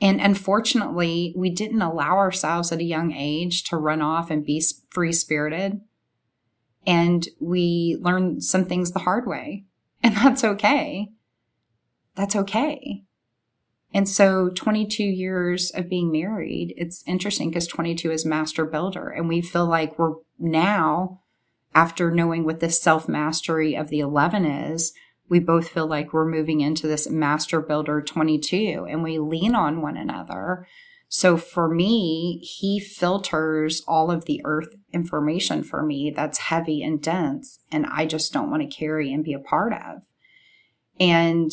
And 0.00 0.20
unfortunately, 0.20 1.34
we 1.36 1.50
didn't 1.50 1.82
allow 1.82 2.16
ourselves 2.16 2.72
at 2.72 2.78
a 2.78 2.84
young 2.84 3.12
age 3.12 3.64
to 3.64 3.76
run 3.76 4.00
off 4.00 4.30
and 4.30 4.44
be 4.44 4.62
free 4.90 5.12
spirited. 5.12 5.80
And 6.86 7.28
we 7.38 7.98
learned 8.00 8.42
some 8.42 8.64
things 8.64 8.92
the 8.92 9.00
hard 9.00 9.26
way. 9.26 9.64
And 10.02 10.16
that's 10.16 10.44
okay. 10.44 11.10
That's 12.14 12.34
okay. 12.34 13.04
And 13.92 14.08
so 14.08 14.48
22 14.48 15.04
years 15.04 15.70
of 15.72 15.90
being 15.90 16.10
married, 16.10 16.72
it's 16.76 17.04
interesting 17.06 17.50
because 17.50 17.66
22 17.66 18.10
is 18.10 18.24
master 18.24 18.64
builder. 18.64 19.10
And 19.10 19.28
we 19.28 19.42
feel 19.42 19.66
like 19.66 19.98
we're 19.98 20.14
now, 20.38 21.20
after 21.74 22.10
knowing 22.10 22.44
what 22.44 22.60
this 22.60 22.80
self 22.80 23.08
mastery 23.08 23.76
of 23.76 23.88
the 23.88 24.00
11 24.00 24.46
is, 24.46 24.94
we 25.30 25.38
both 25.38 25.68
feel 25.68 25.86
like 25.86 26.12
we're 26.12 26.28
moving 26.28 26.60
into 26.60 26.88
this 26.88 27.08
master 27.08 27.60
builder 27.60 28.02
22 28.02 28.86
and 28.90 29.02
we 29.02 29.18
lean 29.18 29.54
on 29.54 29.80
one 29.80 29.96
another. 29.96 30.66
So 31.08 31.36
for 31.36 31.68
me, 31.68 32.38
he 32.38 32.80
filters 32.80 33.82
all 33.86 34.10
of 34.10 34.24
the 34.24 34.42
earth 34.44 34.74
information 34.92 35.62
for 35.62 35.84
me 35.84 36.12
that's 36.14 36.38
heavy 36.38 36.82
and 36.82 37.00
dense 37.00 37.60
and 37.70 37.86
I 37.86 38.06
just 38.06 38.32
don't 38.32 38.50
want 38.50 38.62
to 38.62 38.76
carry 38.76 39.12
and 39.12 39.24
be 39.24 39.32
a 39.32 39.38
part 39.38 39.72
of. 39.72 40.02
And 40.98 41.50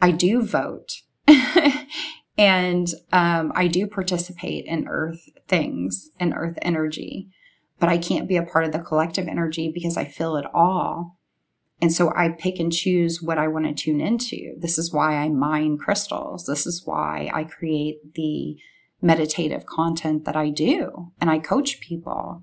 I 0.00 0.10
do 0.10 0.42
vote. 0.42 0.92
and 2.38 2.88
um, 3.10 3.52
I 3.54 3.68
do 3.68 3.86
participate 3.86 4.66
in 4.66 4.86
earth 4.86 5.28
things 5.48 6.10
and 6.20 6.34
earth 6.36 6.58
energy, 6.60 7.28
but 7.80 7.88
I 7.88 7.96
can't 7.96 8.28
be 8.28 8.36
a 8.36 8.44
part 8.44 8.66
of 8.66 8.72
the 8.72 8.78
collective 8.78 9.28
energy 9.28 9.70
because 9.72 9.96
I 9.96 10.04
feel 10.04 10.36
it 10.36 10.46
all 10.52 11.17
and 11.80 11.92
so 11.92 12.12
I 12.14 12.30
pick 12.30 12.58
and 12.58 12.72
choose 12.72 13.22
what 13.22 13.38
I 13.38 13.46
want 13.46 13.66
to 13.66 13.72
tune 13.72 14.00
into. 14.00 14.54
This 14.58 14.78
is 14.78 14.92
why 14.92 15.16
I 15.16 15.28
mine 15.28 15.78
crystals. 15.78 16.46
This 16.46 16.66
is 16.66 16.82
why 16.84 17.30
I 17.32 17.44
create 17.44 18.14
the 18.14 18.56
meditative 19.00 19.64
content 19.64 20.24
that 20.24 20.36
I 20.36 20.50
do 20.50 21.12
and 21.20 21.30
I 21.30 21.38
coach 21.38 21.80
people. 21.80 22.42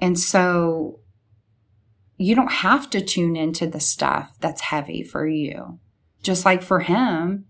And 0.00 0.18
so 0.18 1.00
you 2.16 2.36
don't 2.36 2.52
have 2.52 2.88
to 2.90 3.00
tune 3.00 3.34
into 3.34 3.66
the 3.66 3.80
stuff 3.80 4.36
that's 4.40 4.60
heavy 4.60 5.02
for 5.02 5.26
you. 5.26 5.80
Just 6.22 6.44
like 6.44 6.62
for 6.62 6.80
him, 6.80 7.46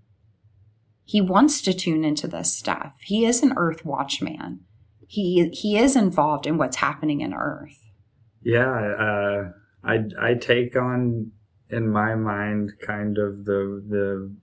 he 1.05 1.21
wants 1.21 1.61
to 1.63 1.75
tune 1.75 2.05
into 2.05 2.27
this 2.27 2.57
stuff. 2.57 2.95
He 3.05 3.27
is 3.27 3.43
an 3.43 3.53
earth 3.57 3.85
watchman. 3.85 4.61
He 5.07 5.51
he 5.53 5.77
is 5.77 5.95
involved 5.95 6.47
in 6.47 6.57
what's 6.57 6.77
happening 6.77 7.21
in 7.21 7.35
earth. 7.35 7.79
Yeah, 8.41 8.71
uh 8.71 9.53
I 9.85 10.05
I 10.21 10.35
take 10.35 10.77
on 10.77 11.33
in 11.69 11.89
my 11.89 12.15
mind 12.15 12.73
kind 12.85 13.19
of 13.19 13.45
the 13.45 13.83
the 13.89 14.35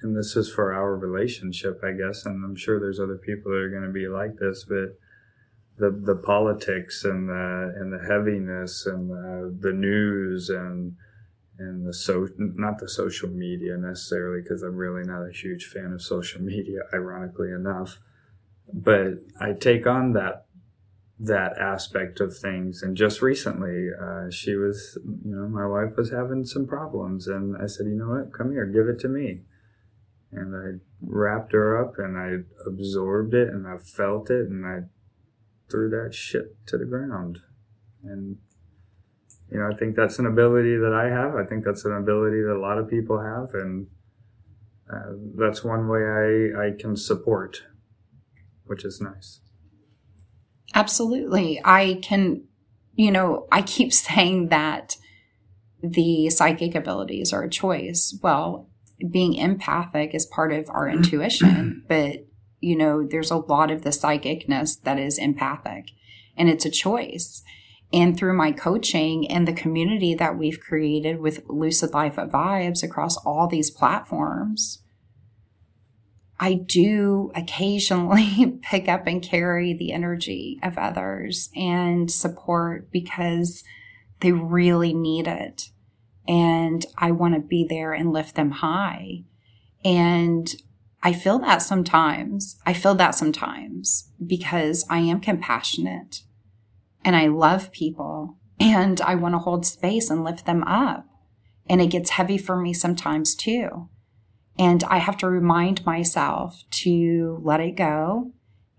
and 0.00 0.16
this 0.16 0.36
is 0.36 0.52
for 0.52 0.72
our 0.72 0.96
relationship, 0.96 1.80
I 1.82 1.90
guess, 1.90 2.24
and 2.24 2.44
I'm 2.44 2.54
sure 2.54 2.78
there's 2.78 3.00
other 3.00 3.16
people 3.16 3.50
that 3.50 3.58
are 3.58 3.70
going 3.70 3.82
to 3.82 3.90
be 3.90 4.06
like 4.06 4.36
this, 4.36 4.64
but 4.64 4.96
the 5.78 5.90
the 5.90 6.16
politics 6.16 7.04
and 7.04 7.28
the 7.28 7.74
and 7.76 7.92
the 7.92 8.04
heaviness 8.06 8.86
and 8.86 9.10
the, 9.10 9.56
the 9.60 9.72
news 9.72 10.50
and 10.50 10.96
and 11.58 11.86
the 11.86 11.94
so 11.94 12.28
not 12.36 12.78
the 12.78 12.88
social 12.88 13.28
media 13.28 13.76
necessarily 13.76 14.42
because 14.42 14.62
I'm 14.62 14.76
really 14.76 15.04
not 15.04 15.22
a 15.22 15.32
huge 15.32 15.66
fan 15.66 15.92
of 15.92 16.02
social 16.02 16.40
media, 16.40 16.80
ironically 16.94 17.50
enough. 17.50 17.98
But 18.72 19.14
I 19.40 19.52
take 19.52 19.86
on 19.86 20.12
that 20.12 20.46
that 21.20 21.58
aspect 21.58 22.20
of 22.20 22.36
things. 22.36 22.82
And 22.82 22.96
just 22.96 23.20
recently, 23.20 23.88
uh, 24.00 24.30
she 24.30 24.54
was, 24.54 24.98
you 25.04 25.34
know, 25.34 25.48
my 25.48 25.66
wife 25.66 25.96
was 25.96 26.10
having 26.10 26.44
some 26.44 26.66
problems, 26.66 27.26
and 27.26 27.56
I 27.60 27.66
said, 27.66 27.86
you 27.86 27.96
know 27.96 28.10
what, 28.10 28.32
come 28.32 28.52
here, 28.52 28.66
give 28.66 28.88
it 28.88 29.00
to 29.00 29.08
me. 29.08 29.42
And 30.30 30.54
I 30.54 30.80
wrapped 31.00 31.52
her 31.52 31.82
up 31.82 31.94
and 31.98 32.18
I 32.18 32.44
absorbed 32.66 33.32
it 33.32 33.48
and 33.48 33.66
I 33.66 33.78
felt 33.78 34.28
it 34.30 34.48
and 34.48 34.66
I 34.66 34.80
threw 35.70 35.88
that 35.90 36.14
shit 36.14 36.66
to 36.66 36.76
the 36.76 36.84
ground. 36.84 37.38
And, 38.04 38.36
you 39.50 39.58
know, 39.58 39.70
I 39.72 39.74
think 39.74 39.96
that's 39.96 40.18
an 40.18 40.26
ability 40.26 40.76
that 40.76 40.92
I 40.92 41.08
have. 41.08 41.34
I 41.34 41.44
think 41.44 41.64
that's 41.64 41.86
an 41.86 41.96
ability 41.96 42.42
that 42.42 42.56
a 42.56 42.60
lot 42.60 42.76
of 42.76 42.90
people 42.90 43.20
have. 43.20 43.54
And 43.54 43.86
uh, 44.92 45.12
that's 45.34 45.64
one 45.64 45.88
way 45.88 46.00
I, 46.00 46.66
I 46.66 46.70
can 46.78 46.94
support, 46.94 47.62
which 48.64 48.84
is 48.84 49.00
nice. 49.00 49.40
Absolutely. 50.74 51.60
I 51.64 51.98
can, 52.02 52.44
you 52.94 53.10
know, 53.10 53.46
I 53.50 53.62
keep 53.62 53.92
saying 54.06 54.48
that 54.48 54.96
the 55.82 56.28
psychic 56.30 56.74
abilities 56.74 57.32
are 57.32 57.44
a 57.44 57.50
choice. 57.50 58.18
Well, 58.22 58.68
being 59.10 59.34
empathic 59.34 60.14
is 60.14 60.26
part 60.26 60.52
of 60.52 60.68
our 60.68 60.86
mm-hmm. 60.86 60.98
intuition, 60.98 61.84
but 61.88 62.24
you 62.60 62.76
know, 62.76 63.06
there's 63.06 63.30
a 63.30 63.36
lot 63.36 63.70
of 63.70 63.82
the 63.82 63.90
psychicness 63.90 64.82
that 64.82 64.98
is 64.98 65.16
empathic 65.18 65.90
and 66.36 66.48
it's 66.48 66.64
a 66.64 66.70
choice. 66.70 67.42
And 67.92 68.16
through 68.16 68.36
my 68.36 68.52
coaching 68.52 69.30
and 69.30 69.46
the 69.48 69.52
community 69.52 70.14
that 70.14 70.36
we've 70.36 70.60
created 70.60 71.20
with 71.20 71.44
Lucid 71.48 71.92
Life 71.92 72.16
Vibes 72.16 72.82
across 72.82 73.16
all 73.18 73.46
these 73.46 73.70
platforms, 73.70 74.82
I 76.40 76.54
do 76.54 77.32
occasionally 77.34 78.58
pick 78.62 78.88
up 78.88 79.06
and 79.06 79.22
carry 79.22 79.72
the 79.74 79.92
energy 79.92 80.58
of 80.62 80.78
others 80.78 81.50
and 81.56 82.10
support 82.10 82.90
because 82.92 83.64
they 84.20 84.32
really 84.32 84.92
need 84.92 85.26
it. 85.26 85.70
And 86.26 86.84
I 86.96 87.10
want 87.10 87.34
to 87.34 87.40
be 87.40 87.66
there 87.68 87.92
and 87.92 88.12
lift 88.12 88.34
them 88.34 88.50
high. 88.50 89.24
And 89.84 90.54
I 91.02 91.12
feel 91.12 91.38
that 91.40 91.62
sometimes. 91.62 92.58
I 92.66 92.72
feel 92.72 92.94
that 92.96 93.14
sometimes 93.14 94.10
because 94.24 94.84
I 94.90 94.98
am 94.98 95.20
compassionate 95.20 96.22
and 97.04 97.16
I 97.16 97.28
love 97.28 97.72
people 97.72 98.36
and 98.60 99.00
I 99.00 99.14
want 99.14 99.34
to 99.34 99.38
hold 99.38 99.64
space 99.64 100.10
and 100.10 100.24
lift 100.24 100.44
them 100.44 100.62
up. 100.64 101.06
And 101.68 101.80
it 101.80 101.88
gets 101.88 102.10
heavy 102.10 102.38
for 102.38 102.56
me 102.56 102.72
sometimes 102.72 103.34
too. 103.34 103.88
And 104.58 104.82
I 104.84 104.98
have 104.98 105.16
to 105.18 105.28
remind 105.28 105.86
myself 105.86 106.64
to 106.70 107.40
let 107.42 107.60
it 107.60 107.76
go 107.76 108.32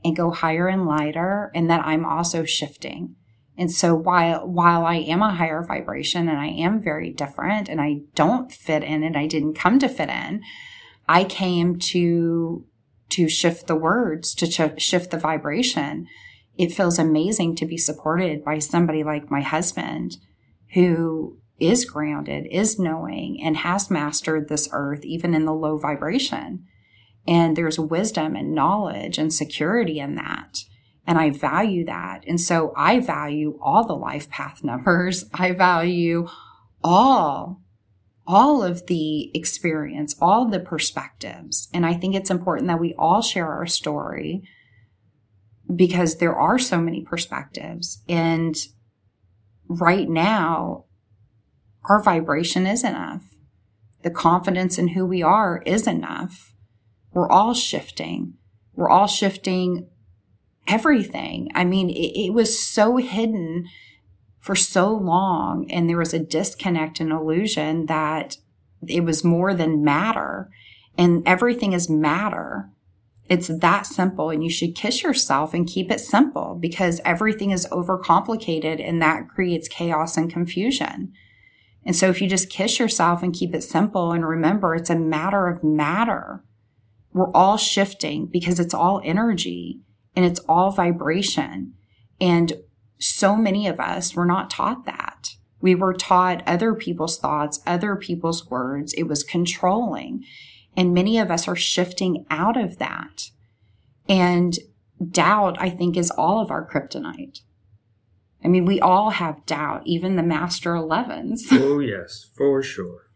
and 0.03 0.15
go 0.15 0.31
higher 0.31 0.67
and 0.67 0.85
lighter 0.85 1.51
and 1.55 1.69
that 1.69 1.85
I'm 1.85 2.05
also 2.05 2.43
shifting. 2.43 3.15
And 3.57 3.71
so 3.71 3.93
while, 3.93 4.47
while 4.47 4.85
I 4.85 4.95
am 4.95 5.21
a 5.21 5.33
higher 5.33 5.63
vibration 5.63 6.29
and 6.29 6.37
I 6.37 6.47
am 6.47 6.81
very 6.81 7.11
different 7.11 7.67
and 7.67 7.81
I 7.81 8.01
don't 8.15 8.51
fit 8.51 8.83
in 8.83 9.03
and 9.03 9.17
I 9.17 9.27
didn't 9.27 9.55
come 9.55 9.79
to 9.79 9.89
fit 9.89 10.09
in, 10.09 10.41
I 11.09 11.25
came 11.25 11.77
to, 11.79 12.65
to 13.09 13.27
shift 13.27 13.67
the 13.67 13.75
words, 13.75 14.33
to 14.35 14.47
ch- 14.47 14.81
shift 14.81 15.11
the 15.11 15.17
vibration. 15.17 16.07
It 16.57 16.71
feels 16.71 16.99
amazing 16.99 17.55
to 17.57 17.65
be 17.65 17.77
supported 17.77 18.45
by 18.45 18.59
somebody 18.59 19.03
like 19.03 19.31
my 19.31 19.41
husband 19.41 20.17
who 20.73 21.37
is 21.59 21.85
grounded, 21.85 22.47
is 22.51 22.79
knowing, 22.79 23.41
and 23.41 23.57
has 23.57 23.89
mastered 23.89 24.47
this 24.47 24.69
earth, 24.71 25.03
even 25.03 25.33
in 25.33 25.45
the 25.45 25.53
low 25.53 25.77
vibration. 25.77 26.65
And 27.27 27.55
there's 27.55 27.79
wisdom 27.79 28.35
and 28.35 28.53
knowledge 28.53 29.17
and 29.17 29.33
security 29.33 29.99
in 29.99 30.15
that. 30.15 30.63
And 31.05 31.17
I 31.17 31.31
value 31.31 31.85
that. 31.85 32.23
And 32.27 32.39
so 32.39 32.73
I 32.75 32.99
value 32.99 33.57
all 33.61 33.85
the 33.85 33.95
life 33.95 34.29
path 34.29 34.63
numbers. 34.63 35.25
I 35.33 35.51
value 35.51 36.27
all, 36.83 37.61
all 38.25 38.63
of 38.63 38.87
the 38.87 39.35
experience, 39.35 40.15
all 40.21 40.47
the 40.47 40.59
perspectives. 40.59 41.67
And 41.73 41.85
I 41.85 41.93
think 41.93 42.15
it's 42.15 42.31
important 42.31 42.67
that 42.67 42.79
we 42.79 42.93
all 42.97 43.21
share 43.21 43.47
our 43.47 43.65
story 43.65 44.43
because 45.73 46.17
there 46.17 46.35
are 46.35 46.57
so 46.57 46.79
many 46.79 47.03
perspectives. 47.03 48.01
And 48.07 48.55
right 49.67 50.09
now, 50.09 50.85
our 51.87 52.01
vibration 52.01 52.65
is 52.67 52.83
enough. 52.83 53.23
The 54.03 54.09
confidence 54.09 54.77
in 54.77 54.89
who 54.89 55.05
we 55.05 55.21
are 55.21 55.61
is 55.65 55.87
enough. 55.87 56.53
We're 57.13 57.29
all 57.29 57.53
shifting. 57.53 58.35
We're 58.73 58.89
all 58.89 59.07
shifting 59.07 59.87
everything. 60.67 61.49
I 61.53 61.65
mean, 61.65 61.89
it, 61.89 62.27
it 62.27 62.33
was 62.33 62.61
so 62.65 62.97
hidden 62.97 63.65
for 64.39 64.55
so 64.55 64.93
long, 64.93 65.69
and 65.69 65.89
there 65.89 65.97
was 65.97 66.13
a 66.13 66.19
disconnect 66.19 66.99
and 66.99 67.11
illusion 67.11 67.87
that 67.87 68.37
it 68.87 69.03
was 69.03 69.23
more 69.23 69.53
than 69.53 69.83
matter, 69.83 70.49
and 70.97 71.23
everything 71.27 71.73
is 71.73 71.89
matter. 71.89 72.69
It's 73.27 73.47
that 73.47 73.85
simple, 73.85 74.29
and 74.29 74.43
you 74.43 74.49
should 74.49 74.75
kiss 74.75 75.03
yourself 75.03 75.53
and 75.53 75.67
keep 75.67 75.91
it 75.91 75.99
simple 75.99 76.57
because 76.59 77.01
everything 77.03 77.51
is 77.51 77.67
overcomplicated, 77.67 78.81
and 78.81 79.01
that 79.01 79.27
creates 79.27 79.67
chaos 79.67 80.15
and 80.15 80.31
confusion. 80.31 81.13
And 81.89 81.95
so 81.95 82.07
if 82.07 82.21
you 82.21 82.29
just 82.29 82.51
kiss 82.51 82.77
yourself 82.77 83.23
and 83.23 83.33
keep 83.33 83.55
it 83.55 83.63
simple 83.63 84.11
and 84.11 84.23
remember 84.23 84.75
it's 84.75 84.91
a 84.91 84.95
matter 84.95 85.47
of 85.47 85.63
matter, 85.63 86.43
we're 87.13 87.31
all 87.31 87.57
shifting 87.57 88.27
because 88.27 88.59
it's 88.59 88.75
all 88.75 89.01
energy 89.03 89.81
and 90.15 90.23
it's 90.23 90.39
all 90.41 90.69
vibration. 90.69 91.73
And 92.21 92.53
so 92.99 93.35
many 93.35 93.65
of 93.65 93.79
us 93.79 94.13
were 94.13 94.27
not 94.27 94.51
taught 94.51 94.85
that. 94.85 95.29
We 95.61 95.73
were 95.73 95.95
taught 95.95 96.47
other 96.47 96.75
people's 96.75 97.17
thoughts, 97.17 97.59
other 97.65 97.95
people's 97.95 98.47
words. 98.51 98.93
It 98.93 99.07
was 99.07 99.23
controlling. 99.23 100.23
And 100.77 100.93
many 100.93 101.17
of 101.17 101.31
us 101.31 101.47
are 101.47 101.55
shifting 101.55 102.23
out 102.29 102.55
of 102.55 102.77
that. 102.77 103.31
And 104.07 104.59
doubt, 105.09 105.57
I 105.59 105.71
think, 105.71 105.97
is 105.97 106.11
all 106.11 106.39
of 106.39 106.51
our 106.51 106.69
kryptonite. 106.69 107.39
I 108.43 108.47
mean, 108.47 108.65
we 108.65 108.79
all 108.79 109.11
have 109.11 109.45
doubt, 109.45 109.83
even 109.85 110.15
the 110.15 110.23
master 110.23 110.73
11s. 110.73 111.41
Oh, 111.51 111.79
yes, 111.79 112.29
for 112.35 112.63
sure. 112.63 113.07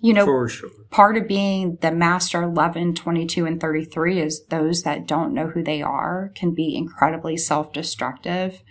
You 0.00 0.12
know, 0.12 0.24
for 0.24 0.48
sure. 0.48 0.70
part 0.90 1.16
of 1.16 1.26
being 1.28 1.78
the 1.80 1.92
master 1.92 2.42
11, 2.42 2.94
22, 2.94 3.46
and 3.46 3.60
33 3.60 4.20
is 4.20 4.44
those 4.46 4.82
that 4.82 5.06
don't 5.06 5.32
know 5.32 5.48
who 5.48 5.62
they 5.62 5.82
are 5.82 6.32
can 6.34 6.54
be 6.54 6.76
incredibly 6.76 7.36
self 7.36 7.72
destructive. 7.72 8.62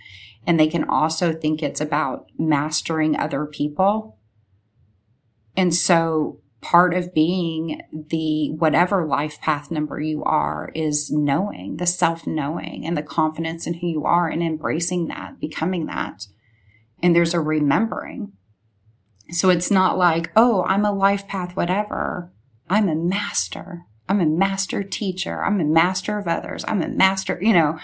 And 0.45 0.59
they 0.59 0.67
can 0.67 0.83
also 0.83 1.33
think 1.33 1.63
it's 1.63 1.81
about 1.81 2.27
mastering 2.37 3.17
other 3.17 3.45
people. 3.45 4.19
And 5.57 5.73
so 5.73 6.41
part 6.66 6.95
of 6.95 7.13
being 7.13 7.80
the 8.09 8.49
whatever 8.57 9.05
life 9.05 9.39
path 9.39 9.70
number 9.70 9.99
you 9.99 10.24
are 10.24 10.72
is 10.74 11.11
knowing 11.11 11.78
the 11.78 11.86
self 11.86 12.26
knowing 12.26 12.88
and 12.88 12.97
the 12.97 13.03
confidence 13.03 13.68
in 13.68 13.76
who 13.76 13.88
you 13.88 14.03
are 14.03 14.28
and 14.28 14.41
embracing 14.41 15.07
that, 15.07 15.39
becoming 15.39 15.86
that. 15.86 16.26
And 17.03 17.16
there's 17.16 17.36
a 17.36 17.39
remembering. 17.39 18.34
So 19.30 19.49
it's 19.49 19.70
not 19.70 19.95
like, 19.95 20.32
oh, 20.36 20.63
I'm 20.63 20.86
a 20.86 20.91
life 20.91 21.28
path, 21.28 21.55
whatever. 21.55 22.32
I'm 22.68 22.89
a 22.89 22.95
master. 22.95 23.84
I'm 24.09 24.20
a 24.20 24.26
master 24.26 24.82
teacher. 24.82 25.43
I'm 25.43 25.59
a 25.59 25.66
master 25.66 26.18
of 26.18 26.28
others. 26.28 26.66
I'm 26.68 26.82
a 26.82 26.88
master, 26.88 27.38
you 27.41 27.53
know, 27.53 27.78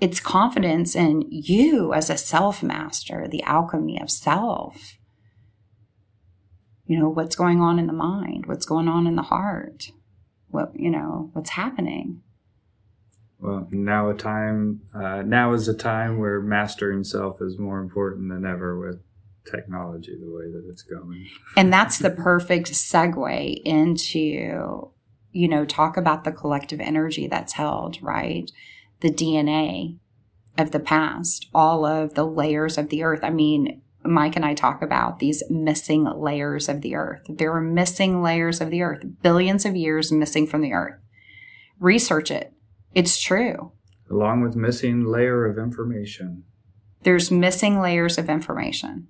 it's 0.00 0.20
confidence 0.20 0.94
in 0.94 1.24
you 1.30 1.92
as 1.92 2.10
a 2.10 2.16
self 2.16 2.62
master, 2.62 3.26
the 3.28 3.42
alchemy 3.42 4.00
of 4.00 4.10
self 4.10 4.98
you 6.94 7.00
know, 7.00 7.08
what's 7.08 7.34
going 7.34 7.60
on 7.60 7.80
in 7.80 7.88
the 7.88 7.92
mind, 7.92 8.46
what's 8.46 8.64
going 8.64 8.86
on 8.86 9.08
in 9.08 9.16
the 9.16 9.22
heart, 9.22 9.90
what, 10.50 10.70
you 10.76 10.88
know, 10.88 11.28
what's 11.32 11.50
happening. 11.50 12.22
Well, 13.40 13.66
now 13.72 14.10
a 14.10 14.14
time, 14.14 14.82
uh, 14.94 15.22
now 15.22 15.54
is 15.54 15.66
a 15.66 15.74
time 15.74 16.20
where 16.20 16.40
mastering 16.40 17.02
self 17.02 17.42
is 17.42 17.58
more 17.58 17.80
important 17.80 18.30
than 18.30 18.46
ever 18.46 18.78
with 18.78 19.02
technology 19.44 20.16
the 20.16 20.30
way 20.30 20.44
that 20.52 20.64
it's 20.70 20.84
going. 20.84 21.26
And 21.56 21.72
that's 21.72 21.98
the 21.98 22.10
perfect 22.10 22.70
segue 22.70 23.60
into, 23.64 24.92
you 25.32 25.48
know, 25.48 25.64
talk 25.64 25.96
about 25.96 26.22
the 26.22 26.30
collective 26.30 26.78
energy 26.78 27.26
that's 27.26 27.54
held, 27.54 28.00
right? 28.00 28.48
The 29.00 29.10
DNA 29.10 29.98
of 30.56 30.70
the 30.70 30.78
past, 30.78 31.48
all 31.52 31.84
of 31.84 32.14
the 32.14 32.24
layers 32.24 32.78
of 32.78 32.90
the 32.90 33.02
earth. 33.02 33.24
I 33.24 33.30
mean, 33.30 33.82
Mike 34.04 34.36
and 34.36 34.44
I 34.44 34.54
talk 34.54 34.82
about 34.82 35.18
these 35.18 35.42
missing 35.48 36.04
layers 36.04 36.68
of 36.68 36.82
the 36.82 36.94
earth. 36.94 37.22
There 37.28 37.52
are 37.52 37.60
missing 37.60 38.22
layers 38.22 38.60
of 38.60 38.70
the 38.70 38.82
earth, 38.82 39.04
billions 39.22 39.64
of 39.64 39.76
years 39.76 40.12
missing 40.12 40.46
from 40.46 40.60
the 40.60 40.72
earth. 40.72 41.00
Research 41.80 42.30
it. 42.30 42.52
It's 42.94 43.20
true. 43.20 43.72
Along 44.10 44.42
with 44.42 44.56
missing 44.56 45.04
layer 45.04 45.46
of 45.46 45.58
information. 45.58 46.44
There's 47.02 47.30
missing 47.30 47.80
layers 47.80 48.18
of 48.18 48.28
information. 48.28 49.08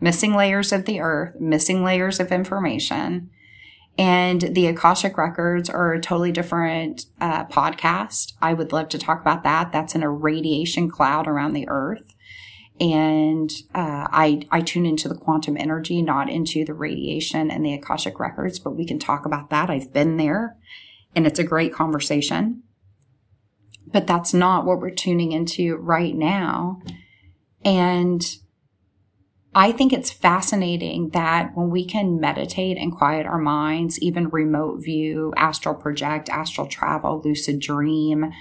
Missing 0.00 0.34
layers 0.34 0.72
of 0.72 0.84
the 0.84 1.00
earth, 1.00 1.40
missing 1.40 1.84
layers 1.84 2.20
of 2.20 2.32
information. 2.32 3.30
And 3.96 4.40
the 4.40 4.66
Akashic 4.66 5.16
Records 5.16 5.70
are 5.70 5.92
a 5.92 6.00
totally 6.00 6.32
different 6.32 7.06
uh, 7.20 7.44
podcast. 7.44 8.32
I 8.42 8.52
would 8.52 8.72
love 8.72 8.88
to 8.90 8.98
talk 8.98 9.20
about 9.20 9.44
that. 9.44 9.70
That's 9.70 9.94
in 9.94 10.02
a 10.02 10.10
radiation 10.10 10.90
cloud 10.90 11.28
around 11.28 11.52
the 11.52 11.68
earth 11.68 12.13
and 12.80 13.50
uh, 13.74 14.08
I 14.10 14.42
I 14.50 14.60
tune 14.60 14.86
into 14.86 15.08
the 15.08 15.14
quantum 15.14 15.56
energy, 15.56 16.02
not 16.02 16.28
into 16.28 16.64
the 16.64 16.74
radiation 16.74 17.50
and 17.50 17.64
the 17.64 17.74
akashic 17.74 18.18
records. 18.18 18.58
But 18.58 18.76
we 18.76 18.84
can 18.84 18.98
talk 18.98 19.24
about 19.26 19.50
that. 19.50 19.70
I've 19.70 19.92
been 19.92 20.16
there, 20.16 20.56
and 21.14 21.26
it's 21.26 21.38
a 21.38 21.44
great 21.44 21.72
conversation. 21.72 22.62
But 23.86 24.06
that's 24.06 24.34
not 24.34 24.64
what 24.64 24.80
we're 24.80 24.90
tuning 24.90 25.32
into 25.32 25.76
right 25.76 26.14
now, 26.14 26.82
and 27.64 28.24
I 29.54 29.70
think 29.70 29.92
it's 29.92 30.10
fascinating 30.10 31.10
that 31.10 31.54
when 31.54 31.70
we 31.70 31.84
can 31.84 32.18
meditate 32.18 32.76
and 32.76 32.90
quiet 32.90 33.24
our 33.24 33.38
minds, 33.38 34.00
even 34.00 34.28
remote 34.30 34.82
view, 34.82 35.32
astral 35.36 35.76
project, 35.76 36.28
astral 36.28 36.66
travel, 36.66 37.22
lucid 37.24 37.60
dream 37.60 38.32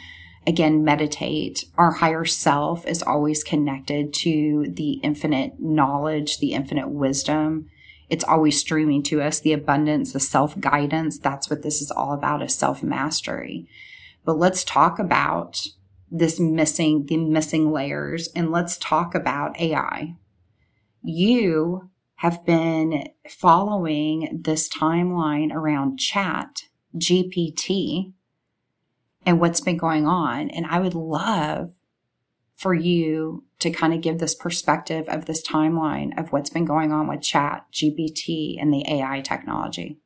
again 0.45 0.83
meditate. 0.83 1.65
Our 1.77 1.91
higher 1.91 2.25
self 2.25 2.85
is 2.85 3.01
always 3.03 3.43
connected 3.43 4.13
to 4.13 4.67
the 4.69 4.93
infinite 5.03 5.59
knowledge 5.59 6.39
the 6.39 6.53
infinite 6.53 6.89
wisdom. 6.89 7.69
It's 8.09 8.23
always 8.23 8.59
streaming 8.59 9.03
to 9.03 9.21
us 9.21 9.39
the 9.39 9.53
abundance 9.53 10.13
the 10.13 10.19
self 10.19 10.59
guidance 10.59 11.17
that's 11.17 11.49
what 11.49 11.63
this 11.63 11.81
is 11.81 11.89
all 11.89 12.13
about 12.13 12.43
is 12.43 12.53
self 12.53 12.83
mastery 12.83 13.67
but 14.25 14.37
let's 14.37 14.63
talk 14.63 14.99
about 14.99 15.61
this 16.11 16.39
missing 16.39 17.05
the 17.07 17.17
missing 17.17 17.71
layers 17.71 18.27
and 18.35 18.51
let's 18.51 18.77
talk 18.77 19.15
about 19.15 19.59
ai 19.59 20.15
you 21.01 21.89
have 22.17 22.45
been 22.45 23.07
following 23.27 24.41
this 24.43 24.69
timeline 24.69 25.51
around 25.51 25.97
chat 25.97 26.63
gpt 26.97 28.13
and 29.26 29.39
what's 29.39 29.61
been 29.61 29.78
going 29.78 30.07
on. 30.07 30.49
And 30.49 30.65
I 30.65 30.80
would 30.80 30.95
love 30.95 31.71
for 32.55 32.74
you 32.74 33.43
to 33.59 33.71
kind 33.71 33.93
of 33.93 34.01
give 34.01 34.19
this 34.19 34.36
perspective 34.36 35.07
of 35.07 35.26
this 35.26 35.45
timeline 35.45 36.17
of 36.19 36.32
what's 36.32 36.49
been 36.49 36.65
going 36.65 36.91
on 36.91 37.07
with 37.07 37.21
chat, 37.21 37.65
GPT, 37.74 38.61
and 38.61 38.74
the 38.74 38.86
AI 38.88 39.21
technology. 39.21 39.99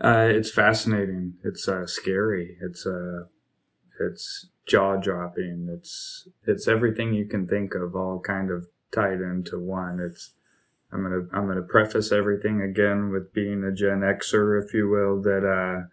Uh, 0.00 0.28
it's 0.30 0.50
fascinating. 0.50 1.34
It's 1.44 1.68
uh, 1.68 1.86
scary. 1.86 2.56
It's 2.60 2.86
uh, 2.86 3.24
it's 4.00 4.48
jaw 4.66 4.96
dropping. 4.96 5.68
It's 5.70 6.28
it's 6.46 6.66
everything 6.66 7.12
you 7.12 7.26
can 7.26 7.46
think 7.46 7.74
of, 7.74 7.94
all 7.94 8.20
kind 8.20 8.50
of 8.50 8.66
tied 8.92 9.20
into 9.20 9.58
one. 9.58 10.00
It's 10.00 10.30
I'm 10.92 11.02
gonna 11.02 11.26
I'm 11.32 11.46
gonna 11.46 11.62
preface 11.62 12.12
everything 12.12 12.62
again 12.62 13.10
with 13.10 13.34
being 13.34 13.62
a 13.62 13.72
Gen 13.72 14.00
Xer, 14.00 14.64
if 14.64 14.72
you 14.72 14.88
will, 14.88 15.20
that 15.22 15.44
uh, 15.44 15.86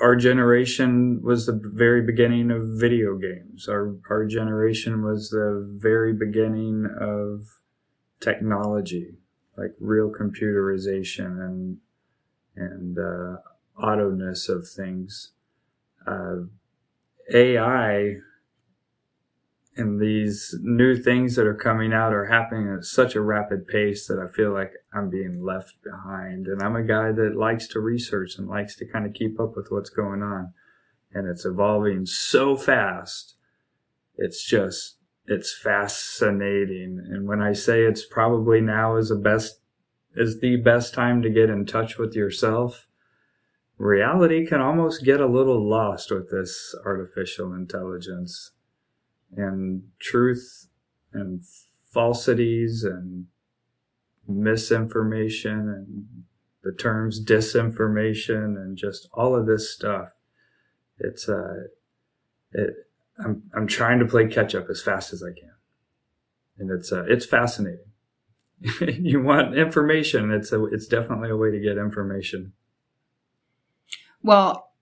our 0.00 0.16
generation 0.16 1.20
was 1.22 1.46
the 1.46 1.58
very 1.62 2.02
beginning 2.02 2.50
of 2.50 2.62
video 2.78 3.16
games. 3.16 3.68
Our 3.68 3.96
our 4.10 4.26
generation 4.26 5.02
was 5.02 5.30
the 5.30 5.66
very 5.74 6.12
beginning 6.12 6.86
of 7.00 7.60
technology, 8.20 9.14
like 9.56 9.72
real 9.80 10.10
computerization 10.10 11.40
and 11.44 11.78
and 12.56 12.98
uh, 12.98 13.36
auto-ness 13.80 14.48
of 14.48 14.68
things. 14.68 15.32
Uh, 16.06 16.44
AI 17.32 18.16
and 19.76 20.00
these 20.00 20.54
new 20.62 20.96
things 20.96 21.36
that 21.36 21.46
are 21.46 21.54
coming 21.54 21.92
out 21.92 22.14
are 22.14 22.26
happening 22.26 22.74
at 22.74 22.84
such 22.84 23.14
a 23.14 23.20
rapid 23.20 23.66
pace 23.66 24.06
that 24.06 24.18
I 24.18 24.26
feel 24.26 24.52
like 24.52 24.72
I'm 24.94 25.10
being 25.10 25.44
left 25.44 25.74
behind. 25.84 26.46
And 26.46 26.62
I'm 26.62 26.76
a 26.76 26.82
guy 26.82 27.12
that 27.12 27.36
likes 27.36 27.68
to 27.68 27.80
research 27.80 28.38
and 28.38 28.48
likes 28.48 28.74
to 28.76 28.86
kind 28.86 29.04
of 29.04 29.12
keep 29.12 29.38
up 29.38 29.54
with 29.54 29.66
what's 29.68 29.90
going 29.90 30.22
on. 30.22 30.54
And 31.12 31.28
it's 31.28 31.44
evolving 31.44 32.06
so 32.06 32.56
fast. 32.56 33.34
It's 34.16 34.42
just, 34.42 34.96
it's 35.26 35.54
fascinating. 35.54 37.04
And 37.10 37.28
when 37.28 37.42
I 37.42 37.52
say 37.52 37.82
it's 37.82 38.06
probably 38.06 38.62
now 38.62 38.96
is 38.96 39.10
the 39.10 39.16
best, 39.16 39.60
is 40.14 40.40
the 40.40 40.56
best 40.56 40.94
time 40.94 41.20
to 41.20 41.28
get 41.28 41.50
in 41.50 41.66
touch 41.66 41.98
with 41.98 42.14
yourself, 42.14 42.88
reality 43.76 44.46
can 44.46 44.62
almost 44.62 45.04
get 45.04 45.20
a 45.20 45.26
little 45.26 45.68
lost 45.68 46.10
with 46.10 46.30
this 46.30 46.74
artificial 46.86 47.52
intelligence 47.52 48.52
and 49.34 49.82
truth 49.98 50.68
and 51.12 51.42
falsities 51.92 52.84
and 52.84 53.26
misinformation 54.28 55.52
and 55.52 56.24
the 56.62 56.72
terms 56.72 57.24
disinformation 57.24 58.56
and 58.56 58.76
just 58.76 59.08
all 59.12 59.36
of 59.36 59.46
this 59.46 59.72
stuff. 59.72 60.10
It's 60.98 61.28
uh, 61.28 61.64
it. 62.52 62.74
I'm 63.24 63.44
I'm 63.54 63.66
trying 63.66 63.98
to 64.00 64.04
play 64.04 64.26
catch 64.26 64.54
up 64.54 64.68
as 64.68 64.82
fast 64.82 65.12
as 65.12 65.22
I 65.22 65.32
can, 65.38 65.52
and 66.58 66.70
it's 66.70 66.92
uh, 66.92 67.04
it's 67.04 67.24
fascinating. 67.24 67.92
you 68.80 69.22
want 69.22 69.54
information? 69.54 70.32
It's 70.32 70.52
a 70.52 70.64
it's 70.66 70.86
definitely 70.86 71.30
a 71.30 71.36
way 71.36 71.50
to 71.50 71.60
get 71.60 71.78
information. 71.78 72.52
Well, 74.22 74.72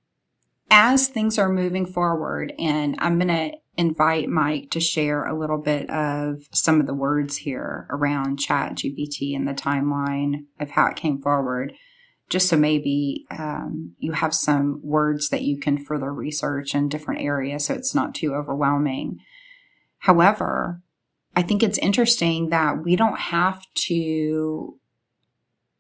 as 0.71 1.09
things 1.09 1.39
are 1.39 1.49
moving 1.49 1.85
forward, 1.85 2.55
and 2.59 2.97
I'm 2.99 3.19
gonna 3.19 3.53
invite 3.77 4.29
Mike 4.29 4.71
to 4.71 4.81
share 4.81 5.25
a 5.25 5.39
little 5.39 5.59
bit 5.59 5.91
of 5.91 6.49
some 6.53 6.81
of 6.81 6.87
the 6.87 6.95
words 6.95 7.39
here 7.39 7.87
around 7.91 8.39
chat 8.39 8.77
GPT 8.77 9.35
and 9.35 9.49
the 9.49 9.55
timeline 9.55 10.45
of 10.61 10.71
how 10.71 10.87
it 10.87 10.97
came 10.97 11.21
forward. 11.21 11.75
just 12.31 12.49
so 12.49 12.57
maybe 12.57 13.27
um, 13.31 13.95
you 13.99 14.13
have 14.13 14.35
some 14.35 14.81
words 14.83 15.29
that 15.29 15.43
you 15.43 15.59
can 15.59 15.77
further 15.85 16.13
research 16.13 16.75
in 16.75 16.89
different 16.89 17.21
areas 17.21 17.67
so 17.67 17.75
it's 17.75 17.95
not 17.95 18.15
too 18.15 18.35
overwhelming. 18.35 19.19
However, 19.99 20.81
I 21.37 21.43
think 21.43 21.63
it's 21.63 21.79
interesting 21.79 22.51
that 22.51 22.83
we 22.83 22.97
don't 22.97 23.19
have 23.19 23.63
to, 23.75 24.79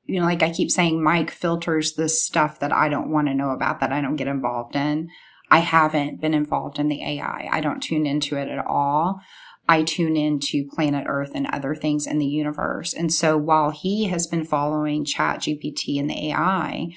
you 0.07 0.20
know, 0.20 0.24
like 0.24 0.42
I 0.42 0.51
keep 0.51 0.70
saying, 0.70 1.03
Mike 1.03 1.30
filters 1.30 1.92
the 1.92 2.09
stuff 2.09 2.61
that 2.61 2.72
I 2.72 2.88
don't 2.88 3.11
want 3.11 3.28
to 3.28 3.34
know 3.34 3.51
about 3.51 3.80
that 3.80 3.92
I 3.92 4.01
don't 4.01 4.16
get 4.16 4.28
involved 4.28 4.76
in. 4.76 5.09
I 5.55 5.59
haven't 5.59 6.20
been 6.20 6.34
involved 6.34 6.80
in 6.80 6.88
the 6.88 7.05
AI. 7.05 7.48
I 7.48 7.61
don't 7.61 7.80
tune 7.80 8.07
into 8.07 8.36
it 8.36 8.48
at 8.48 8.66
all. 8.66 9.20
I 9.68 9.84
tune 9.84 10.16
into 10.16 10.66
planet 10.66 11.05
Earth 11.07 11.30
and 11.32 11.46
other 11.46 11.76
things 11.76 12.09
in 12.09 12.18
the 12.18 12.26
universe. 12.26 12.92
And 12.92 13.12
so 13.12 13.36
while 13.38 13.70
he 13.70 14.07
has 14.07 14.26
been 14.26 14.44
following 14.44 15.05
Chat 15.05 15.42
GPT 15.42 16.00
and 16.00 16.11
the 16.11 16.30
AI, 16.30 16.88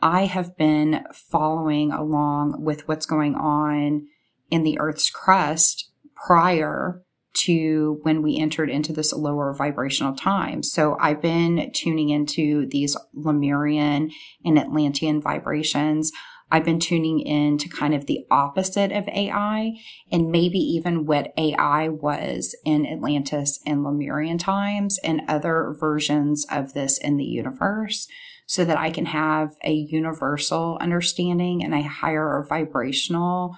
I 0.00 0.26
have 0.26 0.56
been 0.56 1.06
following 1.12 1.90
along 1.90 2.62
with 2.62 2.86
what's 2.86 3.04
going 3.04 3.34
on 3.34 4.06
in 4.48 4.62
the 4.62 4.78
Earth's 4.78 5.10
crust 5.10 5.90
prior 6.24 7.02
to 7.38 7.98
when 8.02 8.22
we 8.22 8.38
entered 8.38 8.70
into 8.70 8.92
this 8.92 9.12
lower 9.12 9.52
vibrational 9.52 10.14
time. 10.14 10.62
So 10.62 10.96
I've 11.00 11.20
been 11.20 11.72
tuning 11.74 12.10
into 12.10 12.68
these 12.68 12.96
Lemurian 13.12 14.12
and 14.44 14.56
Atlantean 14.56 15.20
vibrations. 15.20 16.12
I've 16.50 16.64
been 16.64 16.80
tuning 16.80 17.20
in 17.20 17.58
to 17.58 17.68
kind 17.68 17.94
of 17.94 18.06
the 18.06 18.26
opposite 18.30 18.90
of 18.92 19.06
AI 19.08 19.72
and 20.10 20.30
maybe 20.30 20.58
even 20.58 21.04
what 21.04 21.32
AI 21.36 21.88
was 21.88 22.56
in 22.64 22.86
Atlantis 22.86 23.60
and 23.66 23.84
Lemurian 23.84 24.38
times 24.38 24.98
and 25.04 25.22
other 25.28 25.74
versions 25.78 26.46
of 26.50 26.72
this 26.72 26.98
in 26.98 27.16
the 27.16 27.24
universe 27.24 28.08
so 28.46 28.64
that 28.64 28.78
I 28.78 28.90
can 28.90 29.06
have 29.06 29.56
a 29.62 29.72
universal 29.72 30.78
understanding 30.80 31.62
and 31.62 31.74
a 31.74 31.82
higher 31.82 32.44
vibrational, 32.48 33.56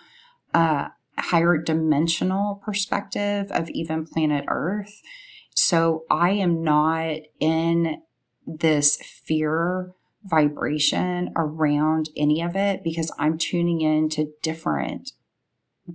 uh, 0.52 0.88
higher 1.16 1.56
dimensional 1.58 2.60
perspective 2.64 3.52
of 3.52 3.70
even 3.70 4.04
planet 4.04 4.44
Earth. 4.48 5.00
So 5.54 6.04
I 6.10 6.30
am 6.30 6.64
not 6.64 7.18
in 7.38 8.02
this 8.44 8.96
fear 8.96 9.92
vibration 10.24 11.30
around 11.36 12.10
any 12.16 12.42
of 12.42 12.54
it 12.56 12.82
because 12.84 13.12
I'm 13.18 13.38
tuning 13.38 13.80
in 13.80 14.08
to 14.10 14.32
different, 14.42 15.12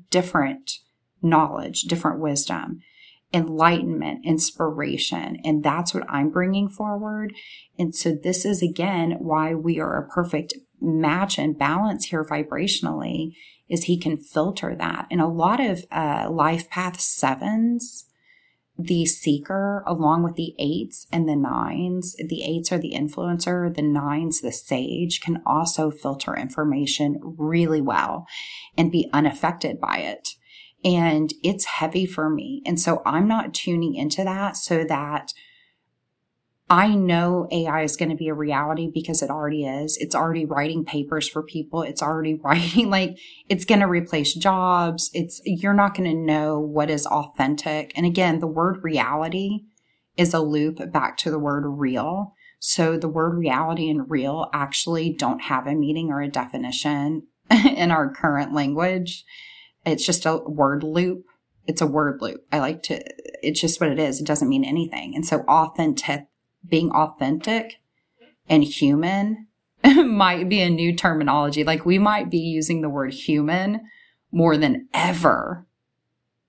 different 0.09 0.79
knowledge, 1.21 1.83
different 1.83 2.19
wisdom, 2.19 2.81
enlightenment, 3.33 4.25
inspiration. 4.25 5.37
And 5.43 5.63
that's 5.63 5.93
what 5.93 6.09
I'm 6.09 6.29
bringing 6.29 6.69
forward. 6.69 7.33
And 7.77 7.93
so 7.95 8.13
this 8.15 8.45
is 8.45 8.61
again 8.61 9.17
why 9.19 9.53
we 9.53 9.79
are 9.79 9.97
a 9.97 10.07
perfect 10.07 10.53
match 10.81 11.37
and 11.37 11.57
balance 11.57 12.05
here 12.05 12.23
vibrationally 12.23 13.35
is 13.67 13.85
he 13.85 13.97
can 13.97 14.17
filter 14.17 14.75
that. 14.75 15.07
And 15.09 15.21
a 15.21 15.27
lot 15.27 15.59
of 15.59 15.85
uh, 15.91 16.29
life 16.29 16.69
path 16.69 16.99
sevens, 16.99 18.05
the 18.77 19.05
seeker 19.05 19.83
along 19.87 20.23
with 20.23 20.35
the 20.35 20.53
eights 20.59 21.07
and 21.11 21.27
the 21.27 21.35
nines. 21.35 22.15
The 22.15 22.43
eights 22.43 22.71
are 22.71 22.77
the 22.77 22.93
influencer, 22.93 23.73
the 23.73 23.81
nines, 23.81 24.41
the 24.41 24.51
sage 24.51 25.21
can 25.21 25.41
also 25.45 25.91
filter 25.91 26.35
information 26.35 27.19
really 27.23 27.81
well 27.81 28.27
and 28.77 28.91
be 28.91 29.09
unaffected 29.13 29.79
by 29.79 29.97
it. 29.97 30.29
And 30.83 31.33
it's 31.43 31.65
heavy 31.65 32.05
for 32.05 32.29
me. 32.29 32.61
And 32.65 32.79
so 32.79 33.01
I'm 33.05 33.27
not 33.27 33.53
tuning 33.53 33.95
into 33.95 34.23
that 34.23 34.57
so 34.57 34.83
that 34.83 35.33
I 36.69 36.95
know 36.95 37.47
AI 37.51 37.83
is 37.83 37.95
going 37.95 38.09
to 38.09 38.15
be 38.15 38.27
a 38.27 38.33
reality 38.33 38.89
because 38.91 39.21
it 39.21 39.29
already 39.29 39.65
is. 39.65 39.97
It's 39.97 40.15
already 40.15 40.45
writing 40.45 40.83
papers 40.83 41.29
for 41.29 41.43
people. 41.43 41.83
It's 41.83 42.01
already 42.01 42.33
writing 42.43 42.89
like 42.89 43.17
it's 43.49 43.65
going 43.65 43.81
to 43.81 43.87
replace 43.87 44.33
jobs. 44.33 45.11
It's, 45.13 45.41
you're 45.45 45.73
not 45.73 45.95
going 45.95 46.09
to 46.09 46.17
know 46.17 46.59
what 46.59 46.89
is 46.89 47.05
authentic. 47.05 47.93
And 47.95 48.05
again, 48.05 48.39
the 48.39 48.47
word 48.47 48.83
reality 48.83 49.61
is 50.17 50.33
a 50.33 50.39
loop 50.39 50.91
back 50.91 51.17
to 51.17 51.29
the 51.29 51.39
word 51.39 51.65
real. 51.67 52.33
So 52.59 52.97
the 52.97 53.09
word 53.09 53.37
reality 53.37 53.89
and 53.89 54.09
real 54.09 54.49
actually 54.51 55.13
don't 55.13 55.43
have 55.43 55.67
a 55.67 55.75
meaning 55.75 56.09
or 56.09 56.21
a 56.21 56.27
definition 56.27 57.27
in 57.51 57.91
our 57.91 58.11
current 58.11 58.55
language. 58.55 59.23
It's 59.85 60.05
just 60.05 60.25
a 60.25 60.37
word 60.37 60.83
loop. 60.83 61.25
It's 61.67 61.81
a 61.81 61.87
word 61.87 62.21
loop. 62.21 62.43
I 62.51 62.59
like 62.59 62.81
to, 62.83 63.03
it's 63.43 63.61
just 63.61 63.79
what 63.79 63.91
it 63.91 63.99
is. 63.99 64.19
It 64.19 64.25
doesn't 64.25 64.49
mean 64.49 64.65
anything. 64.65 65.13
And 65.13 65.25
so 65.25 65.41
authentic, 65.41 66.25
being 66.67 66.91
authentic 66.91 67.79
and 68.47 68.63
human 68.63 69.47
might 69.85 70.49
be 70.49 70.61
a 70.61 70.69
new 70.69 70.95
terminology. 70.95 71.63
Like 71.63 71.85
we 71.85 71.99
might 71.99 72.29
be 72.29 72.39
using 72.39 72.81
the 72.81 72.89
word 72.89 73.13
human 73.13 73.81
more 74.31 74.57
than 74.57 74.87
ever 74.93 75.65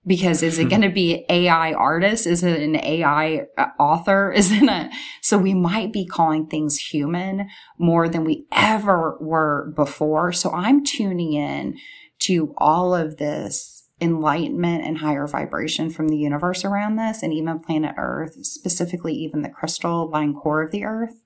because 0.07 0.43
is 0.43 0.59
it 0.59 0.69
going 0.71 0.83
to 0.83 0.89
be 0.89 1.25
AI 1.29 1.73
artist? 1.73 2.27
Is 2.27 2.43
it 2.43 2.61
an 2.61 2.77
AI 2.77 3.47
uh, 3.59 3.67
author? 3.79 4.33
Is 4.37 4.53
it 4.53 4.63
a, 4.63 4.91
so 5.21 5.39
we 5.39 5.55
might 5.55 5.93
be 5.93 6.07
calling 6.07 6.47
things 6.47 6.79
human 6.79 7.49
more 7.79 8.09
than 8.09 8.25
we 8.25 8.47
ever 8.53 9.17
were 9.21 9.73
before. 9.75 10.33
So 10.33 10.53
I'm 10.53 10.85
tuning 10.85 11.33
in 11.33 11.79
to 12.21 12.55
all 12.59 12.95
of 12.95 13.19
this 13.19 13.76
enlightenment 14.01 14.85
and 14.85 14.99
higher 14.99 15.27
vibration 15.27 15.91
from 15.91 16.09
the 16.09 16.17
universe 16.17 16.65
around 16.65 16.97
this 16.97 17.23
and 17.23 17.33
even 17.33 17.59
planet 17.59 17.95
Earth, 17.97 18.45
specifically 18.45 19.15
even 19.15 19.43
the 19.43 19.49
crystalline 19.49 20.35
core 20.35 20.63
of 20.63 20.71
the 20.71 20.85
Earth, 20.85 21.23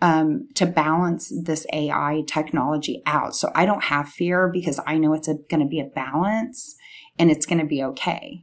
um, 0.00 0.48
to 0.54 0.66
balance 0.66 1.32
this 1.44 1.66
AI 1.72 2.24
technology 2.26 3.02
out. 3.06 3.34
So 3.36 3.50
I 3.54 3.66
don't 3.66 3.84
have 3.84 4.08
fear 4.08 4.48
because 4.48 4.80
I 4.86 4.98
know 4.98 5.14
it's 5.14 5.28
going 5.28 5.60
to 5.60 5.66
be 5.66 5.80
a 5.80 5.84
balance 5.84 6.76
and 7.18 7.30
it's 7.30 7.46
going 7.46 7.60
to 7.60 7.66
be 7.66 7.82
okay. 7.82 8.42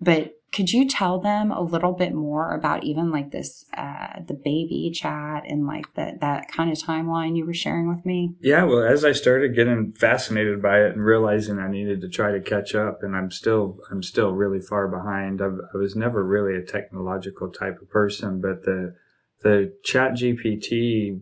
But 0.00 0.34
could 0.52 0.70
you 0.70 0.86
tell 0.86 1.18
them 1.18 1.50
a 1.50 1.62
little 1.62 1.92
bit 1.92 2.12
more 2.12 2.54
about 2.54 2.84
even 2.84 3.10
like 3.10 3.30
this 3.30 3.64
uh, 3.76 4.20
the 4.26 4.34
baby 4.34 4.90
chat 4.94 5.44
and 5.48 5.66
like 5.66 5.94
that 5.94 6.20
that 6.20 6.48
kind 6.48 6.70
of 6.70 6.78
timeline 6.78 7.36
you 7.36 7.46
were 7.46 7.54
sharing 7.54 7.88
with 7.88 8.04
me? 8.04 8.34
Yeah 8.40 8.64
well 8.64 8.82
as 8.86 9.04
i 9.04 9.12
started 9.12 9.54
getting 9.54 9.92
fascinated 9.92 10.60
by 10.60 10.80
it 10.80 10.92
and 10.92 11.04
realizing 11.04 11.58
i 11.58 11.70
needed 11.70 12.00
to 12.02 12.08
try 12.08 12.32
to 12.32 12.40
catch 12.40 12.74
up 12.74 13.02
and 13.02 13.16
i'm 13.16 13.30
still 13.30 13.78
i'm 13.90 14.02
still 14.02 14.32
really 14.32 14.60
far 14.60 14.88
behind 14.88 15.40
I've, 15.40 15.58
i 15.74 15.76
was 15.76 15.96
never 15.96 16.22
really 16.22 16.56
a 16.56 16.64
technological 16.64 17.50
type 17.50 17.80
of 17.80 17.90
person 17.90 18.40
but 18.40 18.64
the 18.64 18.94
the 19.42 19.74
chat 19.84 20.12
gpt 20.12 21.20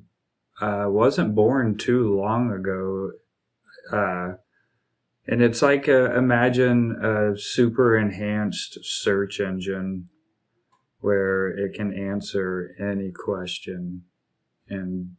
uh, 0.60 0.86
wasn't 0.88 1.34
born 1.34 1.76
too 1.76 2.14
long 2.14 2.52
ago 2.52 3.12
uh, 3.92 4.34
and 5.26 5.42
it's 5.42 5.62
like 5.62 5.88
a, 5.88 6.16
imagine 6.16 6.96
a 7.02 7.38
super 7.38 7.96
enhanced 7.96 8.78
search 8.82 9.40
engine 9.40 10.08
where 11.00 11.48
it 11.48 11.74
can 11.74 11.92
answer 11.92 12.74
any 12.78 13.10
question 13.10 14.02
and 14.68 15.16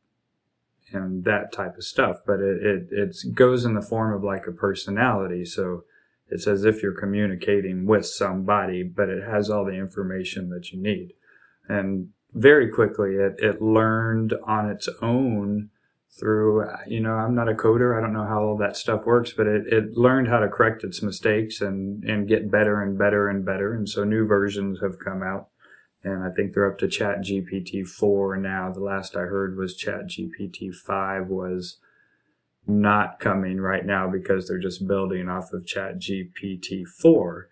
and 0.93 1.23
that 1.23 1.53
type 1.53 1.77
of 1.77 1.83
stuff. 1.83 2.17
But 2.25 2.41
it, 2.41 2.61
it, 2.61 2.87
it 2.91 3.15
goes 3.33 3.63
in 3.63 3.75
the 3.75 3.81
form 3.81 4.13
of 4.13 4.23
like 4.23 4.45
a 4.45 4.51
personality. 4.51 5.45
So 5.45 5.85
it's 6.27 6.47
as 6.47 6.65
if 6.65 6.83
you're 6.83 6.99
communicating 6.99 7.85
with 7.85 8.05
somebody, 8.05 8.83
but 8.83 9.09
it 9.09 9.23
has 9.23 9.49
all 9.49 9.65
the 9.65 9.71
information 9.71 10.49
that 10.49 10.71
you 10.71 10.81
need. 10.81 11.13
And 11.67 12.09
very 12.33 12.69
quickly 12.69 13.15
it, 13.15 13.35
it 13.37 13.61
learned 13.61 14.33
on 14.45 14.69
its 14.69 14.89
own 15.01 15.69
through, 16.19 16.63
uh, 16.63 16.77
you 16.87 16.99
know, 16.99 17.13
I'm 17.13 17.35
not 17.35 17.49
a 17.49 17.53
coder. 17.53 17.97
I 17.97 18.01
don't 18.01 18.13
know 18.13 18.25
how 18.25 18.41
all 18.41 18.57
that 18.57 18.75
stuff 18.75 19.05
works, 19.05 19.31
but 19.31 19.47
it, 19.47 19.67
it 19.67 19.97
learned 19.97 20.27
how 20.27 20.39
to 20.39 20.49
correct 20.49 20.83
its 20.83 21.01
mistakes 21.01 21.61
and, 21.61 22.03
and 22.03 22.27
get 22.27 22.51
better 22.51 22.81
and 22.81 22.97
better 22.97 23.29
and 23.29 23.45
better. 23.45 23.73
And 23.73 23.87
so 23.87 24.03
new 24.03 24.25
versions 24.25 24.79
have 24.81 24.99
come 24.99 25.23
out. 25.23 25.47
And 26.03 26.23
I 26.23 26.31
think 26.31 26.53
they're 26.53 26.69
up 26.69 26.79
to 26.79 26.87
Chat 26.87 27.21
GPT 27.21 27.87
4 27.87 28.37
now. 28.37 28.71
The 28.71 28.81
last 28.81 29.15
I 29.15 29.21
heard 29.21 29.55
was 29.55 29.75
Chat 29.75 30.07
GPT 30.07 30.73
5 30.73 31.27
was 31.27 31.77
not 32.67 33.19
coming 33.19 33.59
right 33.59 33.85
now 33.85 34.09
because 34.09 34.47
they're 34.47 34.59
just 34.59 34.87
building 34.87 35.29
off 35.29 35.53
of 35.53 35.65
Chat 35.65 35.99
GPT 35.99 36.87
4. 36.87 37.47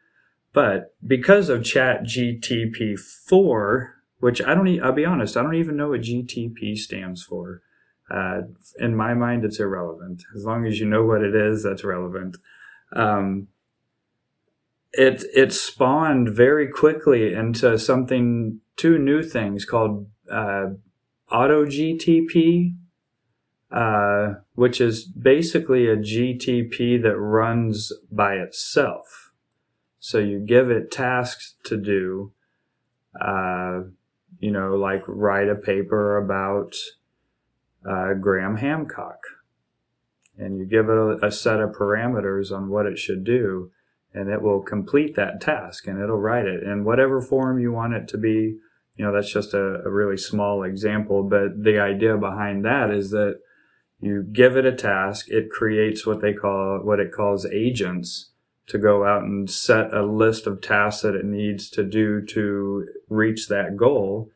But 0.51 0.95
because 1.05 1.49
of 1.49 1.64
Chat 1.64 2.03
GTP 2.03 2.99
4, 2.99 3.95
which 4.20 4.41
I 4.41 4.53
don't, 4.53 4.82
I'll 4.82 4.91
be 4.91 5.05
honest, 5.05 5.38
I 5.38 5.43
don't 5.43 5.55
even 5.55 5.78
know 5.78 5.89
what 5.89 6.01
GTP 6.01 6.76
stands 6.76 7.24
for. 7.24 7.62
Uh, 8.10 8.41
in 8.80 8.95
my 8.95 9.14
mind, 9.14 9.45
it's 9.45 9.60
irrelevant. 9.60 10.24
As 10.36 10.43
long 10.43 10.66
as 10.66 10.80
you 10.80 10.88
know 10.88 11.05
what 11.05 11.22
it 11.22 11.36
is, 11.36 11.64
that's 11.64 11.84
relevant. 11.84 12.38
Um, 12.93 13.47
it 14.91 15.24
it 15.36 15.53
spawned 15.53 16.30
very 16.30 16.68
quickly 16.68 17.34
into 17.34 17.78
something 17.78 18.62
two 18.76 18.97
new 18.97 19.22
things 19.22 19.66
called 19.66 20.07
uh, 20.32 20.68
auto 21.32 21.66
GTP, 21.66 22.76
uh, 23.72 24.36
which 24.53 24.82
is 24.82 25.05
basically 25.05 25.88
a 25.88 25.97
GTP 25.97 27.01
that 27.03 27.18
runs 27.18 27.91
by 28.12 28.36
itself. 28.36 29.32
So 29.99 30.18
you 30.18 30.39
give 30.39 30.72
it 30.72 30.91
tasks 30.91 31.55
to 31.66 31.78
do, 31.78 32.32
uh, 33.20 33.82
you 34.39 34.51
know, 34.51 34.76
like 34.76 35.03
write 35.07 35.49
a 35.49 35.55
paper 35.55 36.18
about 36.18 36.74
uh, 37.88 38.13
Graham 38.13 38.57
Hancock. 38.57 39.19
And 40.38 40.57
you 40.57 40.65
give 40.65 40.88
it 40.89 40.97
a, 40.97 41.27
a 41.27 41.32
set 41.32 41.59
of 41.59 41.71
parameters 41.71 42.51
on 42.51 42.69
what 42.69 42.86
it 42.86 42.97
should 42.97 43.23
do, 43.23 43.71
and 44.13 44.30
it 44.30 44.41
will 44.41 44.61
complete 44.61 45.15
that 45.15 45.41
task 45.41 45.86
and 45.86 46.01
it'll 46.01 46.17
write 46.17 46.45
it 46.45 46.63
in 46.63 46.84
whatever 46.84 47.21
form 47.21 47.59
you 47.59 47.71
want 47.71 47.93
it 47.93 48.07
to 48.09 48.17
be. 48.17 48.57
You 48.95 49.05
know, 49.05 49.13
that's 49.13 49.32
just 49.32 49.53
a, 49.53 49.82
a 49.86 49.89
really 49.89 50.17
small 50.17 50.63
example, 50.63 51.23
but 51.23 51.63
the 51.63 51.80
idea 51.80 52.17
behind 52.17 52.65
that 52.65 52.89
is 52.89 53.11
that 53.11 53.39
you 53.99 54.23
give 54.23 54.55
it 54.55 54.65
a 54.65 54.75
task, 54.75 55.27
it 55.30 55.49
creates 55.49 56.05
what 56.05 56.21
they 56.21 56.34
call, 56.34 56.80
what 56.84 56.99
it 56.99 57.11
calls 57.11 57.45
agents 57.45 58.32
to 58.67 58.77
go 58.77 59.05
out 59.05 59.23
and 59.23 59.49
set 59.49 59.93
a 59.93 60.05
list 60.05 60.47
of 60.47 60.61
tasks 60.61 61.01
that 61.01 61.15
it 61.15 61.25
needs 61.25 61.69
to 61.71 61.84
do 61.84 62.23
to 62.25 62.88
reach 63.09 63.47
that 63.47 63.75
goal 63.75 64.30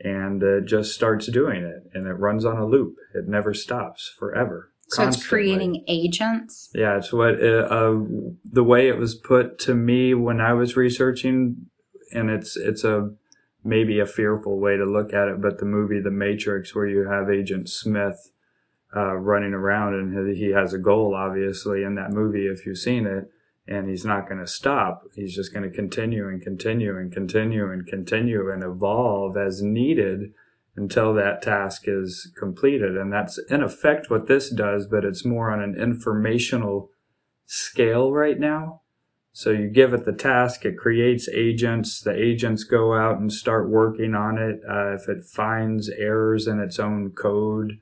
and 0.00 0.42
it 0.42 0.64
just 0.64 0.94
starts 0.94 1.26
doing 1.26 1.62
it 1.62 1.90
and 1.94 2.06
it 2.06 2.14
runs 2.14 2.44
on 2.44 2.56
a 2.56 2.66
loop. 2.66 2.96
It 3.14 3.28
never 3.28 3.54
stops 3.54 4.12
forever. 4.18 4.72
So 4.90 5.06
it's 5.06 5.24
creating 5.24 5.84
agents? 5.86 6.68
Yeah 6.74 6.98
it's 6.98 7.12
what 7.12 7.40
uh, 7.40 7.68
uh, 7.70 8.00
the 8.44 8.64
way 8.64 8.88
it 8.88 8.98
was 8.98 9.14
put 9.14 9.58
to 9.60 9.74
me 9.74 10.14
when 10.14 10.40
i 10.40 10.52
was 10.52 10.76
researching 10.76 11.66
and 12.12 12.28
it's 12.28 12.56
it's 12.56 12.82
a 12.82 13.10
maybe 13.62 14.00
a 14.00 14.06
fearful 14.06 14.58
way 14.58 14.76
to 14.76 14.84
look 14.84 15.12
at 15.12 15.28
it 15.28 15.40
but 15.40 15.58
the 15.58 15.64
movie 15.64 16.00
the 16.00 16.10
matrix 16.10 16.74
where 16.74 16.86
you 16.86 17.08
have 17.08 17.30
agent 17.30 17.68
smith 17.68 18.32
uh, 18.96 19.14
running 19.14 19.52
around 19.52 19.94
and 19.94 20.36
he 20.36 20.50
has 20.50 20.72
a 20.72 20.78
goal 20.78 21.14
obviously 21.14 21.84
in 21.84 21.94
that 21.94 22.10
movie 22.10 22.46
if 22.46 22.66
you've 22.66 22.78
seen 22.78 23.06
it 23.06 23.30
and 23.66 23.88
he's 23.88 24.04
not 24.04 24.28
going 24.28 24.40
to 24.40 24.46
stop. 24.46 25.04
He's 25.14 25.34
just 25.34 25.52
going 25.52 25.68
to 25.68 25.74
continue 25.74 26.28
and 26.28 26.42
continue 26.42 26.96
and 26.96 27.12
continue 27.12 27.70
and 27.70 27.86
continue 27.86 28.50
and 28.50 28.62
evolve 28.62 29.36
as 29.36 29.62
needed 29.62 30.32
until 30.76 31.14
that 31.14 31.42
task 31.42 31.84
is 31.86 32.32
completed. 32.38 32.96
And 32.96 33.12
that's 33.12 33.38
in 33.50 33.62
effect 33.62 34.10
what 34.10 34.26
this 34.26 34.50
does, 34.50 34.86
but 34.86 35.04
it's 35.04 35.24
more 35.24 35.50
on 35.50 35.60
an 35.60 35.80
informational 35.80 36.90
scale 37.46 38.12
right 38.12 38.38
now. 38.38 38.80
So 39.32 39.50
you 39.50 39.68
give 39.68 39.94
it 39.94 40.04
the 40.04 40.12
task, 40.12 40.64
it 40.64 40.76
creates 40.76 41.28
agents. 41.28 42.00
The 42.00 42.12
agents 42.12 42.64
go 42.64 42.94
out 42.94 43.18
and 43.18 43.32
start 43.32 43.70
working 43.70 44.14
on 44.14 44.38
it. 44.38 44.60
Uh, 44.68 44.94
if 44.94 45.08
it 45.08 45.22
finds 45.24 45.88
errors 45.88 46.48
in 46.48 46.58
its 46.58 46.78
own 46.78 47.10
code, 47.10 47.78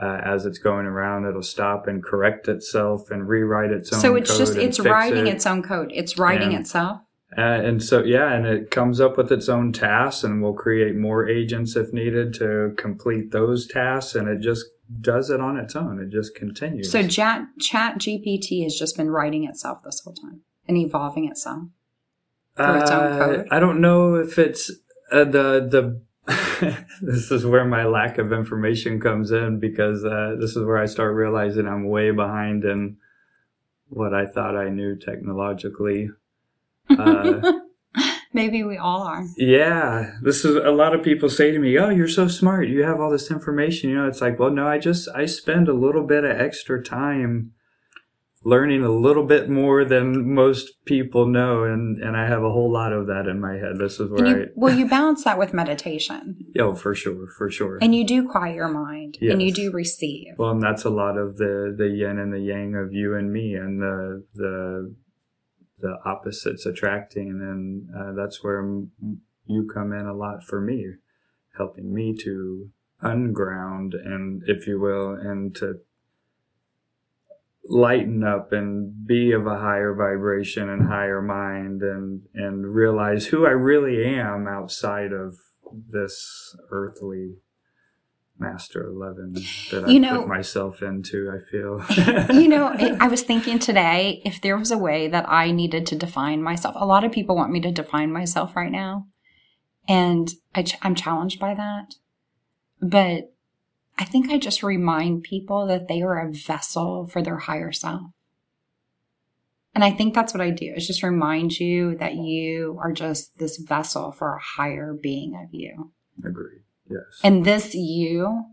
uh, 0.00 0.20
as 0.24 0.46
it's 0.46 0.58
going 0.58 0.86
around, 0.86 1.26
it'll 1.26 1.42
stop 1.42 1.86
and 1.86 2.02
correct 2.02 2.48
itself 2.48 3.10
and 3.10 3.28
rewrite 3.28 3.70
its 3.70 3.92
own. 3.92 4.00
So 4.00 4.14
it's 4.14 4.36
just 4.38 4.56
it's 4.56 4.78
writing 4.78 5.26
it. 5.26 5.34
its 5.34 5.46
own 5.46 5.62
code. 5.62 5.90
It's 5.94 6.18
writing 6.18 6.54
and, 6.54 6.60
itself. 6.60 7.00
Uh, 7.36 7.40
and 7.40 7.82
so 7.82 8.02
yeah, 8.02 8.32
and 8.32 8.46
it 8.46 8.70
comes 8.70 9.00
up 9.00 9.16
with 9.16 9.30
its 9.32 9.48
own 9.48 9.72
tasks, 9.72 10.24
and 10.24 10.42
we'll 10.42 10.52
create 10.54 10.96
more 10.96 11.28
agents 11.28 11.76
if 11.76 11.92
needed 11.92 12.32
to 12.34 12.74
complete 12.76 13.32
those 13.32 13.66
tasks, 13.66 14.14
and 14.14 14.28
it 14.28 14.40
just 14.40 14.66
does 15.00 15.30
it 15.30 15.40
on 15.40 15.56
its 15.56 15.76
own. 15.76 16.00
It 16.00 16.10
just 16.10 16.34
continues. 16.34 16.90
So 16.90 17.06
Chat 17.06 17.46
Chat 17.60 17.98
GPT 17.98 18.62
has 18.62 18.76
just 18.78 18.96
been 18.96 19.10
writing 19.10 19.44
itself 19.44 19.82
this 19.82 20.00
whole 20.04 20.14
time 20.14 20.40
and 20.66 20.76
evolving 20.76 21.28
itself 21.28 21.64
its 22.58 22.90
uh, 22.90 23.18
code. 23.18 23.48
I 23.50 23.60
don't 23.60 23.80
know 23.80 24.14
if 24.14 24.38
it's 24.38 24.70
uh, 25.12 25.24
the 25.24 25.66
the 25.70 26.00
this 27.00 27.30
is 27.30 27.46
where 27.46 27.64
my 27.64 27.84
lack 27.84 28.18
of 28.18 28.32
information 28.32 29.00
comes 29.00 29.30
in 29.30 29.58
because 29.58 30.04
uh, 30.04 30.36
this 30.38 30.56
is 30.56 30.64
where 30.64 30.76
I 30.76 30.84
start 30.84 31.14
realizing 31.14 31.66
I'm 31.66 31.88
way 31.88 32.10
behind 32.10 32.64
in 32.64 32.98
what 33.88 34.12
I 34.12 34.26
thought 34.26 34.56
I 34.56 34.68
knew 34.68 34.96
technologically. 34.96 36.10
Uh, 36.90 37.42
Maybe 38.32 38.62
we 38.62 38.78
all 38.78 39.02
are. 39.02 39.26
Yeah, 39.36 40.12
this 40.22 40.42
is 40.42 40.56
a 40.56 40.70
lot 40.70 40.94
of 40.94 41.02
people 41.02 41.28
say 41.28 41.50
to 41.50 41.58
me, 41.58 41.78
"Oh, 41.78 41.90
you're 41.90 42.08
so 42.08 42.28
smart. 42.28 42.68
You 42.68 42.82
have 42.82 42.98
all 42.98 43.10
this 43.10 43.30
information." 43.30 43.90
You 43.90 43.96
know, 43.96 44.06
it's 44.06 44.22
like, 44.22 44.38
well, 44.38 44.50
no, 44.50 44.66
I 44.66 44.78
just 44.78 45.06
I 45.14 45.26
spend 45.26 45.68
a 45.68 45.74
little 45.74 46.06
bit 46.06 46.24
of 46.24 46.30
extra 46.38 46.82
time 46.82 47.52
learning 48.48 48.82
a 48.82 48.90
little 48.90 49.24
bit 49.24 49.50
more 49.50 49.84
than 49.84 50.32
most 50.34 50.84
people 50.86 51.26
know 51.26 51.64
and 51.64 51.98
and 51.98 52.16
I 52.16 52.26
have 52.26 52.42
a 52.42 52.50
whole 52.50 52.72
lot 52.72 52.94
of 52.94 53.06
that 53.06 53.26
in 53.26 53.40
my 53.40 53.54
head. 53.54 53.76
This 53.78 54.00
is 54.00 54.10
where 54.10 54.26
you, 54.26 54.42
I 54.42 54.46
Well, 54.54 54.74
you 54.74 54.88
balance 54.88 55.24
that 55.24 55.38
with 55.38 55.52
meditation. 55.52 56.36
Oh, 56.58 56.74
for 56.74 56.92
sure, 56.94 57.28
for 57.36 57.50
sure. 57.50 57.78
And 57.80 57.94
you 57.94 58.04
do 58.04 58.28
quiet 58.28 58.56
your 58.56 58.68
mind 58.68 59.16
yes. 59.20 59.32
and 59.32 59.40
you 59.40 59.52
do 59.52 59.70
receive. 59.70 60.34
Well, 60.38 60.50
and 60.50 60.62
that's 60.62 60.84
a 60.84 60.90
lot 60.90 61.16
of 61.16 61.36
the 61.36 61.72
the 61.76 61.88
yin 61.88 62.18
and 62.18 62.32
the 62.32 62.40
yang 62.40 62.74
of 62.74 62.92
you 62.92 63.14
and 63.14 63.32
me 63.32 63.54
and 63.54 63.80
the 63.80 64.24
the 64.34 64.94
the 65.78 65.98
opposites 66.04 66.66
attracting 66.66 67.28
and 67.28 67.88
uh, 67.94 68.12
that's 68.12 68.42
where 68.42 68.60
you 69.46 69.70
come 69.72 69.92
in 69.92 70.06
a 70.06 70.14
lot 70.14 70.42
for 70.42 70.60
me 70.60 70.94
helping 71.56 71.94
me 71.94 72.14
to 72.24 72.70
unground 73.00 73.94
and 73.94 74.42
if 74.46 74.66
you 74.66 74.80
will 74.80 75.12
and 75.12 75.54
to 75.54 75.74
lighten 77.64 78.24
up 78.24 78.52
and 78.52 79.06
be 79.06 79.32
of 79.32 79.46
a 79.46 79.58
higher 79.58 79.94
vibration 79.94 80.68
and 80.68 80.88
higher 80.88 81.20
mind 81.20 81.82
and 81.82 82.22
and 82.34 82.74
realize 82.74 83.26
who 83.26 83.46
I 83.46 83.50
really 83.50 84.04
am 84.06 84.46
outside 84.48 85.12
of 85.12 85.34
this 85.90 86.56
earthly 86.70 87.36
master 88.38 88.86
11 88.86 89.34
that 89.70 89.84
I 89.84 89.88
you 89.88 90.00
know, 90.00 90.20
put 90.20 90.28
myself 90.28 90.80
into 90.80 91.30
I 91.30 91.50
feel. 91.50 91.84
You 92.40 92.48
know 92.48 92.68
I 93.00 93.08
was 93.08 93.22
thinking 93.22 93.58
today 93.58 94.22
if 94.24 94.40
there 94.40 94.56
was 94.56 94.70
a 94.70 94.78
way 94.78 95.08
that 95.08 95.28
I 95.28 95.50
needed 95.50 95.86
to 95.86 95.96
define 95.96 96.42
myself 96.42 96.74
a 96.78 96.86
lot 96.86 97.04
of 97.04 97.12
people 97.12 97.36
want 97.36 97.52
me 97.52 97.60
to 97.60 97.72
define 97.72 98.12
myself 98.12 98.56
right 98.56 98.72
now 98.72 99.06
and 99.88 100.30
I, 100.54 100.64
I'm 100.82 100.94
challenged 100.94 101.40
by 101.40 101.54
that 101.54 101.96
but 102.80 103.32
I 103.98 104.04
think 104.04 104.30
I 104.30 104.38
just 104.38 104.62
remind 104.62 105.24
people 105.24 105.66
that 105.66 105.88
they 105.88 106.02
are 106.02 106.18
a 106.18 106.32
vessel 106.32 107.06
for 107.06 107.20
their 107.20 107.38
higher 107.38 107.72
self. 107.72 108.12
And 109.74 109.84
I 109.84 109.90
think 109.90 110.14
that's 110.14 110.32
what 110.32 110.40
I 110.40 110.50
do 110.50 110.72
is 110.74 110.86
just 110.86 111.02
remind 111.02 111.58
you 111.58 111.96
that 111.96 112.14
you 112.14 112.78
are 112.82 112.92
just 112.92 113.38
this 113.38 113.58
vessel 113.58 114.12
for 114.12 114.34
a 114.34 114.40
higher 114.40 114.94
being 114.94 115.34
of 115.34 115.52
you. 115.52 115.92
Agree. 116.24 116.62
Yes. 116.88 117.20
And 117.22 117.44
this 117.44 117.74
you, 117.74 118.44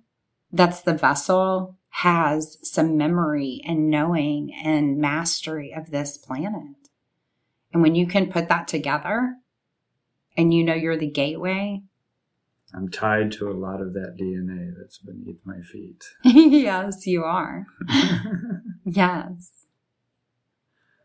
that's 0.51 0.81
the 0.81 0.93
vessel, 0.93 1.77
has 1.89 2.57
some 2.61 2.97
memory 2.97 3.61
and 3.65 3.89
knowing 3.89 4.53
and 4.63 4.97
mastery 4.97 5.73
of 5.73 5.91
this 5.91 6.17
planet. 6.17 6.75
And 7.71 7.81
when 7.81 7.95
you 7.95 8.07
can 8.07 8.31
put 8.31 8.49
that 8.49 8.67
together 8.67 9.35
and 10.35 10.53
you 10.53 10.63
know 10.63 10.73
you're 10.73 10.97
the 10.97 11.09
gateway, 11.09 11.81
I'm 12.75 12.89
tied 12.89 13.31
to 13.33 13.49
a 13.49 13.53
lot 13.53 13.81
of 13.81 13.93
that 13.93 14.17
DNA 14.19 14.73
that's 14.77 14.97
beneath 14.97 15.39
my 15.45 15.61
feet. 15.61 16.03
yes, 16.23 17.07
you 17.07 17.23
are. 17.23 17.67
yes. 18.85 19.51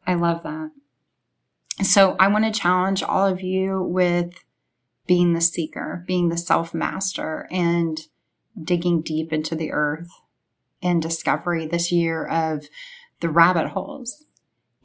I 0.07 0.15
love 0.15 0.43
that. 0.43 0.73
So 1.83 2.17
I 2.19 2.29
want 2.29 2.45
to 2.45 2.61
challenge 2.61 3.03
all 3.03 3.27
of 3.27 3.41
you 3.41 3.81
with 3.81 4.35
being 5.07 5.33
the 5.33 5.41
seeker, 5.41 6.05
being 6.07 6.29
the 6.29 6.37
self 6.37 6.75
master, 6.75 7.47
and 7.51 8.01
digging 8.63 9.01
deep 9.03 9.33
into 9.33 9.55
the 9.55 9.73
earth 9.73 10.11
and 10.83 11.01
discovery 11.01 11.67
this 11.67 11.93
year 11.93 12.27
of 12.27 12.67
the 13.21 13.29
rabbit 13.29 13.69
holes. 13.69 14.25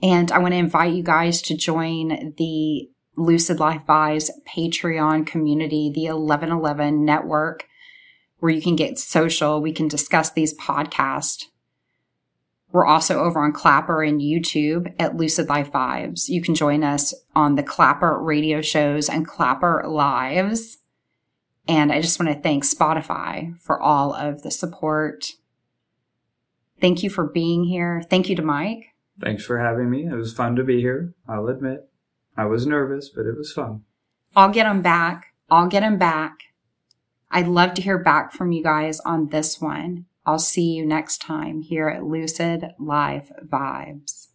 And 0.01 0.31
I 0.31 0.37
want 0.37 0.53
to 0.53 0.57
invite 0.57 0.93
you 0.93 1.03
guys 1.03 1.41
to 1.43 1.57
join 1.57 2.33
the 2.37 2.89
Lucid 3.17 3.59
Life 3.59 3.81
Vibes 3.87 4.29
Patreon 4.47 5.25
community, 5.25 5.91
the 5.93 6.05
1111 6.05 7.05
network, 7.05 7.67
where 8.39 8.51
you 8.51 8.61
can 8.61 8.75
get 8.75 8.99
social. 8.99 9.61
We 9.61 9.71
can 9.71 9.87
discuss 9.87 10.31
these 10.31 10.53
podcasts. 10.55 11.45
We're 12.71 12.85
also 12.85 13.19
over 13.21 13.39
on 13.39 13.53
Clapper 13.53 14.03
and 14.03 14.19
YouTube 14.19 14.93
at 14.99 15.15
Lucid 15.15 15.47
Life 15.47 15.71
Vibes. 15.71 16.27
You 16.27 16.41
can 16.41 16.55
join 16.55 16.83
us 16.83 17.13
on 17.33 17.55
the 17.55 17.63
Clapper 17.63 18.21
radio 18.21 18.61
shows 18.61 19.07
and 19.07 19.25
Clapper 19.25 19.85
Lives. 19.87 20.79
And 21.67 21.91
I 21.91 22.01
just 22.01 22.19
want 22.19 22.33
to 22.33 22.41
thank 22.41 22.65
Spotify 22.65 23.59
for 23.61 23.81
all 23.81 24.13
of 24.13 24.43
the 24.43 24.51
support. 24.51 25.31
Thank 26.81 27.01
you 27.01 27.09
for 27.09 27.25
being 27.25 27.63
here. 27.63 28.03
Thank 28.09 28.29
you 28.29 28.35
to 28.35 28.41
Mike. 28.41 28.87
Thanks 29.21 29.45
for 29.45 29.57
having 29.59 29.89
me. 29.89 30.05
It 30.05 30.13
was 30.15 30.33
fun 30.33 30.57
to 30.57 30.63
be 30.63 30.81
here, 30.81 31.13
I'll 31.27 31.47
admit. 31.47 31.89
I 32.37 32.45
was 32.45 32.65
nervous, 32.65 33.09
but 33.09 33.25
it 33.25 33.37
was 33.37 33.51
fun. 33.51 33.83
I'll 34.35 34.51
get 34.51 34.65
them 34.65 34.81
back. 34.81 35.33
I'll 35.49 35.67
get 35.67 35.81
them 35.81 35.97
back. 35.97 36.33
I'd 37.31 37.47
love 37.47 37.73
to 37.75 37.81
hear 37.81 37.97
back 37.97 38.33
from 38.33 38.51
you 38.51 38.63
guys 38.63 38.99
on 39.01 39.29
this 39.29 39.61
one. 39.61 40.05
I'll 40.25 40.39
see 40.39 40.73
you 40.73 40.85
next 40.85 41.21
time 41.21 41.61
here 41.61 41.87
at 41.87 42.03
Lucid 42.03 42.71
Life 42.79 43.31
Vibes. 43.43 44.27